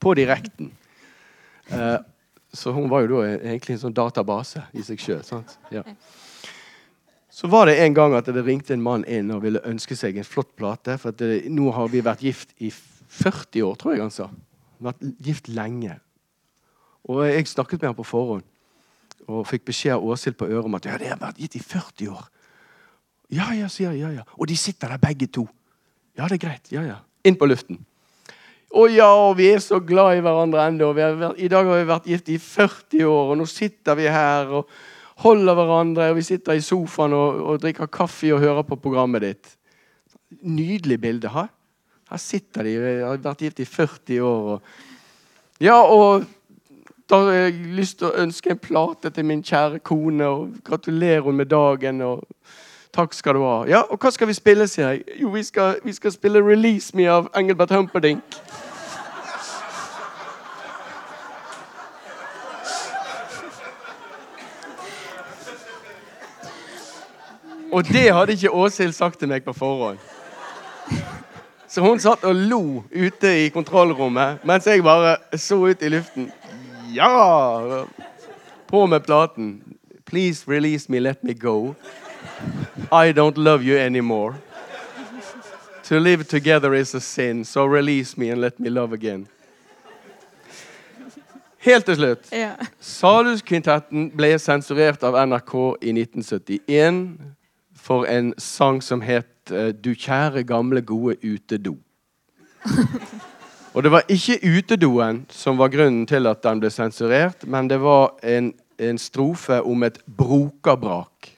På 0.00 0.14
direkten. 0.16 0.70
Uh, 1.72 1.98
så 2.52 2.72
hun 2.74 2.88
var 2.90 3.04
jo 3.04 3.20
da 3.20 3.34
egentlig 3.36 3.76
en 3.76 3.84
sånn 3.84 3.96
database 3.96 4.62
i 4.74 4.82
seg 4.84 5.00
sjøl. 5.02 5.22
Ja. 5.70 5.84
Så 7.40 7.48
var 7.48 7.70
det 7.70 7.78
en 7.80 7.94
gang 7.96 8.12
at 8.12 8.26
det 8.28 8.42
ringte 8.44 8.74
en 8.76 8.82
mann 8.84 9.04
inn 9.08 9.30
og 9.32 9.40
ville 9.46 9.62
ønske 9.64 9.96
seg 9.96 10.18
en 10.20 10.26
flott 10.28 10.50
plate. 10.60 10.98
For 11.00 11.16
det, 11.16 11.46
nå 11.48 11.70
har 11.72 11.88
vi 11.88 12.02
vært 12.04 12.20
gift 12.20 12.52
i 12.60 12.68
40 12.68 13.64
år, 13.64 13.78
tror 13.80 13.94
jeg 13.94 14.02
han 14.04 14.12
sa. 14.12 14.26
Vært 14.84 15.06
gift 15.24 15.48
lenge. 15.48 15.96
Og 17.08 17.22
jeg 17.24 17.48
snakket 17.48 17.80
med 17.80 17.88
ham 17.88 17.96
på 17.96 18.04
forhånd 18.04 18.44
og 19.30 19.46
fikk 19.46 19.64
beskjed 19.70 19.94
av 19.94 20.04
Åshild 20.04 20.36
på 20.36 20.48
øret 20.50 20.68
om 20.68 20.76
at 20.76 20.88
ja, 20.88 20.98
det 21.00 21.08
har 21.12 21.20
vært 21.20 21.40
gitt 21.40 21.56
i 21.56 21.62
40 21.62 22.12
år. 22.12 22.28
Ja, 23.32 23.48
ja, 23.56 23.70
sier 23.72 23.94
jeg. 23.94 24.02
Ja, 24.02 24.12
ja. 24.20 24.26
Og 24.36 24.50
de 24.50 24.56
sitter 24.58 24.92
der 24.92 25.00
begge 25.00 25.30
to. 25.30 25.46
Ja, 26.18 26.26
det 26.26 26.40
er 26.40 26.44
greit. 26.44 26.68
Ja, 26.74 26.84
ja. 26.84 26.98
Inn 27.24 27.38
på 27.40 27.48
luften. 27.48 27.78
Å 28.70 28.84
ja, 28.90 29.08
og 29.16 29.38
vi 29.40 29.48
er 29.54 29.62
så 29.64 29.80
glad 29.80 30.18
i 30.18 30.24
hverandre 30.24 30.68
ennå. 30.68 30.92
I 31.40 31.48
dag 31.50 31.72
har 31.72 31.80
vi 31.80 31.88
vært 31.88 32.10
gift 32.10 32.28
i 32.34 32.36
40 32.42 33.06
år, 33.08 33.32
og 33.32 33.40
nå 33.40 33.48
sitter 33.48 33.96
vi 33.98 34.10
her 34.12 34.58
og 34.60 34.74
holder 35.20 35.54
hverandre. 35.54 36.10
og 36.10 36.16
Vi 36.16 36.26
sitter 36.26 36.58
i 36.58 36.64
sofaen 36.64 37.14
og, 37.16 37.40
og 37.44 37.62
drikker 37.62 37.90
kaffe 37.92 38.32
og 38.34 38.40
hører 38.40 38.62
på 38.66 38.78
programmet 38.80 39.24
ditt. 39.26 39.54
Nydelig 40.42 41.00
bilde. 41.00 41.28
Ha? 41.28 41.46
Her 42.10 42.22
sitter 42.22 42.66
de, 42.66 42.76
har 43.04 43.20
vært 43.22 43.44
gift 43.44 43.60
i 43.62 43.68
40 43.68 44.22
år. 44.26 44.48
Og, 44.54 44.62
ja, 45.60 45.76
og 45.78 46.24
da 47.10 47.20
har 47.26 47.32
jeg 47.32 47.76
lyst 47.76 47.98
til 48.00 48.08
å 48.10 48.16
ønske 48.22 48.54
en 48.54 48.62
plate 48.62 49.10
til 49.14 49.26
min 49.26 49.42
kjære 49.42 49.82
kone. 49.86 50.26
og 50.26 50.58
Gratulerer 50.64 51.22
henne 51.26 51.42
med 51.42 51.50
dagen. 51.50 52.02
og 52.02 52.24
Takk 52.94 53.14
skal 53.14 53.38
du 53.38 53.44
ha. 53.46 53.60
Ja, 53.70 53.84
og 53.86 54.02
hva 54.02 54.10
skal 54.10 54.30
vi 54.30 54.34
spille, 54.34 54.66
sier 54.66 54.96
jeg. 54.96 55.04
Jo, 55.22 55.30
vi 55.34 55.42
skal, 55.46 55.78
vi 55.84 55.92
skal 55.92 56.12
spille 56.12 56.42
'Release 56.42 56.96
Me' 56.96 57.10
av 57.10 57.30
Engelbert 57.36 57.70
Humperdinck. 57.70 58.22
Og 67.72 67.84
det 67.86 68.12
hadde 68.14 68.32
ikke 68.32 68.50
Åshild 68.50 68.92
sagt 68.92 69.18
til 69.18 69.30
meg 69.30 69.44
på 69.44 69.52
forhånd. 69.52 69.98
Så 71.70 71.80
hun 71.84 72.00
satt 72.02 72.24
og 72.26 72.34
lo 72.34 72.62
ute 72.90 73.30
i 73.44 73.48
kontrollrommet 73.54 74.42
mens 74.46 74.66
jeg 74.66 74.82
bare 74.82 75.16
så 75.38 75.60
ut 75.70 75.82
i 75.82 75.90
luften. 75.92 76.30
Ja! 76.94 77.84
På 78.66 78.86
med 78.86 79.00
platen. 79.06 79.62
Please 80.04 80.50
release 80.50 80.90
me, 80.90 80.98
let 80.98 81.22
me 81.24 81.34
go. 81.34 81.74
I 82.90 83.12
don't 83.12 83.38
love 83.38 83.62
you 83.62 83.78
anymore. 83.78 84.34
To 85.84 85.98
live 85.98 86.24
together 86.24 86.74
is 86.74 86.94
a 86.94 87.00
sin, 87.00 87.44
so 87.44 87.64
release 87.64 88.16
me 88.16 88.30
and 88.30 88.40
let 88.40 88.60
me 88.60 88.68
love 88.68 88.92
again. 88.92 89.26
Helt 91.58 91.84
til 91.84 91.96
slutt. 91.96 92.32
Ja. 92.32 92.52
Saluskvintetten 92.80 94.10
ble 94.16 94.38
sensurert 94.38 95.02
av 95.04 95.18
NRK 95.26 95.54
i 95.82 95.92
1971 95.92 97.18
for 97.80 98.04
en 98.04 98.34
sang 98.38 98.82
som 98.82 99.00
het 99.00 99.50
eh, 99.50 99.72
'Du 99.72 99.94
kjære, 99.94 100.44
gamle, 100.44 100.82
gode 100.82 101.16
utedo'. 101.24 101.78
Og 103.74 103.82
det 103.82 103.90
var 103.90 104.02
ikke 104.08 104.40
utedoen 104.58 105.26
som 105.28 105.58
var 105.58 105.68
grunnen 105.68 106.06
til 106.06 106.26
at 106.26 106.42
den 106.42 106.60
ble 106.60 106.70
sensurert, 106.70 107.46
men 107.46 107.70
det 107.70 107.80
var 107.80 108.16
en, 108.22 108.52
en 108.78 108.98
strofe 108.98 109.62
om 109.62 109.82
et 109.82 109.98
brokabrak. 110.16 111.30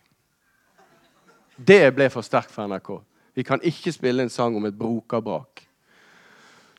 Det 1.66 1.94
ble 1.94 2.10
for 2.10 2.20
sterkt 2.20 2.50
for 2.50 2.66
NRK. 2.66 3.02
Vi 3.34 3.42
kan 3.42 3.60
ikke 3.62 3.92
spille 3.92 4.22
en 4.22 4.30
sang 4.30 4.56
om 4.56 4.64
et 4.64 4.78
brokabrak. 4.78 5.66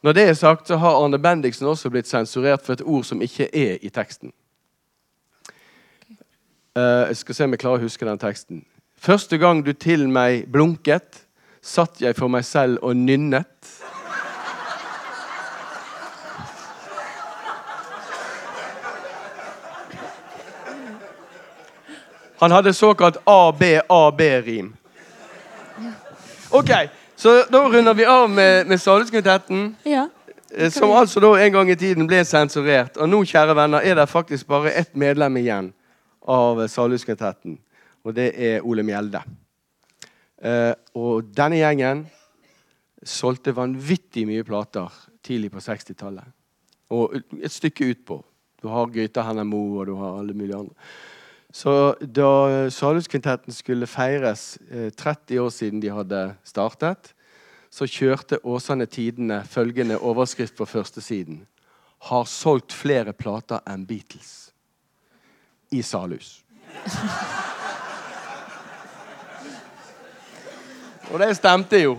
Når 0.04 0.12
det 0.12 0.24
er 0.24 0.34
sagt, 0.34 0.68
så 0.68 0.78
har 0.78 1.04
Arne 1.04 1.20
Bendiksen 1.20 1.68
også 1.68 1.90
blitt 1.90 2.08
sensurert 2.08 2.66
for 2.66 2.74
et 2.74 2.82
ord 2.82 3.04
som 3.04 3.22
ikke 3.22 3.48
er 3.56 3.78
i 3.82 3.90
teksten. 3.90 4.34
Uh, 6.76 6.82
jeg 7.08 7.18
skal 7.18 7.36
se 7.36 7.44
om 7.44 7.54
jeg 7.54 7.60
klarer 7.60 7.78
å 7.78 7.86
huske 7.86 8.06
den 8.06 8.20
teksten. 8.20 8.66
Første 9.04 9.36
gang 9.38 9.66
du 9.66 9.74
til 9.76 10.06
meg 10.08 10.46
blunket, 10.48 11.26
satt 11.60 12.00
jeg 12.00 12.16
for 12.16 12.32
meg 12.32 12.46
selv 12.48 12.78
og 12.88 12.96
nynnet. 12.96 13.50
Han 22.40 22.56
hadde 22.56 22.72
såkalt 22.74 23.20
AB-AB-rim. 23.28 24.72
OK, 26.52 26.72
så 27.16 27.36
da 27.52 27.60
runder 27.60 28.00
vi 28.00 28.08
av 28.08 28.30
med, 28.32 28.72
med 28.72 28.80
Salhuskvintetten. 28.80 29.76
Ja. 29.84 30.08
Som 30.72 30.96
altså 30.96 31.20
da 31.20 31.34
en 31.44 31.52
gang 31.52 31.76
i 31.76 31.76
tiden 31.76 32.08
ble 32.08 32.24
sensurert. 32.24 32.96
Og 32.96 33.12
nå, 33.12 33.26
kjære 33.28 33.60
venner, 33.60 33.84
er 33.84 34.00
det 34.00 34.08
faktisk 34.08 34.48
bare 34.48 34.72
ett 34.72 34.96
medlem 34.96 35.44
igjen 35.44 35.74
av 36.24 36.64
Salhuskvintetten. 36.72 37.60
Og 38.04 38.16
det 38.16 38.34
er 38.36 38.66
Ole 38.68 38.84
Mjelde. 38.84 39.22
Eh, 40.44 40.74
og 41.00 41.32
denne 41.36 41.62
gjengen 41.62 42.04
solgte 43.04 43.56
vanvittig 43.56 44.26
mye 44.28 44.44
plater 44.48 44.92
tidlig 45.24 45.52
på 45.54 45.64
60-tallet. 45.64 46.28
Og 46.94 47.16
et 47.16 47.52
stykke 47.52 47.88
utpå. 47.94 48.20
Du 48.64 48.70
har 48.72 48.92
Gryta 48.92 49.24
Henner 49.28 49.48
og 49.56 49.88
du 49.88 49.96
har 50.00 50.20
alle 50.20 50.36
mulige 50.36 50.60
andre. 50.60 50.76
Så 51.54 51.94
da 52.02 52.70
Salhuskvintetten 52.74 53.54
skulle 53.54 53.88
feires 53.88 54.58
eh, 54.72 54.90
30 54.90 55.40
år 55.40 55.52
siden 55.54 55.82
de 55.84 55.92
hadde 55.94 56.22
startet, 56.44 57.14
så 57.74 57.88
kjørte 57.90 58.42
Åsane 58.46 58.86
Tidene 58.86 59.44
følgende 59.50 59.98
overskrift 59.98 60.58
på 60.58 60.66
førstesiden. 60.66 61.44
Har 62.10 62.26
solgt 62.30 62.74
flere 62.74 63.14
plater 63.14 63.64
enn 63.70 63.86
Beatles. 63.90 64.52
I 65.72 65.82
Salhus. 65.82 66.44
Og 71.14 71.20
det 71.20 71.36
stemte 71.38 71.78
jo. 71.78 71.94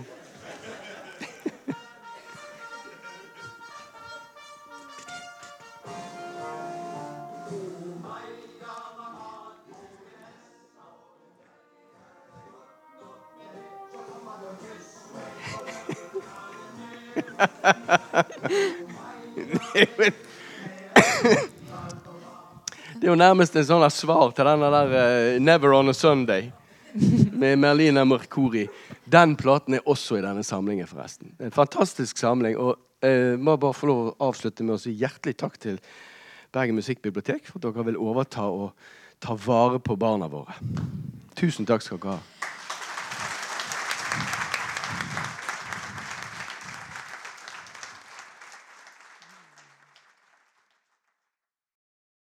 Det 22.95 23.03
er 23.03 23.07
jo 23.07 23.15
nærmest 23.15 23.55
en 23.55 23.63
sånn 23.63 23.83
svar 23.91 24.35
til 24.35 24.43
denne 24.43 24.69
der 24.75 24.91
uh, 24.91 25.39
'Never 25.39 25.71
On 25.79 25.87
A 25.87 25.93
Sunday' 25.95 26.51
med 27.31 27.59
Merlina 27.59 28.03
Mercuri. 28.03 28.67
Den 29.11 29.35
platen 29.37 29.77
er 29.77 29.85
også 29.85 30.17
i 30.17 30.23
denne 30.25 30.43
samlingen, 30.43 30.87
forresten. 30.89 31.35
En 31.39 31.53
fantastisk 31.53 32.17
samling. 32.17 32.57
Og 32.57 32.77
uh, 33.05 33.35
må 33.39 33.57
bare 33.61 33.77
få 33.77 33.89
lov 33.91 34.03
å 34.07 34.29
avslutte 34.31 34.65
med 34.65 34.77
å 34.77 34.81
si 34.81 34.95
hjertelig 34.97 35.37
takk 35.41 35.59
til 35.61 35.79
Bergen 36.55 36.77
Musikkbibliotek 36.79 37.49
for 37.49 37.59
at 37.59 37.67
dere 37.67 37.89
vil 37.91 37.99
overta 38.01 38.47
og 38.49 38.71
ta 39.21 39.35
vare 39.45 39.81
på 39.83 39.97
barna 39.99 40.29
våre. 40.31 40.57
Tusen 41.37 41.67
takk 41.67 41.83
skal 41.85 42.01
dere 42.01 42.17
ha. 42.17 42.34